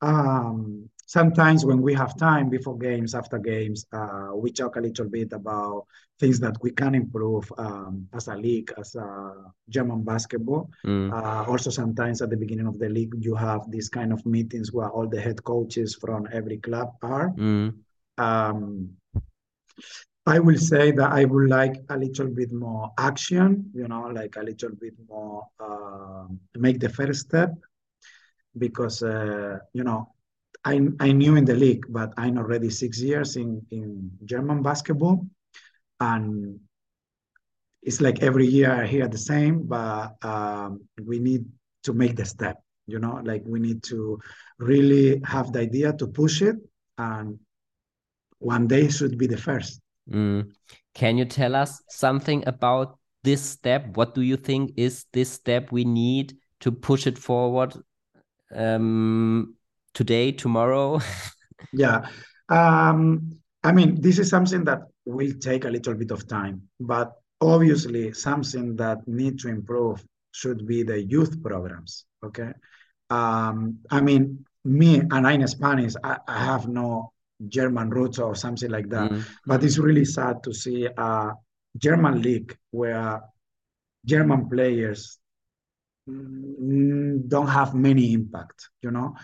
Um, 0.01 0.89
sometimes 1.09 1.65
when 1.65 1.81
we 1.81 1.91
have 1.95 2.15
time 2.17 2.49
before 2.49 2.77
games, 2.77 3.15
after 3.15 3.39
games, 3.39 3.83
uh, 3.91 4.29
we 4.35 4.51
talk 4.51 4.75
a 4.75 4.79
little 4.79 5.09
bit 5.09 5.33
about 5.33 5.87
things 6.19 6.39
that 6.39 6.55
we 6.61 6.69
can 6.69 6.93
improve 6.93 7.51
um, 7.57 8.07
as 8.13 8.27
a 8.27 8.35
league, 8.35 8.71
as 8.77 8.93
a 8.93 9.33
German 9.67 10.03
basketball. 10.03 10.69
Mm. 10.85 11.11
Uh, 11.11 11.49
also, 11.49 11.71
sometimes 11.71 12.21
at 12.21 12.29
the 12.29 12.37
beginning 12.37 12.67
of 12.67 12.77
the 12.77 12.89
league, 12.89 13.15
you 13.17 13.33
have 13.33 13.61
these 13.71 13.89
kind 13.89 14.13
of 14.13 14.23
meetings 14.23 14.71
where 14.71 14.89
all 14.89 15.07
the 15.07 15.19
head 15.19 15.43
coaches 15.43 15.95
from 15.95 16.27
every 16.31 16.57
club 16.57 16.89
are. 17.01 17.31
Mm. 17.31 17.73
Um, 18.19 18.89
I 20.27 20.37
will 20.37 20.59
say 20.59 20.91
that 20.91 21.11
I 21.11 21.25
would 21.25 21.49
like 21.49 21.77
a 21.89 21.97
little 21.97 22.27
bit 22.27 22.51
more 22.51 22.91
action, 22.99 23.71
you 23.73 23.87
know, 23.87 24.03
like 24.13 24.35
a 24.35 24.43
little 24.43 24.75
bit 24.79 24.93
more 25.07 25.47
uh, 25.59 26.25
make 26.55 26.79
the 26.79 26.89
first 26.89 27.21
step 27.21 27.55
because, 28.55 29.01
uh, 29.01 29.57
you 29.73 29.83
know, 29.83 30.13
I, 30.65 30.81
I 30.99 31.11
knew 31.11 31.35
in 31.35 31.45
the 31.45 31.55
league, 31.55 31.85
but 31.89 32.13
I'm 32.17 32.37
already 32.37 32.69
six 32.69 32.99
years 33.01 33.35
in, 33.35 33.65
in 33.71 34.11
German 34.25 34.61
basketball. 34.61 35.25
And 35.99 36.59
it's 37.81 38.01
like 38.01 38.21
every 38.21 38.45
year 38.45 38.71
I 38.71 38.85
hear 38.85 39.07
the 39.07 39.17
same, 39.17 39.63
but 39.63 40.13
um, 40.23 40.81
we 41.05 41.19
need 41.19 41.45
to 41.83 41.93
make 41.93 42.15
the 42.15 42.25
step, 42.25 42.61
you 42.87 42.99
know, 42.99 43.21
like 43.23 43.43
we 43.45 43.59
need 43.59 43.83
to 43.83 44.19
really 44.57 45.21
have 45.23 45.53
the 45.53 45.59
idea 45.59 45.93
to 45.93 46.07
push 46.07 46.41
it. 46.41 46.57
And 46.97 47.39
one 48.39 48.67
day 48.67 48.89
should 48.89 49.17
be 49.17 49.27
the 49.27 49.37
first. 49.37 49.79
Mm. 50.11 50.51
Can 50.93 51.17
you 51.17 51.25
tell 51.25 51.55
us 51.55 51.81
something 51.89 52.43
about 52.47 52.97
this 53.23 53.41
step? 53.41 53.95
What 53.95 54.13
do 54.13 54.21
you 54.21 54.35
think 54.35 54.73
is 54.75 55.05
this 55.13 55.31
step 55.31 55.71
we 55.71 55.85
need 55.85 56.35
to 56.61 56.71
push 56.71 57.07
it 57.07 57.17
forward 57.17 57.73
um, 58.53 59.55
today, 59.99 60.31
tomorrow? 60.31 61.01
yeah. 61.73 62.07
Um, 62.47 63.37
I 63.65 63.73
mean, 63.73 63.99
this 63.99 64.17
is 64.17 64.29
something 64.29 64.63
that 64.63 64.79
will 65.05 65.33
take 65.41 65.65
a 65.65 65.69
little 65.69 65.93
bit 65.93 66.11
of 66.11 66.25
time, 66.25 66.61
but 66.79 67.11
obviously 67.41 68.13
something 68.13 68.77
that 68.77 69.05
need 69.07 69.39
to 69.39 69.49
improve 69.49 70.01
should 70.31 70.65
be 70.65 70.83
the 70.83 71.01
youth 71.01 71.43
programs. 71.43 72.05
Okay. 72.23 72.51
Um, 73.09 73.79
I 73.91 73.99
mean, 73.99 74.45
me 74.63 74.99
and 74.99 75.27
I'm 75.27 75.45
Spanish, 75.47 75.95
I, 76.01 76.15
I 76.25 76.45
have 76.45 76.69
no 76.69 77.11
German 77.49 77.89
roots 77.89 78.19
or 78.19 78.35
something 78.35 78.71
like 78.71 78.87
that. 78.95 79.11
Mm. 79.11 79.25
But 79.45 79.65
it's 79.65 79.79
really 79.79 80.05
sad 80.05 80.43
to 80.43 80.53
see 80.53 80.85
a 80.85 81.33
German 81.77 82.21
league 82.21 82.55
where 82.71 83.21
German 84.05 84.47
players 84.47 85.19
mm, 86.09 87.27
don't 87.27 87.47
have 87.47 87.73
many 87.73 88.13
impact, 88.13 88.69
you 88.81 88.91
know. 88.91 89.15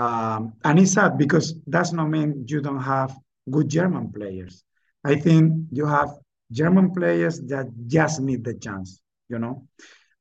Um, 0.00 0.54
and 0.64 0.78
it's 0.78 0.92
sad 0.92 1.18
because 1.18 1.54
that's 1.66 1.92
not 1.92 2.08
mean 2.08 2.46
you 2.48 2.62
don't 2.62 2.82
have 2.82 3.14
good 3.50 3.68
German 3.68 4.10
players. 4.10 4.64
I 5.04 5.16
think 5.16 5.66
you 5.70 5.84
have 5.84 6.08
German 6.50 6.92
players 6.92 7.40
that 7.42 7.66
just 7.86 8.20
need 8.20 8.42
the 8.42 8.54
chance, 8.54 9.00
you 9.28 9.38
know. 9.38 9.66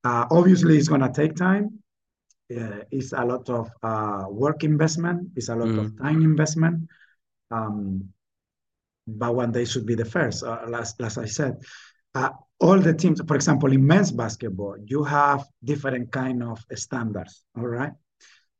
Uh, 0.03 0.25
obviously, 0.31 0.77
it's 0.77 0.89
going 0.89 1.01
to 1.01 1.11
take 1.11 1.35
time. 1.35 1.79
Uh, 2.51 2.81
it's 2.91 3.13
a 3.13 3.23
lot 3.23 3.49
of 3.49 3.69
uh, 3.81 4.25
work 4.29 4.63
investment. 4.65 5.29
It's 5.35 5.49
a 5.49 5.55
lot 5.55 5.69
mm. 5.69 5.79
of 5.79 5.97
time 5.97 6.23
investment. 6.23 6.89
Um, 7.49 8.09
but 9.07 9.33
one 9.33 9.51
day 9.51 9.63
should 9.63 9.85
be 9.85 9.95
the 9.95 10.05
first. 10.05 10.43
Uh, 10.43 10.59
as, 10.75 10.93
as 10.99 11.17
I 11.17 11.25
said, 11.25 11.63
uh, 12.15 12.31
all 12.59 12.79
the 12.79 12.93
teams, 12.93 13.21
for 13.25 13.35
example, 13.35 13.71
in 13.71 13.85
men's 13.85 14.11
basketball, 14.11 14.75
you 14.85 15.03
have 15.03 15.45
different 15.63 16.11
kind 16.11 16.43
of 16.43 16.59
standards. 16.75 17.43
All 17.57 17.67
right, 17.67 17.93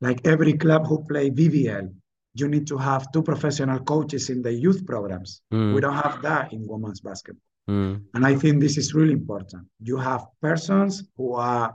like 0.02 0.26
every 0.26 0.54
club 0.54 0.88
who 0.88 1.04
play 1.06 1.30
BBL, 1.30 1.94
you 2.34 2.48
need 2.48 2.68
to 2.68 2.78
have 2.78 3.12
two 3.12 3.24
professional 3.24 3.80
coaches 3.80 4.30
in 4.30 4.42
the 4.42 4.54
youth 4.54 4.86
programs. 4.86 5.42
Mm. 5.54 5.74
We 5.74 5.82
don't 5.82 5.96
have 5.96 6.22
that 6.22 6.54
in 6.54 6.68
women's 6.68 7.02
basketball. 7.02 7.42
Mm. 7.70 8.04
And 8.14 8.26
I 8.26 8.36
think 8.36 8.62
this 8.62 8.78
is 8.78 8.94
really 8.94 9.14
important. 9.14 9.68
You 9.82 9.98
have 9.98 10.26
persons 10.42 11.04
who 11.18 11.34
are 11.34 11.74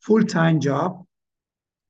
full-time 0.00 0.60
job 0.60 1.04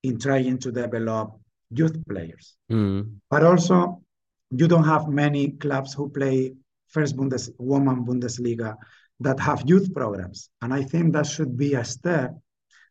in 0.02 0.18
trying 0.18 0.58
to 0.58 0.72
develop 0.72 1.38
youth 1.70 1.96
players. 2.08 2.56
Mm. 2.70 3.16
But 3.30 3.44
also 3.44 4.02
you 4.50 4.66
don't 4.66 4.84
have 4.84 5.08
many 5.08 5.50
clubs 5.52 5.94
who 5.94 6.10
play 6.10 6.54
first 6.88 7.16
Bundes 7.16 7.50
woman 7.58 8.04
Bundesliga 8.04 8.76
that 9.20 9.38
have 9.38 9.62
youth 9.66 9.94
programs. 9.94 10.50
And 10.60 10.74
I 10.74 10.82
think 10.82 11.12
that 11.12 11.26
should 11.26 11.56
be 11.56 11.74
a 11.74 11.84
step 11.84 12.34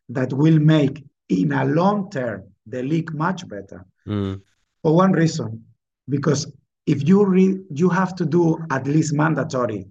that 0.08 0.32
will 0.32 0.58
make 0.58 1.04
in 1.30 1.52
a 1.52 1.64
long 1.64 2.10
term 2.10 2.44
they 2.66 2.82
league 2.82 3.12
much 3.14 3.48
better. 3.48 3.84
Mm. 4.06 4.40
For 4.82 4.94
one 4.94 5.12
reason, 5.12 5.64
because 6.08 6.50
if 6.86 7.06
you 7.06 7.24
re- 7.24 7.60
you 7.70 7.88
have 7.88 8.14
to 8.16 8.26
do 8.26 8.58
at 8.70 8.86
least 8.86 9.12
mandatory, 9.12 9.86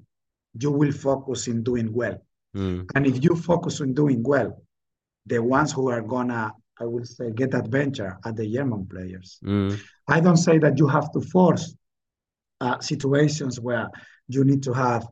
you 0.60 0.72
will 0.72 0.92
focus 0.92 1.48
in 1.48 1.64
doing 1.64 1.92
well. 1.94 2.22
Mm. 2.56 2.90
And 2.96 3.08
if 3.08 3.24
you 3.24 3.36
focus 3.36 3.82
on 3.82 3.94
doing 3.94 4.24
well, 4.24 4.62
the 5.26 5.40
ones 5.40 5.72
who 5.72 5.90
are 5.90 6.02
gonna 6.02 6.54
I 6.80 6.86
would 6.86 7.08
say, 7.08 7.32
get 7.32 7.54
adventure 7.54 8.18
at 8.26 8.38
the 8.38 8.48
German 8.50 8.86
players. 8.86 9.40
Mm. 9.44 9.80
I 10.08 10.20
don't 10.22 10.38
say 10.38 10.58
that 10.60 10.78
you 10.78 10.88
have 10.88 11.12
to 11.12 11.22
force 11.22 11.76
uh, 12.62 12.80
situations 12.80 13.60
where 13.60 13.90
you 14.28 14.44
need 14.44 14.64
to 14.64 14.74
have 14.74 15.06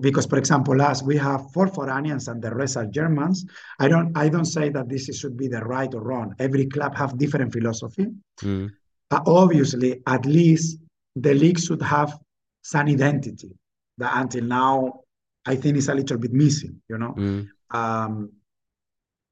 because 0.00 0.26
for 0.26 0.38
example 0.38 0.80
us 0.82 1.02
we 1.02 1.16
have 1.16 1.50
four 1.52 1.66
Foranians 1.66 2.28
and 2.28 2.42
the 2.42 2.54
rest 2.54 2.76
are 2.76 2.86
Germans. 2.86 3.46
I 3.78 3.88
don't 3.88 4.16
I 4.16 4.28
don't 4.28 4.44
say 4.44 4.68
that 4.70 4.88
this 4.88 5.06
should 5.18 5.36
be 5.36 5.48
the 5.48 5.60
right 5.60 5.92
or 5.94 6.02
wrong. 6.02 6.34
Every 6.38 6.66
club 6.66 6.94
have 6.96 7.18
different 7.18 7.52
philosophy. 7.52 8.08
Mm. 8.42 8.70
Uh, 9.10 9.20
obviously, 9.26 10.02
at 10.06 10.24
least 10.26 10.78
the 11.16 11.34
league 11.34 11.58
should 11.58 11.82
have 11.82 12.18
some 12.62 12.88
identity 12.88 13.56
that 13.98 14.12
until 14.16 14.44
now 14.44 15.00
I 15.46 15.56
think 15.56 15.76
is 15.78 15.88
a 15.88 15.94
little 15.94 16.18
bit 16.18 16.32
missing. 16.32 16.80
You 16.88 16.98
know, 16.98 17.14
mm. 17.16 17.48
um, 17.70 18.32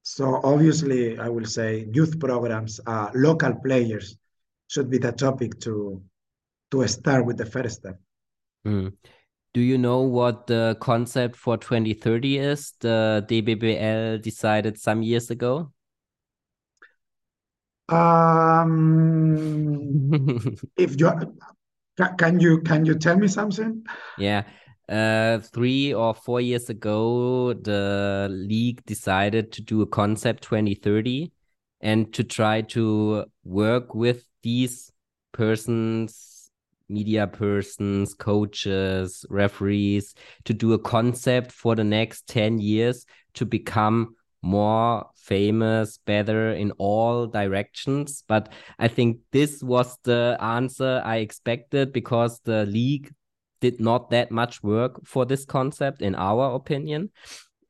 so 0.03 0.41
obviously, 0.43 1.19
I 1.19 1.29
will 1.29 1.45
say 1.45 1.87
youth 1.93 2.19
programs, 2.19 2.81
uh, 2.87 3.11
local 3.15 3.55
players 3.57 4.17
should 4.69 4.89
be 4.89 4.99
the 4.99 5.13
topic 5.13 5.61
to 5.61 6.03
to 6.71 6.87
start 6.89 7.27
with 7.27 7.37
the 7.37 7.47
first 7.47 7.81
step. 7.81 7.99
Mm. 8.67 8.93
Do 9.55 9.61
you 9.61 9.79
know 9.79 10.03
what 10.03 10.47
the 10.47 10.77
concept 10.81 11.37
for 11.37 11.57
2030 11.57 12.39
is? 12.39 12.75
The 12.81 13.25
DBBL 13.29 14.19
decided 14.23 14.79
some 14.79 15.03
years 15.03 15.31
ago. 15.31 15.73
Um, 17.89 19.35
if 20.77 21.01
you 21.01 21.11
can 22.19 22.39
you 22.41 22.61
can 22.61 22.85
you 22.85 22.95
tell 22.95 23.17
me 23.17 23.29
something? 23.29 23.85
Yeah, 24.19 24.45
uh, 24.89 25.39
three 25.39 25.95
or 25.95 26.15
four 26.15 26.41
years 26.41 26.69
ago, 26.71 27.55
the 27.55 28.29
league 28.31 28.85
decided 28.85 29.53
to 29.53 29.63
do 29.63 29.83
a 29.83 29.87
concept 29.87 30.43
2030 30.45 31.33
and 31.81 32.13
to 32.15 32.25
try 32.25 32.63
to 32.63 33.25
work 33.45 33.95
with 33.95 34.25
these 34.43 34.93
persons, 35.33 36.28
media 36.89 37.27
persons, 37.27 38.15
coaches, 38.15 39.25
referees, 39.31 40.15
to 40.45 40.55
do 40.55 40.73
a 40.73 40.79
concept 40.79 41.53
for 41.53 41.75
the 41.75 41.85
next 41.85 42.27
10 42.29 42.59
years 42.59 43.07
to 43.35 43.45
become 43.45 44.15
more 44.43 45.07
famous, 45.17 45.99
better 46.07 46.53
in 46.53 46.71
all 46.73 47.27
directions. 47.27 48.23
But 48.27 48.51
I 48.79 48.89
think 48.89 49.19
this 49.33 49.63
was 49.63 49.99
the 50.05 50.37
answer 50.41 51.03
I 51.05 51.17
expected 51.17 51.93
because 51.93 52.41
the 52.45 52.65
league 52.67 53.13
did 53.61 53.81
not 53.81 54.11
that 54.11 54.31
much 54.31 54.63
work 54.63 55.01
for 55.05 55.25
this 55.27 55.45
concept, 55.45 56.03
in 56.03 56.15
our 56.15 56.55
opinion. 56.55 57.11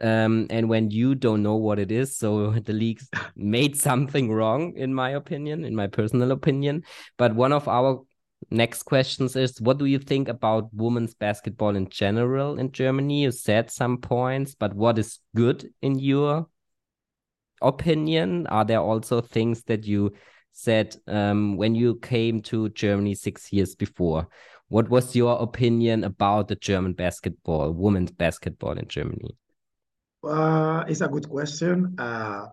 Um, 0.01 0.47
and 0.51 0.69
when 0.69 0.91
you 0.91 1.17
don't 1.17 1.43
know 1.43 1.57
what 1.57 1.79
it 1.79 1.91
is, 1.91 2.17
so 2.17 2.53
the 2.65 2.73
league 2.73 3.01
made 3.35 3.77
something 3.77 4.31
wrong, 4.31 4.75
in 4.77 4.95
my 4.95 5.11
opinion, 5.11 5.65
in 5.65 5.75
my 5.75 5.87
personal 5.87 6.31
opinion. 6.31 6.85
But 7.17 7.35
one 7.35 7.53
of 7.53 7.67
our 7.67 8.05
next 8.51 8.85
questions 8.85 9.37
is 9.37 9.61
what 9.61 9.79
do 9.79 9.85
you 9.85 9.99
think 9.99 10.29
about 10.29 10.73
women's 10.73 11.15
basketball 11.15 11.77
in 11.77 11.89
general 11.89 12.59
in 12.59 12.73
Germany? 12.73 13.23
You 13.23 13.31
said 13.31 13.71
some 13.71 13.99
points, 13.99 14.55
but 14.55 14.75
what 14.75 14.99
is 14.99 15.19
good 15.35 15.71
in 15.83 15.99
your 15.99 16.47
opinion? 17.61 18.47
Are 18.47 18.65
there 18.65 18.81
also 18.81 19.21
things 19.21 19.63
that 19.65 19.85
you 19.85 20.13
said 20.53 20.97
um, 21.07 21.57
when 21.57 21.75
you 21.75 21.97
came 21.97 22.43
to 22.43 22.69
Germany 22.71 23.15
six 23.15 23.53
years 23.53 23.75
before? 23.75 24.29
What 24.69 24.91
was 24.91 25.17
your 25.17 25.41
opinion 25.41 26.05
about 26.05 26.49
the 26.49 26.57
German 26.57 26.93
basketball, 26.93 27.73
women's 27.73 28.11
basketball 28.11 28.73
in 28.73 28.87
Germany? 28.87 29.37
Uh, 30.23 30.85
it's 30.87 31.01
a 31.01 31.09
good 31.09 31.29
question. 31.29 31.95
Uh, 31.99 32.49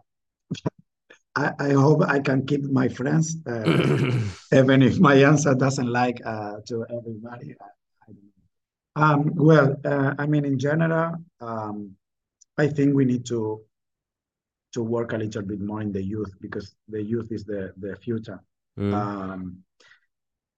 I, 1.36 1.52
I, 1.60 1.70
hope 1.74 2.02
I 2.08 2.20
can 2.20 2.46
keep 2.46 2.64
my 2.64 2.88
friends, 2.88 3.38
uh, 3.46 3.64
even 4.54 4.82
if 4.82 5.00
my 5.00 5.16
answer 5.16 5.54
doesn't 5.54 5.88
like 5.88 6.22
uh, 6.26 6.58
to 6.68 6.86
everybody. 6.90 7.56
Um, 8.96 9.36
well, 9.36 9.76
uh, 9.84 10.14
I 10.18 10.26
mean, 10.26 10.46
in 10.46 10.58
general, 10.58 11.16
um, 11.42 11.92
I 12.58 12.68
think 12.68 12.96
we 12.96 13.06
need 13.06 13.26
to 13.28 13.62
to 14.74 14.84
work 14.84 15.14
a 15.14 15.18
little 15.18 15.42
bit 15.42 15.62
more 15.62 15.82
in 15.82 15.92
the 15.92 16.04
youth 16.04 16.34
because 16.42 16.76
the 16.88 17.02
youth 17.02 17.32
is 17.32 17.44
the 17.44 17.74
the 17.78 17.96
future. 17.98 18.42
Mm. 18.80 18.94
Um, 18.94 19.58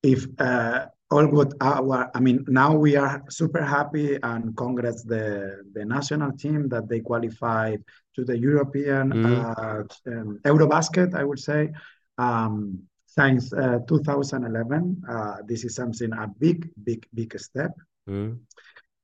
if 0.03 0.27
uh, 0.39 0.85
all 1.09 1.27
good 1.27 1.53
our 1.61 2.11
i 2.13 2.19
mean 2.19 2.43
now 2.47 2.75
we 2.75 2.95
are 2.97 3.23
super 3.29 3.63
happy 3.63 4.19
and 4.23 4.55
congrats 4.57 5.03
the 5.03 5.63
the 5.73 5.85
national 5.85 6.31
team 6.33 6.67
that 6.67 6.87
they 6.89 6.99
qualified 6.99 7.81
to 8.17 8.25
the 8.25 8.38
european 8.38 9.12
mm. 9.13 9.25
uh, 9.25 9.84
um, 10.12 10.39
eurobasket 10.43 11.13
i 11.13 11.23
would 11.23 11.39
say 11.39 11.71
um, 12.17 12.80
since 13.06 13.53
uh, 13.53 13.80
2011 13.88 15.03
uh, 15.10 15.38
this 15.45 15.63
is 15.63 15.75
something 15.75 16.12
a 16.13 16.27
big 16.39 16.69
big 16.84 17.06
big 17.13 17.39
step 17.39 17.71
mm. 18.10 18.38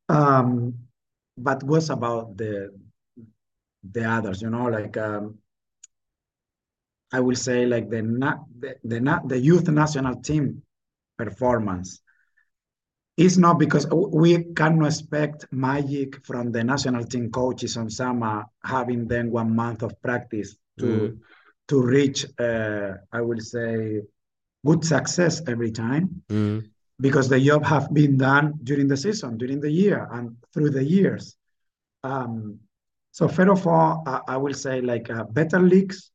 um, 0.10 0.74
but 1.38 1.64
was 1.64 1.90
about 1.90 2.36
the 2.38 2.74
the 3.92 4.04
others 4.04 4.42
you 4.42 4.50
know 4.50 4.66
like 4.66 4.98
um, 4.98 5.38
i 7.12 7.20
will 7.20 7.36
say 7.36 7.66
like 7.66 7.90
the, 7.90 8.02
the 8.60 8.76
the 8.84 9.22
the 9.28 9.40
youth 9.40 9.68
national 9.70 10.16
team 10.22 10.64
performance 11.18 12.02
it's 13.16 13.38
not 13.38 13.60
because 13.60 13.88
we 13.92 14.44
cannot 14.56 14.88
expect 14.88 15.46
magic 15.52 16.26
from 16.26 16.52
the 16.52 16.64
national 16.64 17.04
team 17.04 17.30
coaches 17.30 17.78
on 17.78 17.90
summer 17.90 18.44
having 18.64 19.08
then 19.08 19.30
one 19.30 19.56
month 19.56 19.84
of 19.84 20.00
practice 20.02 20.56
to 20.80 20.86
mm. 20.86 21.20
to 21.68 21.82
reach 21.82 22.26
uh, 22.40 22.94
i 23.12 23.22
will 23.22 23.40
say 23.40 24.02
good 24.66 24.84
success 24.84 25.42
every 25.48 25.72
time 25.72 26.24
mm. 26.30 26.68
because 27.00 27.30
the 27.30 27.40
job 27.40 27.64
have 27.64 27.94
been 27.94 28.18
done 28.18 28.54
during 28.64 28.88
the 28.88 28.98
season 28.98 29.38
during 29.38 29.60
the 29.60 29.72
year 29.72 30.08
and 30.12 30.36
through 30.54 30.72
the 30.72 30.84
years 30.84 31.36
um, 32.04 32.60
so 33.12 33.28
first 33.28 33.50
of 33.50 33.68
all 33.68 34.04
I, 34.08 34.22
I 34.30 34.38
will 34.38 34.56
say 34.56 34.82
like 34.82 35.10
uh, 35.12 35.24
better 35.26 35.60
leagues 35.60 36.10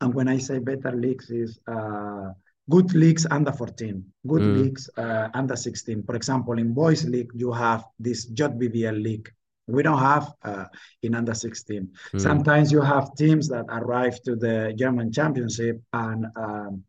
and 0.00 0.12
when 0.12 0.26
i 0.26 0.38
say 0.38 0.58
better 0.58 0.90
leagues 0.90 1.30
is 1.30 1.60
uh, 1.68 2.30
good 2.70 2.94
leagues 2.94 3.26
under 3.30 3.52
14, 3.52 4.04
good 4.26 4.42
mm. 4.42 4.62
leagues 4.62 4.88
uh, 4.96 5.28
under 5.34 5.56
16. 5.56 6.02
For 6.04 6.14
example, 6.14 6.58
in 6.58 6.72
boys 6.72 7.04
league, 7.04 7.30
you 7.34 7.52
have 7.52 7.84
this 7.98 8.30
JBBL 8.30 9.02
league. 9.02 9.30
We 9.66 9.82
don't 9.82 9.98
have 9.98 10.32
uh, 10.42 10.66
in 11.02 11.14
under 11.14 11.34
16. 11.34 11.88
Mm. 12.12 12.20
Sometimes 12.20 12.70
you 12.70 12.80
have 12.80 13.14
teams 13.16 13.48
that 13.48 13.64
arrive 13.68 14.20
to 14.22 14.36
the 14.36 14.74
German 14.76 15.12
championship 15.12 15.80
and 15.92 16.26
um, 16.36 16.84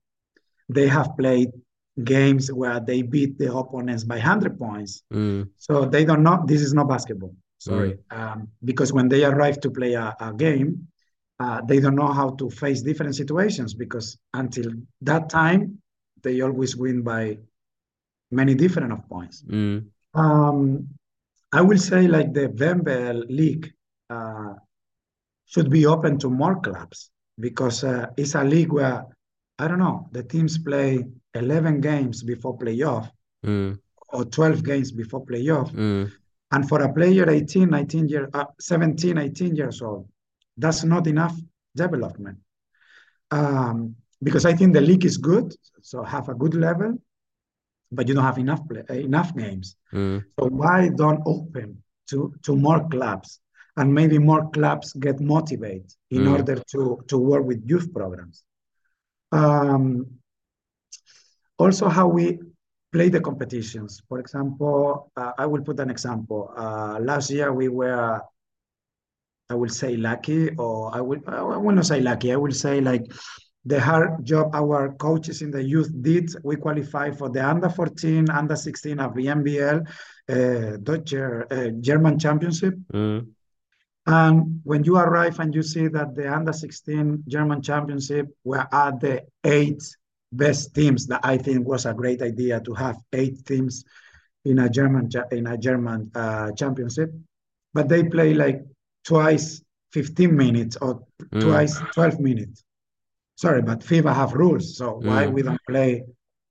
they 0.70 0.88
have 0.88 1.16
played 1.18 1.52
games 2.04 2.52
where 2.52 2.80
they 2.80 3.02
beat 3.02 3.38
the 3.38 3.54
opponents 3.54 4.04
by 4.04 4.16
100 4.16 4.60
points. 4.60 5.04
Mm. 5.14 5.50
So 5.58 5.86
they 5.86 6.04
don't 6.04 6.24
know, 6.24 6.44
this 6.46 6.62
is 6.62 6.74
not 6.74 6.90
basketball, 6.90 7.34
sorry. 7.58 7.98
Mm. 8.12 8.20
Um, 8.20 8.48
because 8.64 8.92
when 8.92 9.08
they 9.08 9.24
arrive 9.24 9.62
to 9.62 9.72
play 9.72 9.94
a, 9.94 10.16
a 10.20 10.34
game, 10.34 10.88
uh, 11.40 11.62
they 11.62 11.80
don't 11.80 11.96
know 11.96 12.12
how 12.12 12.32
to 12.32 12.50
face 12.50 12.82
different 12.82 13.16
situations 13.16 13.74
because 13.74 14.18
until 14.34 14.72
that 15.02 15.30
time 15.30 15.78
they 16.24 16.42
always 16.42 16.76
win 16.76 17.02
by 17.02 17.38
many 18.32 18.56
different 18.56 18.92
of 18.92 19.08
points. 19.10 19.44
Mm. 19.44 19.88
Um, 20.14 20.88
I 21.52 21.62
will 21.62 21.78
say 21.78 22.08
like 22.08 22.34
the 22.34 22.48
WNBL 22.50 23.30
league 23.30 23.72
uh, 24.10 24.54
should 25.46 25.70
be 25.70 25.86
open 25.86 26.18
to 26.20 26.30
more 26.30 26.60
clubs 26.60 27.12
because 27.40 27.84
uh, 27.84 28.08
it's 28.18 28.36
a 28.36 28.44
league 28.44 28.72
where 28.72 29.06
I 29.60 29.68
don't 29.68 29.80
know 29.80 30.10
the 30.12 30.24
teams 30.24 30.58
play 30.58 31.06
11 31.34 31.82
games 31.82 32.24
before 32.24 32.58
playoff 32.58 33.10
mm. 33.46 33.78
or 34.10 34.26
12 34.26 34.64
games 34.64 34.92
before 34.92 35.26
playoff. 35.26 35.72
Mm. 35.72 36.12
And 36.52 36.70
for 36.70 36.82
a 36.82 36.94
player 36.94 37.30
18, 37.30 37.70
19 37.70 38.08
years, 38.08 38.30
uh, 38.34 38.46
17, 38.60 39.18
18 39.18 39.56
years 39.56 39.82
old, 39.82 40.08
that's 40.58 40.84
not 40.84 41.08
enough 41.08 41.36
development. 41.76 42.40
Um, 43.32 43.96
because 44.22 44.46
I 44.46 44.54
think 44.54 44.74
the 44.74 44.82
league 44.82 45.06
is 45.06 45.18
good, 45.18 45.54
so 45.82 46.04
have 46.04 46.30
a 46.30 46.34
good 46.34 46.56
level, 46.56 46.98
but 47.92 48.08
you 48.08 48.14
don't 48.14 48.24
have 48.24 48.38
enough 48.38 48.62
play, 48.68 48.84
enough 48.90 49.36
games. 49.36 49.76
Mm. 49.94 50.24
So 50.40 50.48
why 50.48 50.90
don't 50.90 51.22
open 51.26 51.84
to 52.10 52.34
to 52.44 52.56
more 52.56 52.88
clubs 52.90 53.40
and 53.78 53.94
maybe 53.94 54.18
more 54.18 54.50
clubs 54.52 54.94
get 54.94 55.20
motivated 55.20 55.92
in 56.12 56.24
mm. 56.24 56.32
order 56.32 56.62
to 56.72 57.04
to 57.08 57.18
work 57.18 57.44
with 57.44 57.62
youth 57.66 57.94
programs. 57.94 58.44
Um, 59.32 60.08
also, 61.58 61.90
how 61.90 62.08
we 62.08 62.40
play 62.92 63.10
the 63.10 63.20
competitions. 63.20 64.02
For 64.08 64.20
example, 64.20 65.12
uh, 65.18 65.34
I 65.38 65.46
will 65.46 65.62
put 65.62 65.80
an 65.80 65.90
example. 65.90 66.54
Uh, 66.56 67.00
last 67.02 67.30
year 67.30 67.52
we 67.52 67.68
were 67.68 68.22
I 69.50 69.56
will 69.56 69.70
say 69.70 69.96
lucky, 69.96 70.50
or 70.56 70.96
I 70.96 71.02
will 71.02 71.22
I 71.28 71.42
will 71.42 71.76
not 71.76 71.86
say 71.86 72.02
lucky. 72.02 72.32
I 72.32 72.36
will 72.36 72.52
say 72.52 72.82
like 72.82 73.06
the 73.66 73.80
hard 73.80 74.24
job 74.26 74.54
our 74.54 74.94
coaches 74.94 75.42
in 75.42 75.52
the 75.52 75.64
youth 75.64 75.92
did. 76.02 76.30
We 76.44 76.56
qualified 76.56 77.18
for 77.18 77.30
the 77.30 77.48
under 77.48 77.70
14, 77.70 78.30
under 78.30 78.56
16 78.56 79.00
of 79.00 79.16
the 79.16 79.26
NBL, 79.26 79.88
uh, 80.30 80.78
Deutsche 80.78 81.14
uh, 81.14 81.70
German 81.80 82.20
Championship. 82.20 82.76
Mm. 82.94 83.28
And 84.08 84.62
when 84.64 84.84
you 84.84 84.98
arrive 84.98 85.40
and 85.40 85.54
you 85.54 85.64
see 85.64 85.88
that 85.88 86.16
the 86.16 86.32
under 86.32 86.54
16 86.54 87.24
German 87.28 87.62
Championship 87.64 88.28
were 88.44 88.68
at 88.72 89.00
the 89.00 89.24
eight 89.44 89.82
best 90.32 90.76
teams, 90.76 91.08
that 91.08 91.22
I 91.24 91.38
think 91.38 91.68
was 91.68 91.88
a 91.88 91.94
great 91.94 92.22
idea 92.22 92.60
to 92.62 92.74
have 92.76 92.98
eight 93.14 93.46
teams 93.46 93.84
in 94.44 94.60
a 94.60 94.70
German 94.70 95.10
in 95.32 95.48
a 95.48 95.58
German 95.58 96.12
uh, 96.14 96.52
championship. 96.52 97.12
But 97.74 97.90
they 97.90 98.04
play 98.04 98.36
like 98.36 98.62
twice 99.06 99.62
15 99.94 100.36
minutes 100.36 100.78
or 100.82 101.02
mm. 101.34 101.42
twice 101.42 101.80
12 101.94 102.20
minutes. 102.20 102.64
Sorry, 103.36 103.62
but 103.62 103.80
FIBA 103.80 104.14
have 104.14 104.34
rules. 104.34 104.78
So 104.78 104.96
mm. 104.96 105.06
why 105.06 105.28
we 105.28 105.42
don't 105.42 105.62
play 105.70 106.04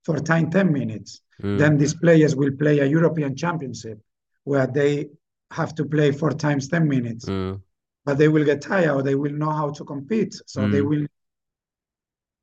for 0.03 0.19
time 0.19 0.49
10 0.49 0.71
minutes? 0.71 1.21
Mm. 1.41 1.57
Then 1.59 1.77
these 1.77 1.93
players 1.93 2.35
will 2.35 2.51
play 2.51 2.79
a 2.79 2.85
European 2.85 3.35
championship 3.35 3.99
where 4.43 4.67
they 4.67 5.09
have 5.51 5.75
to 5.75 5.85
play 5.85 6.11
four 6.11 6.31
times 6.31 6.67
10 6.69 6.87
minutes. 6.87 7.25
Mm. 7.25 7.61
But 8.05 8.17
they 8.17 8.27
will 8.27 8.45
get 8.45 8.61
tired 8.61 8.91
or 8.91 9.03
they 9.03 9.15
will 9.15 9.33
know 9.33 9.51
how 9.51 9.71
to 9.71 9.83
compete. 9.83 10.35
So 10.45 10.67
they 10.67 10.81
mm. 10.81 10.89
will 10.89 11.07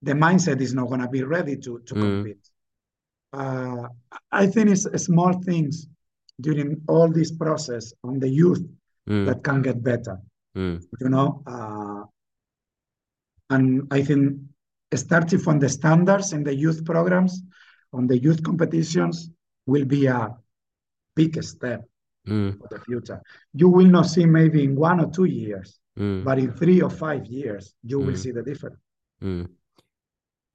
the 0.05 0.13
mindset 0.13 0.61
is 0.61 0.75
not 0.75 0.89
going 0.89 1.01
to 1.01 1.09
be 1.09 1.23
ready 1.23 1.57
to, 1.57 1.79
to 1.79 1.95
mm. 1.95 2.01
compete. 2.01 2.49
Uh, 3.33 3.89
I 4.31 4.47
think 4.47 4.71
it's 4.71 5.05
small 5.05 5.33
things 5.33 5.87
during 6.41 6.83
all 6.89 7.09
this 7.09 7.31
process 7.31 7.93
on 8.03 8.19
the 8.19 8.29
youth 8.29 8.63
mm. 9.09 9.27
that 9.27 9.43
can 9.43 9.63
get 9.63 9.83
better. 9.83 10.19
Mm. 10.57 10.83
You 11.01 11.09
know, 11.09 11.43
uh, 11.47 12.05
and 13.51 13.87
I 13.91 14.03
think 14.03 14.39
starting 14.95 15.39
from 15.39 15.59
the 15.59 15.69
standards 15.69 16.33
in 16.33 16.45
the 16.45 16.55
youth 16.55 16.85
programs, 16.85 17.43
on 17.93 18.07
the 18.07 18.19
youth 18.19 18.43
competitions, 18.43 19.31
will 19.67 19.85
be 19.85 20.07
a 20.07 20.35
big 21.15 21.43
step 21.43 21.85
mm. 22.27 22.59
for 22.59 22.69
the 22.71 22.81
future. 22.81 23.21
You 23.55 23.69
will 23.69 23.87
not 23.87 24.07
see 24.07 24.27
maybe 24.27 24.65
in 24.65 24.77
one 24.77 25.01
or 25.01 25.11
two 25.11 25.25
years, 25.25 25.79
mm. 25.99 26.25
but 26.25 26.39
in 26.39 26.53
three 26.53 26.81
or 26.81 26.91
five 26.91 27.27
years, 27.27 27.75
you 27.83 27.99
will 27.99 28.15
mm. 28.15 28.19
see 28.19 28.31
the 28.31 28.43
difference. 28.43 28.77
Mm. 29.23 29.49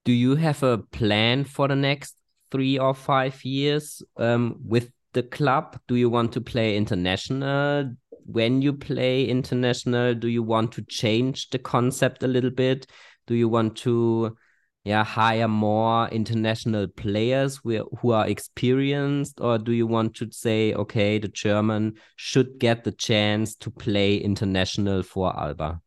Do 0.05 0.11
you 0.13 0.35
have 0.35 0.63
a 0.63 0.77
plan 0.77 1.43
for 1.43 1.67
the 1.67 1.75
next 1.75 2.15
three 2.51 2.79
or 2.79 2.93
five 2.93 3.43
years 3.43 4.01
um, 4.17 4.57
with 4.65 4.91
the 5.13 5.23
club? 5.23 5.79
Do 5.87 5.95
you 5.95 6.09
want 6.09 6.31
to 6.33 6.41
play 6.41 6.77
international? 6.77 7.95
When 8.27 8.61
you 8.61 8.73
play 8.73 9.25
international 9.25 10.13
do 10.13 10.27
you 10.27 10.43
want 10.43 10.73
to 10.73 10.81
change 10.83 11.49
the 11.49 11.59
concept 11.59 12.23
a 12.23 12.27
little 12.27 12.49
bit? 12.49 12.85
Do 13.25 13.35
you 13.35 13.47
want 13.47 13.77
to 13.77 14.37
yeah 14.83 15.03
hire 15.03 15.47
more 15.47 16.07
international 16.09 16.87
players 16.87 17.59
who 17.63 18.11
are 18.11 18.27
experienced? 18.27 19.39
Or 19.39 19.57
do 19.57 19.71
you 19.71 19.87
want 19.87 20.15
to 20.15 20.31
say 20.31 20.73
okay 20.73 21.19
the 21.19 21.29
german 21.29 21.95
should 22.17 22.59
get 22.59 22.83
the 22.83 22.91
chance 22.91 23.55
to 23.55 23.71
play 23.71 24.17
international 24.17 25.03
for 25.03 25.37
alba? 25.37 25.81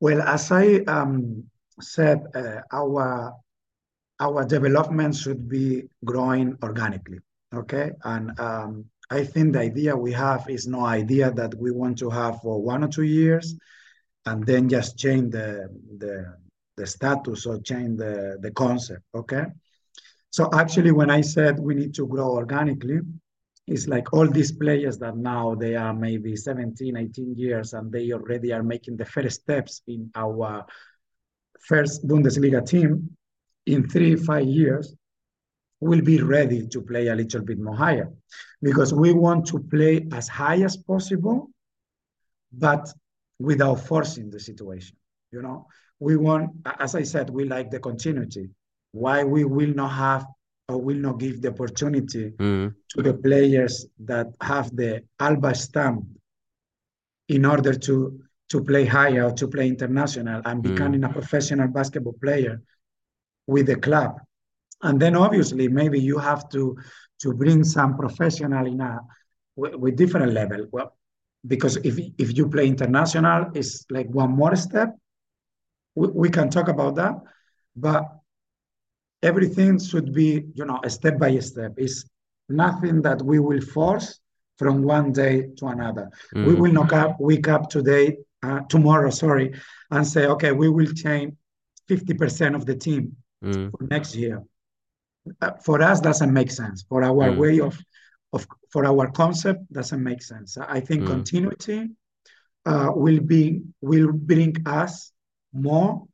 Well 0.00 0.22
as 0.22 0.52
i 0.52 0.76
um, 0.86 1.44
said 1.80 2.22
uh, 2.34 2.60
our 2.72 3.34
our 4.20 4.44
development 4.44 5.14
should 5.14 5.48
be 5.48 5.88
growing 6.04 6.56
organically 6.62 7.18
okay? 7.54 7.92
And 8.04 8.38
um, 8.38 8.84
I 9.10 9.24
think 9.24 9.52
the 9.52 9.60
idea 9.60 9.96
we 9.96 10.12
have 10.12 10.48
is 10.48 10.66
no 10.66 10.84
idea 10.84 11.30
that 11.32 11.54
we 11.54 11.70
want 11.70 11.98
to 11.98 12.10
have 12.10 12.40
for 12.40 12.60
one 12.60 12.82
or 12.82 12.88
two 12.88 13.04
years 13.04 13.56
and 14.24 14.44
then 14.44 14.68
just 14.68 14.98
change 14.98 15.32
the, 15.32 15.68
the, 15.98 16.36
the 16.76 16.86
status 16.86 17.46
or 17.46 17.60
change 17.60 17.98
the, 17.98 18.38
the 18.40 18.50
concept, 18.50 19.02
okay? 19.14 19.44
So 20.30 20.50
actually, 20.52 20.90
when 20.90 21.10
I 21.10 21.20
said 21.20 21.58
we 21.58 21.74
need 21.74 21.94
to 21.94 22.06
grow 22.06 22.30
organically, 22.30 23.00
it's 23.68 23.88
like 23.88 24.12
all 24.12 24.28
these 24.28 24.52
players 24.52 24.98
that 24.98 25.16
now 25.16 25.54
they 25.54 25.74
are 25.76 25.94
maybe 25.94 26.36
17, 26.36 26.96
18 26.96 27.34
years 27.36 27.72
and 27.72 27.90
they 27.90 28.12
already 28.12 28.52
are 28.52 28.62
making 28.62 28.96
the 28.96 29.04
first 29.04 29.42
steps 29.42 29.82
in 29.86 30.10
our 30.14 30.64
first 31.60 32.06
Bundesliga 32.06 32.64
team 32.66 33.16
in 33.66 33.88
three, 33.88 34.14
five 34.14 34.46
years, 34.46 34.94
will 35.80 36.00
be 36.00 36.22
ready 36.22 36.66
to 36.68 36.80
play 36.80 37.08
a 37.08 37.14
little 37.14 37.42
bit 37.42 37.58
more 37.58 37.76
higher 37.76 38.10
because 38.62 38.94
we 38.94 39.12
want 39.12 39.46
to 39.46 39.58
play 39.58 40.06
as 40.12 40.28
high 40.28 40.62
as 40.62 40.76
possible, 40.76 41.50
but 42.52 42.92
without 43.38 43.80
forcing 43.80 44.30
the 44.30 44.40
situation. 44.40 44.96
You 45.32 45.42
know, 45.42 45.66
we 46.00 46.16
want, 46.16 46.50
as 46.80 46.94
I 46.94 47.02
said, 47.02 47.28
we 47.30 47.44
like 47.44 47.70
the 47.70 47.78
continuity. 47.80 48.48
Why 48.92 49.24
we 49.24 49.44
will 49.44 49.74
not 49.74 49.88
have 49.92 50.24
or 50.68 50.80
will 50.80 50.96
not 50.96 51.18
give 51.18 51.42
the 51.42 51.48
opportunity 51.50 52.32
Mm. 52.38 52.74
to 52.88 53.02
the 53.02 53.14
players 53.14 53.86
that 54.00 54.28
have 54.40 54.74
the 54.74 55.02
Alba 55.20 55.54
stamp 55.54 56.06
in 57.28 57.44
order 57.44 57.74
to 57.74 58.20
to 58.48 58.62
play 58.62 58.84
higher 58.84 59.24
or 59.24 59.32
to 59.32 59.48
play 59.48 59.66
international 59.68 60.40
and 60.44 60.62
becoming 60.62 61.02
a 61.02 61.08
professional 61.08 61.66
basketball 61.66 62.12
player 62.22 62.62
with 63.48 63.66
the 63.66 63.74
club. 63.74 64.20
And 64.82 65.00
then 65.00 65.16
obviously 65.16 65.68
maybe 65.68 66.00
you 66.00 66.18
have 66.18 66.48
to 66.50 66.76
to 67.20 67.32
bring 67.32 67.64
some 67.64 67.96
professional 67.96 68.66
in 68.66 68.80
a 68.80 69.00
with, 69.56 69.74
with 69.74 69.96
different 69.96 70.32
level. 70.32 70.66
Well, 70.70 70.94
because 71.46 71.76
if 71.78 71.98
if 72.18 72.36
you 72.36 72.48
play 72.48 72.66
international, 72.66 73.50
it's 73.54 73.84
like 73.90 74.08
one 74.08 74.32
more 74.32 74.56
step. 74.56 74.94
We, 75.94 76.08
we 76.08 76.28
can 76.30 76.50
talk 76.50 76.68
about 76.68 76.96
that, 76.96 77.14
but 77.74 78.04
everything 79.22 79.78
should 79.78 80.12
be 80.12 80.44
you 80.54 80.64
know 80.64 80.80
a 80.84 80.90
step 80.90 81.18
by 81.18 81.38
step. 81.38 81.72
It's 81.76 82.04
nothing 82.48 83.02
that 83.02 83.22
we 83.22 83.38
will 83.38 83.60
force 83.60 84.20
from 84.58 84.82
one 84.82 85.12
day 85.12 85.48
to 85.58 85.66
another. 85.66 86.10
We 86.34 86.54
Mm. 86.54 86.58
will 86.58 86.72
not 86.72 86.92
up, 86.92 87.16
wake 87.18 87.48
up 87.48 87.68
today, 87.68 88.16
uh, 88.42 88.60
tomorrow, 88.68 89.10
sorry, 89.10 89.52
and 89.90 90.06
say, 90.06 90.26
okay, 90.26 90.52
we 90.52 90.68
will 90.70 90.92
change 90.92 91.34
50% 91.88 92.54
of 92.54 92.64
the 92.66 92.74
team 92.74 93.16
Mm. 93.44 93.70
for 93.70 93.84
next 93.90 94.14
year. 94.16 94.42
Uh, 95.40 95.52
for 95.64 95.82
us, 95.82 96.00
doesn't 96.00 96.32
make 96.32 96.50
sense. 96.50 96.84
For 96.88 97.02
our 97.02 97.30
Mm. 97.30 97.36
way 97.36 97.60
of, 97.60 97.78
of, 98.32 98.46
for 98.70 98.84
our 98.86 99.10
concept, 99.10 99.70
doesn't 99.72 100.02
make 100.02 100.22
sense. 100.22 100.56
I 100.58 100.80
think 100.80 101.02
Mm. 101.02 101.06
continuity 101.06 101.90
uh, 102.64 102.90
will 102.94 103.20
be 103.20 103.62
will 103.80 104.12
bring 104.12 104.54
us 104.66 105.12
more 105.52 106.06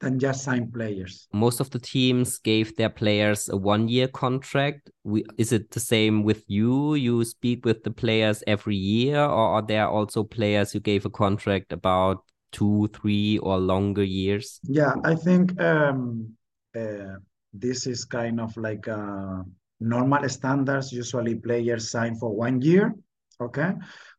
than 0.00 0.18
just 0.18 0.44
sign 0.44 0.70
players. 0.70 1.28
Most 1.32 1.60
of 1.60 1.70
the 1.70 1.78
teams 1.78 2.38
gave 2.38 2.76
their 2.76 2.90
players 2.90 3.48
a 3.48 3.56
one-year 3.56 4.08
contract. 4.08 4.90
We, 5.02 5.24
is 5.38 5.52
it 5.52 5.70
the 5.70 5.80
same 5.80 6.22
with 6.24 6.44
you? 6.46 6.94
You 6.94 7.24
speak 7.24 7.64
with 7.64 7.82
the 7.84 7.90
players 7.90 8.42
every 8.46 8.76
year, 8.76 9.18
or 9.18 9.56
are 9.56 9.62
there 9.62 9.88
also 9.88 10.24
players 10.24 10.72
who 10.72 10.80
gave 10.80 11.06
a 11.06 11.10
contract 11.10 11.72
about 11.72 12.24
two, 12.52 12.88
three, 12.92 13.38
or 13.38 13.58
longer 13.58 14.04
years? 14.04 14.60
Yeah, 14.68 14.94
I 15.04 15.14
think 15.14 15.58
um, 15.60 16.36
uh, 16.76 17.16
this 17.54 17.86
is 17.86 18.04
kind 18.04 18.40
of 18.40 18.56
like 18.56 18.88
uh, 18.88 19.42
normal 19.80 20.28
standards. 20.28 20.92
Usually, 20.92 21.34
players 21.36 21.90
sign 21.90 22.16
for 22.16 22.30
one 22.34 22.60
year, 22.60 22.94
okay, 23.40 23.72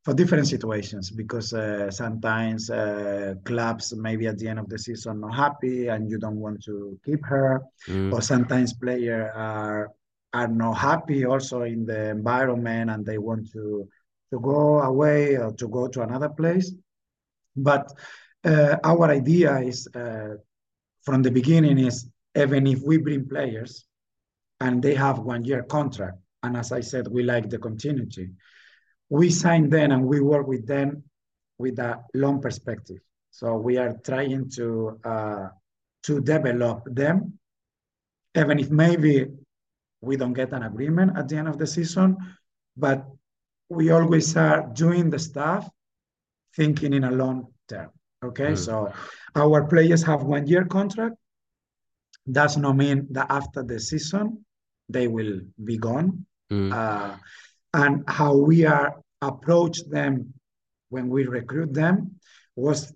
for 0.03 0.13
different 0.13 0.47
situations 0.47 1.11
because 1.11 1.53
uh, 1.53 1.91
sometimes 1.91 2.69
uh, 2.69 3.35
clubs 3.43 3.93
maybe 3.95 4.27
at 4.27 4.37
the 4.37 4.47
end 4.47 4.59
of 4.59 4.69
the 4.69 4.79
season 4.79 5.19
not 5.19 5.35
happy 5.35 5.87
and 5.87 6.09
you 6.09 6.17
don't 6.17 6.39
want 6.39 6.63
to 6.63 6.97
keep 7.05 7.25
her, 7.25 7.61
Mm. 7.87 8.13
or 8.13 8.21
sometimes 8.21 8.73
players 8.73 9.31
are 9.35 9.91
are 10.33 10.47
not 10.49 10.73
happy 10.73 11.25
also 11.25 11.61
in 11.63 11.85
the 11.85 12.09
environment 12.09 12.89
and 12.89 13.05
they 13.05 13.17
want 13.17 13.51
to 13.51 13.87
to 14.31 14.39
go 14.39 14.81
away 14.81 15.37
or 15.37 15.51
to 15.53 15.67
go 15.67 15.87
to 15.87 16.01
another 16.01 16.29
place. 16.29 16.73
But 17.55 17.91
uh, 18.43 18.75
our 18.83 19.09
idea 19.11 19.59
is 19.59 19.87
uh, 19.95 20.35
from 21.03 21.21
the 21.21 21.31
beginning 21.31 21.77
is 21.79 22.07
even 22.35 22.67
if 22.67 22.81
we 22.81 22.97
bring 22.97 23.27
players 23.27 23.85
and 24.59 24.81
they 24.81 24.95
have 24.95 25.19
one 25.19 25.43
year 25.43 25.63
contract, 25.63 26.17
and 26.43 26.55
as 26.57 26.71
I 26.71 26.81
said, 26.81 27.07
we 27.07 27.23
like 27.23 27.49
the 27.49 27.57
continuity, 27.57 28.29
we 29.09 29.29
sign 29.29 29.69
them 29.69 29.91
and 29.91 30.05
we 30.05 30.19
work 30.19 30.47
with 30.47 30.65
them 30.67 31.03
with 31.57 31.79
a 31.79 32.01
long 32.13 32.41
perspective. 32.41 32.99
So 33.31 33.55
we 33.57 33.77
are 33.77 33.93
trying 34.03 34.49
to 34.51 34.99
uh, 35.03 35.47
to 36.03 36.21
develop 36.21 36.83
them, 36.85 37.39
even 38.35 38.59
if 38.59 38.69
maybe 38.69 39.25
we 40.01 40.15
don't 40.17 40.33
get 40.33 40.53
an 40.53 40.63
agreement 40.63 41.17
at 41.17 41.27
the 41.27 41.37
end 41.37 41.47
of 41.47 41.57
the 41.57 41.65
season, 41.67 42.17
but 42.77 43.05
we 43.69 43.89
always 43.89 44.37
are 44.37 44.69
doing 44.73 45.09
the 45.09 45.17
stuff 45.19 45.67
thinking 46.55 46.93
in 46.93 47.03
a 47.05 47.11
long 47.11 47.47
term. 47.67 47.89
Okay, 48.23 48.53
Mm. 48.53 48.57
so 48.57 48.93
our 49.35 49.65
players 49.67 50.03
have 50.03 50.23
one 50.23 50.45
year 50.47 50.65
contract. 50.65 51.15
Does 52.31 52.57
not 52.57 52.75
mean 52.75 53.07
that 53.11 53.27
after 53.29 53.63
the 53.63 53.79
season 53.79 54.45
they 54.89 55.07
will 55.07 55.41
be 55.63 55.77
gone. 55.77 56.25
Mm. 56.51 56.71
Uh, 56.73 57.17
and 57.73 58.03
how 58.07 58.35
we 58.35 58.65
are 58.65 58.95
approach 59.21 59.83
them 59.89 60.33
when 60.89 61.09
we 61.09 61.25
recruit 61.25 61.73
them 61.73 62.19
was 62.55 62.93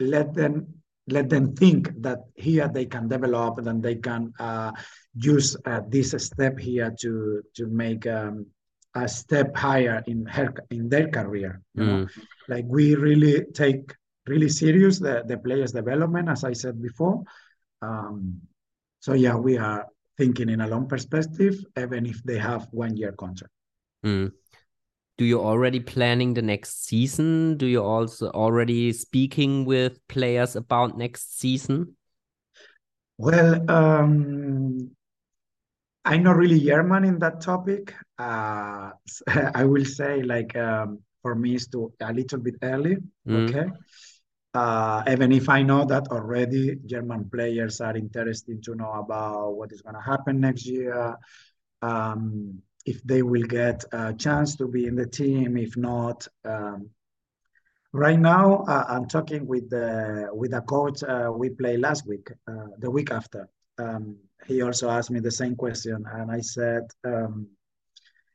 let 0.00 0.34
them 0.34 0.66
let 1.08 1.28
them 1.28 1.54
think 1.54 1.90
that 2.00 2.18
here 2.36 2.68
they 2.68 2.86
can 2.86 3.08
develop 3.08 3.58
and 3.58 3.82
they 3.82 3.96
can 3.96 4.32
uh, 4.38 4.70
use 5.14 5.56
uh, 5.66 5.80
this 5.88 6.10
step 6.24 6.58
here 6.58 6.94
to 7.00 7.42
to 7.54 7.66
make 7.66 8.06
um, 8.06 8.46
a 8.94 9.08
step 9.08 9.56
higher 9.56 10.02
in 10.06 10.26
her 10.26 10.52
in 10.70 10.88
their 10.88 11.08
career. 11.08 11.60
You 11.74 11.84
know, 11.84 11.92
Mm. 12.04 12.10
like 12.48 12.64
we 12.68 12.94
really 12.94 13.44
take 13.54 13.94
really 14.26 14.48
serious 14.48 14.98
the, 14.98 15.22
the 15.26 15.38
players 15.38 15.72
development, 15.72 16.28
as 16.28 16.44
I 16.44 16.52
said 16.52 16.80
before. 16.80 17.22
Um, 17.80 18.40
so 19.00 19.14
yeah, 19.14 19.34
we 19.34 19.58
are 19.58 19.86
thinking 20.16 20.48
in 20.48 20.60
a 20.60 20.68
long 20.68 20.86
perspective, 20.88 21.54
even 21.76 22.06
if 22.06 22.22
they 22.22 22.38
have 22.38 22.68
one 22.70 22.96
year 22.96 23.12
contract. 23.12 23.52
Mm. 24.04 24.32
Do 25.18 25.24
you 25.24 25.40
already 25.40 25.80
planning 25.80 26.34
the 26.34 26.42
next 26.42 26.84
season? 26.84 27.56
Do 27.56 27.66
you 27.66 27.82
also 27.82 28.30
already 28.30 28.92
speaking 28.92 29.64
with 29.64 30.00
players 30.08 30.56
about 30.56 30.96
next 30.96 31.38
season? 31.38 31.96
Well, 33.18 33.70
um, 33.70 34.90
I'm 36.04 36.22
not 36.22 36.36
really 36.36 36.58
German 36.60 37.04
in 37.04 37.18
that 37.20 37.40
topic. 37.40 37.94
Uh, 38.18 38.90
I 39.54 39.64
will 39.64 39.84
say 39.84 40.22
like 40.22 40.56
um, 40.56 41.00
for 41.22 41.34
me 41.34 41.54
it's 41.54 41.66
too 41.66 41.92
a 42.00 42.12
little 42.12 42.38
bit 42.38 42.56
early. 42.62 42.96
Mm. 43.26 43.48
Okay. 43.48 43.70
Uh, 44.54 45.02
even 45.08 45.32
if 45.32 45.48
I 45.48 45.62
know 45.62 45.84
that 45.86 46.08
already 46.08 46.76
German 46.84 47.30
players 47.30 47.80
are 47.80 47.96
interested 47.96 48.62
to 48.64 48.74
know 48.74 48.92
about 48.92 49.56
what 49.56 49.72
is 49.72 49.80
going 49.80 49.94
to 49.94 50.00
happen 50.00 50.40
next 50.40 50.66
year, 50.66 51.16
um, 51.80 52.60
if 52.84 53.02
they 53.02 53.22
will 53.22 53.44
get 53.44 53.84
a 53.92 54.12
chance 54.12 54.56
to 54.56 54.68
be 54.68 54.86
in 54.86 54.96
the 54.96 55.06
team, 55.06 55.56
if 55.56 55.76
not. 55.76 56.26
Um, 56.44 56.90
right 57.92 58.18
now, 58.18 58.64
uh, 58.68 58.84
I'm 58.88 59.06
talking 59.06 59.46
with 59.46 59.70
the 59.70 60.28
with 60.32 60.52
a 60.52 60.60
coach 60.60 61.02
uh, 61.02 61.32
we 61.34 61.48
played 61.50 61.80
last 61.80 62.06
week, 62.06 62.30
uh, 62.46 62.66
the 62.78 62.90
week 62.90 63.10
after. 63.10 63.48
Um, 63.78 64.16
he 64.46 64.60
also 64.60 64.90
asked 64.90 65.10
me 65.10 65.20
the 65.20 65.30
same 65.30 65.56
question, 65.56 66.04
and 66.12 66.30
I 66.30 66.40
said, 66.40 66.90
um, 67.04 67.46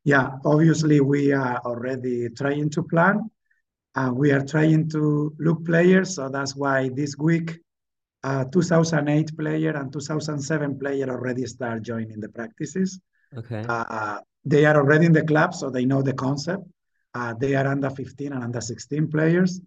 "Yeah, 0.03 0.32
obviously 0.45 0.99
we 0.99 1.32
are 1.32 1.57
already 1.63 2.30
trying 2.30 2.72
to 2.72 2.84
plan." 2.84 3.30
Uh, 3.97 4.11
we 4.13 4.31
are 4.31 4.45
trying 4.45 4.87
to 4.87 5.33
look 5.39 5.65
players, 5.65 6.15
so 6.15 6.29
that's 6.29 6.55
why 6.55 6.89
this 6.89 7.17
week, 7.17 7.57
uh, 8.23 8.45
2008 8.45 9.35
player 9.35 9.71
and 9.71 9.91
2007 9.91 10.77
player 10.77 11.09
already 11.09 11.45
start 11.47 11.81
joining 11.81 12.19
the 12.19 12.29
practices. 12.29 12.99
Okay. 13.35 13.63
Uh, 13.67 14.19
they 14.45 14.65
are 14.65 14.77
already 14.77 15.07
in 15.07 15.13
the 15.13 15.23
club, 15.23 15.53
so 15.53 15.69
they 15.71 15.85
know 15.85 16.03
the 16.03 16.13
concept. 16.13 16.63
Uh, 17.15 17.33
they 17.41 17.55
are 17.55 17.65
under 17.65 17.89
15 17.89 18.33
and 18.33 18.43
under 18.43 18.61
16 18.61 19.07
players. 19.09 19.61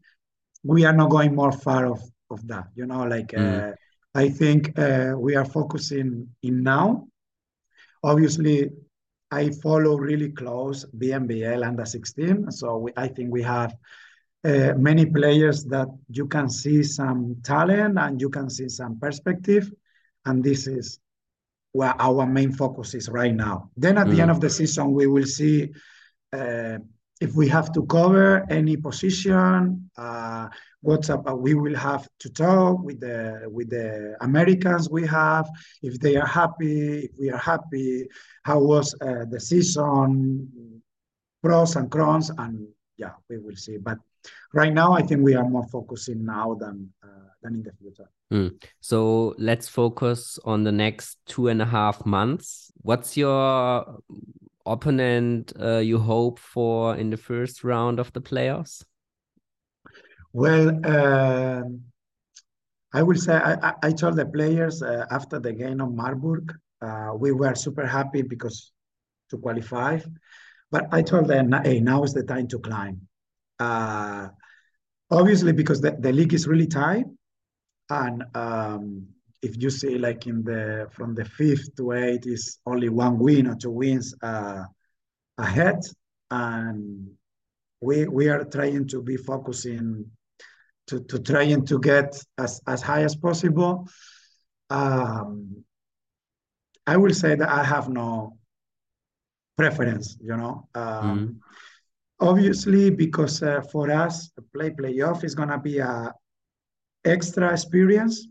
We 0.63 0.85
are 0.85 0.93
not 0.93 1.11
going 1.11 1.35
more 1.35 1.53
far 1.53 1.87
of, 1.87 2.01
of 2.31 2.47
that, 2.47 2.69
you 2.77 2.87
know, 2.87 3.03
like 3.05 3.33
Mm. 3.33 3.73
uh, 3.73 3.75
I 4.15 4.29
think 4.29 4.79
uh, 4.79 5.15
we 5.17 5.35
are 5.37 5.45
focusing 5.45 6.29
in 6.43 6.63
now. 6.63 7.09
Obviously, 8.03 8.71
I 9.31 9.51
follow 9.63 9.97
really 9.99 10.31
close 10.31 10.85
BNBL 10.99 11.67
under 11.67 11.85
16, 11.85 12.51
so 12.51 12.79
we, 12.79 12.93
I 12.97 13.09
think 13.09 13.31
we 13.33 13.43
have 13.43 13.75
uh, 14.45 14.73
many 14.79 15.05
players 15.07 15.65
that 15.65 15.89
you 16.09 16.27
can 16.27 16.49
see 16.49 16.83
some 16.83 17.37
talent 17.43 17.99
and 17.99 18.21
you 18.21 18.31
can 18.31 18.49
see 18.49 18.69
some 18.69 18.99
perspective, 18.99 19.71
and 20.25 20.43
this 20.43 20.67
is 20.67 20.99
where 21.73 21.95
our 22.01 22.27
main 22.27 22.53
focus 22.53 22.95
is 22.95 23.09
right 23.09 23.35
now. 23.35 23.71
Then 23.77 23.99
at 23.99 24.09
the 24.09 24.21
end 24.21 24.31
Mm. 24.31 24.35
of 24.35 24.41
the 24.41 24.51
season, 24.51 24.93
we 24.93 25.07
will 25.07 25.27
see 25.27 25.71
uh, 26.33 26.79
if 27.21 27.35
we 27.35 27.49
have 27.49 27.71
to 27.73 27.85
cover 27.87 28.45
any 28.51 28.77
position. 28.77 29.91
Uh, 29.97 30.49
what's 30.81 31.11
up? 31.11 31.29
uh, 31.29 31.35
We 31.35 31.55
will 31.55 31.77
have 31.77 32.09
to 32.21 32.29
talk 32.31 32.83
with 32.83 33.01
the 33.01 33.47
with 33.57 33.69
the 33.71 34.17
Americans 34.21 34.89
we 34.91 35.07
have 35.07 35.47
if 35.83 36.01
they 36.01 36.17
are 36.17 36.27
happy, 36.27 37.01
if 37.07 37.13
we 37.21 37.31
are 37.31 37.39
happy. 37.53 38.09
How 38.43 38.59
was 38.59 38.95
uh, 39.03 39.27
the 39.31 39.39
season? 39.41 40.49
Pros 41.43 41.77
and 41.77 41.91
cons, 41.91 42.31
and 42.37 42.69
yeah, 42.97 43.13
we 43.29 43.39
will 43.39 43.57
see. 43.57 43.77
But 43.79 43.99
right 44.53 44.73
now, 44.73 44.93
I 44.93 45.03
think 45.03 45.23
we 45.23 45.35
are 45.35 45.49
more 45.49 45.67
focusing 45.69 46.25
now 46.25 46.55
than 46.55 46.91
uh, 47.03 47.29
than 47.43 47.55
in 47.55 47.63
the 47.63 47.73
future. 47.73 48.11
Mm. 48.33 48.63
So 48.81 49.35
let's 49.39 49.69
focus 49.69 50.39
on 50.45 50.65
the 50.65 50.73
next 50.73 51.19
two 51.27 51.49
and 51.49 51.61
a 51.61 51.67
half 51.67 52.07
months. 52.07 52.71
What's 52.83 53.17
your 53.17 54.01
opponent 54.67 55.53
uh, 55.61 55.79
you 55.79 55.99
hope 55.99 56.39
for 56.39 56.97
in 56.97 57.11
the 57.11 57.17
first 57.17 57.65
round 57.65 57.99
of 57.99 58.13
the 58.13 58.21
playoffs? 58.21 58.85
Well, 60.33 60.69
um, 60.87 61.81
I 62.93 63.03
will 63.03 63.17
say 63.17 63.35
I, 63.35 63.75
I, 63.83 63.91
told 63.91 64.17
the 64.17 64.27
players 64.27 64.83
uh, 64.83 65.07
after 65.11 65.41
the 65.41 65.53
game 65.53 65.81
of 65.81 65.93
Marburg 65.95 66.53
Uh, 66.81 67.13
we 67.15 67.31
were 67.31 67.55
super 67.55 67.87
happy 67.87 68.23
because 68.23 68.73
to 69.29 69.37
qualify, 69.37 70.01
but 70.71 70.89
I 70.91 71.03
told 71.03 71.29
them, 71.29 71.53
hey, 71.53 71.79
now 71.81 72.03
is 72.05 72.15
the 72.15 72.23
time 72.23 72.49
to 72.49 72.59
climb. 72.59 73.07
Uh, 73.59 74.29
obviously, 75.11 75.53
because 75.53 75.81
the, 75.81 75.93
the 75.93 76.13
league 76.13 76.35
is 76.35 76.47
really 76.47 76.67
tight, 76.67 77.07
and 77.89 78.25
um, 78.35 79.07
if 79.43 79.61
you 79.61 79.71
see 79.71 79.99
like 79.99 80.27
in 80.27 80.43
the 80.45 80.89
from 80.93 81.15
the 81.15 81.25
fifth 81.25 81.75
to 81.77 81.93
eight 81.93 82.27
is 82.27 82.59
only 82.67 82.89
one 82.89 83.19
win 83.19 83.47
or 83.47 83.57
two 83.57 83.71
wins 83.71 84.15
uh, 84.23 84.65
ahead, 85.39 85.81
and 86.31 87.11
we 87.81 88.07
we 88.07 88.29
are 88.29 88.45
trying 88.45 88.87
to 88.89 89.03
be 89.03 89.17
focusing 89.17 90.07
to 90.87 91.01
to 91.05 91.19
trying 91.19 91.65
to 91.67 91.79
get 91.79 92.23
as 92.39 92.61
as 92.67 92.83
high 92.83 93.03
as 93.03 93.17
possible. 93.17 93.89
Um, 94.69 95.65
I 96.87 96.97
will 96.97 97.15
say 97.15 97.35
that 97.35 97.49
I 97.49 97.65
have 97.65 97.89
no 97.89 98.39
preference, 99.57 100.17
you 100.21 100.37
know. 100.37 100.69
Um, 100.75 101.19
mm. 101.19 101.37
Obviously, 102.21 102.91
because 102.91 103.43
uh, 103.43 103.63
for 103.73 103.91
us, 103.91 104.31
the 104.37 104.43
play 104.43 104.71
playoff 104.71 105.25
is 105.25 105.35
gonna 105.35 105.59
be 105.59 105.79
a 105.79 106.13
extra 107.05 107.53
experience, 107.53 108.29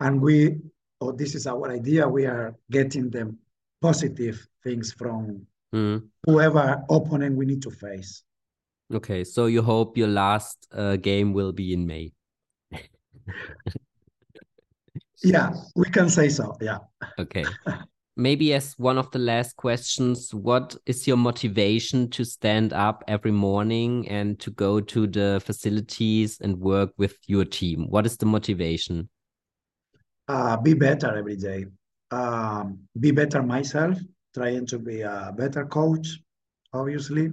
and 0.00 0.20
we, 0.20 0.56
oh, 1.00 1.12
this 1.12 1.34
is 1.34 1.46
our 1.46 1.70
idea. 1.70 2.08
We 2.08 2.24
are 2.24 2.54
getting 2.70 3.10
the 3.10 3.34
positive 3.82 4.46
things 4.64 4.92
from 4.92 5.46
mm. 5.74 6.02
whoever 6.24 6.82
opponent 6.88 7.36
we 7.36 7.46
need 7.46 7.62
to 7.62 7.70
face. 7.70 8.22
Okay, 8.92 9.22
so 9.22 9.46
you 9.46 9.60
hope 9.62 9.98
your 9.98 10.08
last 10.08 10.66
uh, 10.72 10.96
game 10.96 11.34
will 11.34 11.52
be 11.52 11.74
in 11.74 11.86
May. 11.86 12.12
yeah, 15.22 15.50
we 15.76 15.90
can 15.90 16.08
say 16.08 16.30
so. 16.30 16.56
Yeah. 16.60 16.78
Okay. 17.18 17.44
Maybe 18.18 18.52
as 18.52 18.74
one 18.78 18.98
of 18.98 19.10
the 19.12 19.18
last 19.18 19.56
questions, 19.56 20.34
what 20.34 20.76
is 20.84 21.06
your 21.06 21.16
motivation 21.16 22.10
to 22.10 22.24
stand 22.24 22.72
up 22.72 23.02
every 23.08 23.30
morning 23.30 24.06
and 24.08 24.38
to 24.40 24.50
go 24.50 24.80
to 24.80 25.06
the 25.06 25.40
facilities 25.42 26.38
and 26.40 26.60
work 26.60 26.90
with 26.98 27.16
your 27.26 27.46
team? 27.46 27.86
What 27.88 28.04
is 28.04 28.16
the 28.16 28.26
motivation? 28.26 29.08
Uh, 30.26 30.56
be 30.58 30.74
better 30.74 31.16
every 31.16 31.36
day. 31.36 31.64
Um, 32.10 32.80
be 32.98 33.12
better 33.12 33.42
myself, 33.42 33.96
trying 34.34 34.66
to 34.66 34.78
be 34.78 35.00
a 35.00 35.32
better 35.34 35.64
coach, 35.64 36.18
obviously 36.74 37.30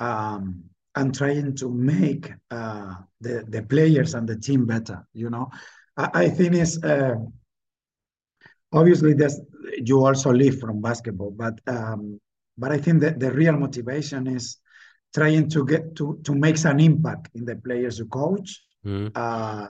um, 0.00 0.64
and 0.96 1.14
trying 1.14 1.54
to 1.54 1.70
make 1.70 2.32
uh, 2.50 2.94
the 3.20 3.44
the 3.48 3.62
players 3.62 4.14
and 4.14 4.28
the 4.28 4.36
team 4.36 4.66
better. 4.66 5.06
You 5.12 5.30
know, 5.30 5.50
I, 5.96 6.10
I 6.14 6.28
think 6.28 6.54
it's 6.54 6.82
uh, 6.82 7.16
obviously 8.72 9.14
there's 9.14 9.40
you 9.76 10.04
also 10.04 10.32
live 10.32 10.58
from 10.58 10.80
basketball, 10.80 11.30
but 11.30 11.60
um, 11.66 12.20
but 12.56 12.72
I 12.72 12.78
think 12.78 13.00
that 13.00 13.20
the 13.20 13.32
real 13.32 13.56
motivation 13.56 14.26
is 14.26 14.58
trying 15.14 15.48
to 15.50 15.64
get 15.64 15.96
to 15.96 16.20
to 16.24 16.34
make 16.34 16.62
an 16.64 16.80
impact 16.80 17.28
in 17.34 17.44
the 17.44 17.56
players 17.56 17.98
you 17.98 18.06
coach, 18.06 18.62
mm. 18.84 19.10
uh, 19.14 19.68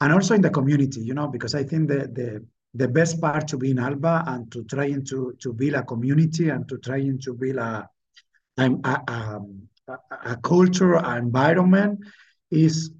and 0.00 0.12
also 0.12 0.34
in 0.34 0.42
the 0.42 0.50
community. 0.50 1.00
You 1.00 1.14
know, 1.14 1.28
because 1.28 1.54
I 1.54 1.64
think 1.64 1.88
the 1.88 2.08
the 2.08 2.46
the 2.74 2.88
best 2.88 3.20
part 3.20 3.48
to 3.48 3.56
be 3.56 3.70
in 3.70 3.78
Alba 3.78 4.24
and 4.26 4.50
to 4.52 4.64
trying 4.64 5.04
to 5.06 5.34
to 5.40 5.52
build 5.52 5.74
a 5.74 5.82
community 5.82 6.50
and 6.50 6.68
to 6.68 6.78
trying 6.78 7.18
to 7.20 7.34
build 7.34 7.56
a 7.56 7.88
a, 8.58 8.70
a, 8.84 9.40
a 10.24 10.36
culture, 10.36 10.96
an 10.96 11.18
environment 11.18 12.00
is 12.50 12.90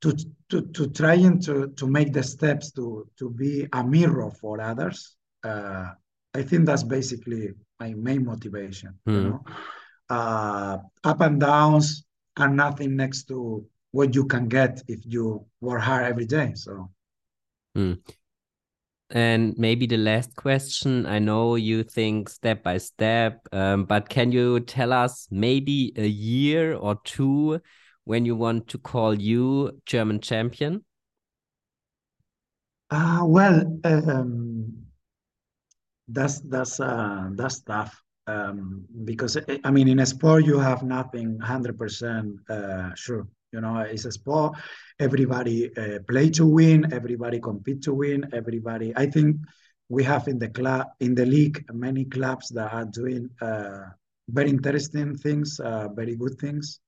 to, 0.00 0.16
to, 0.54 0.62
to 0.62 0.88
trying 0.90 1.40
to, 1.40 1.68
to 1.76 1.86
make 1.88 2.12
the 2.12 2.22
steps 2.22 2.70
to, 2.70 3.08
to 3.18 3.28
be 3.28 3.66
a 3.72 3.82
mirror 3.82 4.30
for 4.30 4.60
others. 4.60 5.16
Uh, 5.42 5.86
I 6.32 6.42
think 6.42 6.66
that's 6.66 6.84
basically 6.84 7.50
my 7.80 7.92
main 7.94 8.24
motivation. 8.24 8.94
Mm. 9.08 9.12
You 9.12 9.20
hmm. 9.20 9.28
know, 9.30 9.44
uh, 10.10 10.78
up 11.02 11.20
and 11.20 11.40
downs 11.40 12.04
are 12.36 12.48
nothing 12.48 12.94
next 12.94 13.24
to 13.28 13.66
what 13.90 14.14
you 14.14 14.26
can 14.26 14.46
get 14.46 14.80
if 14.86 15.00
you 15.04 15.44
work 15.60 15.80
hard 15.80 16.04
every 16.04 16.26
day. 16.26 16.52
So. 16.54 16.90
Mm. 17.76 17.98
And 19.10 19.58
maybe 19.58 19.86
the 19.86 19.96
last 19.96 20.36
question 20.36 21.04
I 21.04 21.18
know 21.18 21.56
you 21.56 21.82
think 21.82 22.28
step 22.28 22.62
by 22.62 22.78
step, 22.78 23.46
um, 23.52 23.86
but 23.86 24.08
can 24.08 24.30
you 24.30 24.60
tell 24.60 24.92
us 24.92 25.26
maybe 25.32 25.92
a 25.96 26.06
year 26.06 26.74
or 26.74 27.00
two 27.04 27.60
when 28.04 28.24
you 28.24 28.36
want 28.36 28.68
to 28.68 28.78
call 28.78 29.14
you 29.14 29.80
German 29.86 30.20
champion? 30.20 30.84
Uh, 32.90 33.22
well, 33.24 33.80
um, 33.84 34.84
that's 36.08 36.40
that's 36.40 36.80
uh, 36.80 37.30
that's 37.32 37.60
tough 37.62 38.00
um, 38.26 38.84
because 39.04 39.38
I 39.64 39.70
mean 39.70 39.88
in 39.88 40.00
a 40.00 40.06
sport 40.06 40.44
you 40.44 40.58
have 40.58 40.82
nothing 40.82 41.38
hundred 41.40 41.78
percent 41.78 42.38
uh, 42.48 42.94
sure. 42.94 43.26
You 43.52 43.60
know, 43.60 43.78
it's 43.78 44.04
a 44.04 44.10
sport. 44.10 44.56
Everybody 44.98 45.70
uh, 45.76 46.00
play 46.08 46.28
to 46.30 46.44
win. 46.44 46.92
Everybody 46.92 47.38
compete 47.38 47.82
to 47.82 47.94
win. 47.94 48.28
Everybody. 48.32 48.92
I 48.96 49.06
think 49.06 49.36
we 49.88 50.02
have 50.02 50.26
in 50.26 50.40
the 50.40 50.48
club 50.48 50.88
in 50.98 51.14
the 51.14 51.24
league 51.24 51.64
many 51.72 52.04
clubs 52.04 52.48
that 52.48 52.72
are 52.72 52.84
doing 52.84 53.30
uh, 53.40 53.84
very 54.28 54.50
interesting 54.50 55.16
things, 55.16 55.60
uh, 55.60 55.88
very 55.94 56.16
good 56.16 56.36
things. 56.40 56.80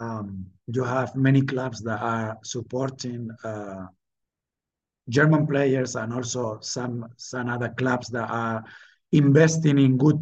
Um, 0.00 0.46
you 0.66 0.84
have 0.84 1.14
many 1.14 1.42
clubs 1.42 1.82
that 1.82 2.00
are 2.00 2.38
supporting 2.42 3.30
uh, 3.44 3.86
German 5.08 5.46
players 5.46 5.96
and 5.96 6.12
also 6.12 6.58
some 6.60 7.06
some 7.16 7.48
other 7.48 7.68
clubs 7.70 8.08
that 8.08 8.30
are 8.30 8.64
investing 9.12 9.78
in 9.78 9.96
good 9.98 10.20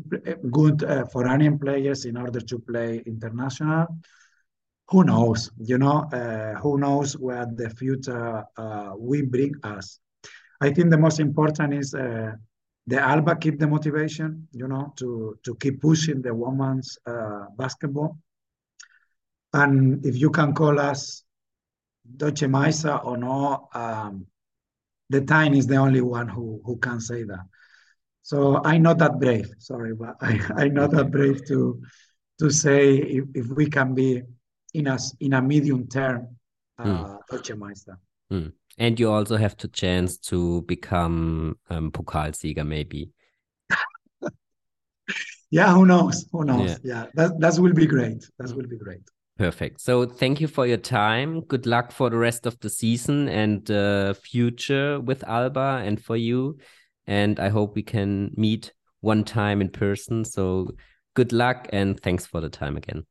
good 0.50 0.82
uh, 0.82 1.04
foreign 1.06 1.58
players 1.58 2.04
in 2.04 2.16
order 2.16 2.40
to 2.40 2.58
play 2.58 3.02
international 3.06 3.86
who 4.88 5.04
knows? 5.04 5.50
You 5.58 5.78
know, 5.78 6.08
uh, 6.12 6.54
who 6.60 6.78
knows 6.78 7.16
what 7.16 7.56
the 7.56 7.70
future 7.70 8.44
uh, 8.56 8.92
will 8.94 9.26
bring 9.26 9.54
us. 9.62 10.00
I 10.60 10.70
think 10.70 10.90
the 10.90 10.98
most 10.98 11.20
important 11.20 11.74
is 11.74 11.94
uh, 11.94 12.32
the 12.86 12.98
Alba 12.98 13.36
keep 13.36 13.58
the 13.58 13.66
motivation, 13.66 14.48
you 14.52 14.66
know, 14.66 14.92
to 14.96 15.38
to 15.44 15.54
keep 15.56 15.80
pushing 15.80 16.22
the 16.22 16.34
women's 16.34 16.98
uh, 17.06 17.44
basketball. 17.56 18.18
And 19.52 20.04
if 20.04 20.16
you 20.16 20.30
can 20.30 20.52
call 20.54 20.78
us 20.78 21.24
Deutsche 22.16 22.46
Meister 22.46 22.96
or 22.96 23.16
no, 23.16 23.68
um, 23.72 24.26
the 25.10 25.22
time 25.22 25.54
is 25.54 25.66
the 25.66 25.76
only 25.76 26.00
one 26.00 26.28
who 26.28 26.60
who 26.64 26.76
can 26.76 27.00
say 27.00 27.22
that. 27.24 27.46
So 28.22 28.60
I'm 28.64 28.82
not 28.82 28.98
that 28.98 29.18
brave. 29.18 29.50
Sorry, 29.58 29.94
but 29.94 30.16
I, 30.20 30.40
I'm 30.56 30.74
not 30.74 30.90
that 30.90 31.10
brave 31.10 31.44
to 31.46 31.80
to 32.40 32.50
say 32.50 32.96
if, 32.96 33.24
if 33.34 33.46
we 33.48 33.68
can 33.68 33.94
be 33.94 34.22
in 34.74 34.86
a 34.86 34.98
in 35.20 35.32
a 35.32 35.42
medium 35.42 35.88
term 35.88 36.36
uh, 36.78 36.84
mm. 36.84 37.18
Deutsche 37.30 37.54
Meister. 37.54 37.98
Mm. 38.30 38.52
And 38.78 39.00
you 39.00 39.10
also 39.10 39.36
have 39.36 39.56
the 39.56 39.68
chance 39.68 40.18
to 40.18 40.62
become 40.62 41.58
um, 41.68 41.90
Pokalsieger, 41.90 42.64
maybe. 42.64 43.10
yeah, 45.50 45.72
who 45.72 45.84
knows? 45.84 46.26
Who 46.30 46.44
knows? 46.44 46.78
Yeah, 46.84 47.04
yeah 47.04 47.06
that 47.14 47.40
that 47.40 47.58
will 47.58 47.72
be 47.72 47.86
great. 47.86 48.28
That 48.38 48.54
will 48.54 48.68
be 48.68 48.76
great. 48.76 49.08
Perfect. 49.38 49.80
So 49.80 50.04
thank 50.04 50.40
you 50.40 50.48
for 50.48 50.66
your 50.66 50.78
time. 50.78 51.42
Good 51.42 51.64
luck 51.64 51.92
for 51.92 52.10
the 52.10 52.16
rest 52.16 52.44
of 52.44 52.58
the 52.60 52.68
season 52.68 53.28
and 53.28 53.70
uh, 53.70 54.14
future 54.14 54.98
with 55.00 55.22
Alba 55.28 55.82
and 55.84 56.02
for 56.02 56.16
you. 56.16 56.58
And 57.06 57.38
I 57.38 57.48
hope 57.48 57.76
we 57.76 57.82
can 57.82 58.32
meet 58.36 58.72
one 59.00 59.22
time 59.22 59.60
in 59.60 59.68
person. 59.70 60.24
So 60.24 60.72
good 61.14 61.32
luck 61.32 61.68
and 61.72 61.98
thanks 62.00 62.26
for 62.26 62.40
the 62.40 62.48
time 62.48 62.76
again 62.76 63.04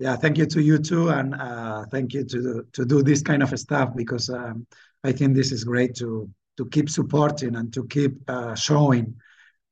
yeah, 0.00 0.16
thank 0.16 0.38
you 0.38 0.46
to 0.46 0.62
you 0.62 0.78
too, 0.78 1.10
and 1.10 1.34
uh, 1.34 1.84
thank 1.90 2.14
you 2.14 2.24
to 2.24 2.66
to 2.72 2.84
do 2.86 3.02
this 3.02 3.22
kind 3.22 3.42
of 3.42 3.56
stuff 3.58 3.94
because 3.94 4.30
um, 4.30 4.66
I 5.04 5.12
think 5.12 5.36
this 5.36 5.52
is 5.52 5.62
great 5.62 5.94
to 5.96 6.28
to 6.56 6.64
keep 6.66 6.88
supporting 6.88 7.54
and 7.54 7.72
to 7.74 7.86
keep 7.86 8.12
uh, 8.26 8.54
showing 8.54 9.14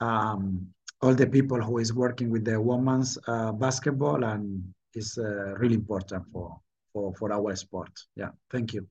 um, 0.00 0.68
all 1.00 1.14
the 1.14 1.26
people 1.26 1.60
who 1.62 1.78
is 1.78 1.94
working 1.94 2.28
with 2.30 2.44
the 2.44 2.60
women's 2.60 3.16
uh, 3.26 3.52
basketball 3.52 4.22
and 4.22 4.62
is 4.98 5.18
uh, 5.18 5.54
really 5.60 5.74
important 5.74 6.24
for, 6.32 6.58
for, 6.92 7.14
for 7.14 7.32
our 7.32 7.54
sport. 7.56 7.90
Yeah, 8.16 8.30
thank 8.50 8.74
you. 8.74 8.86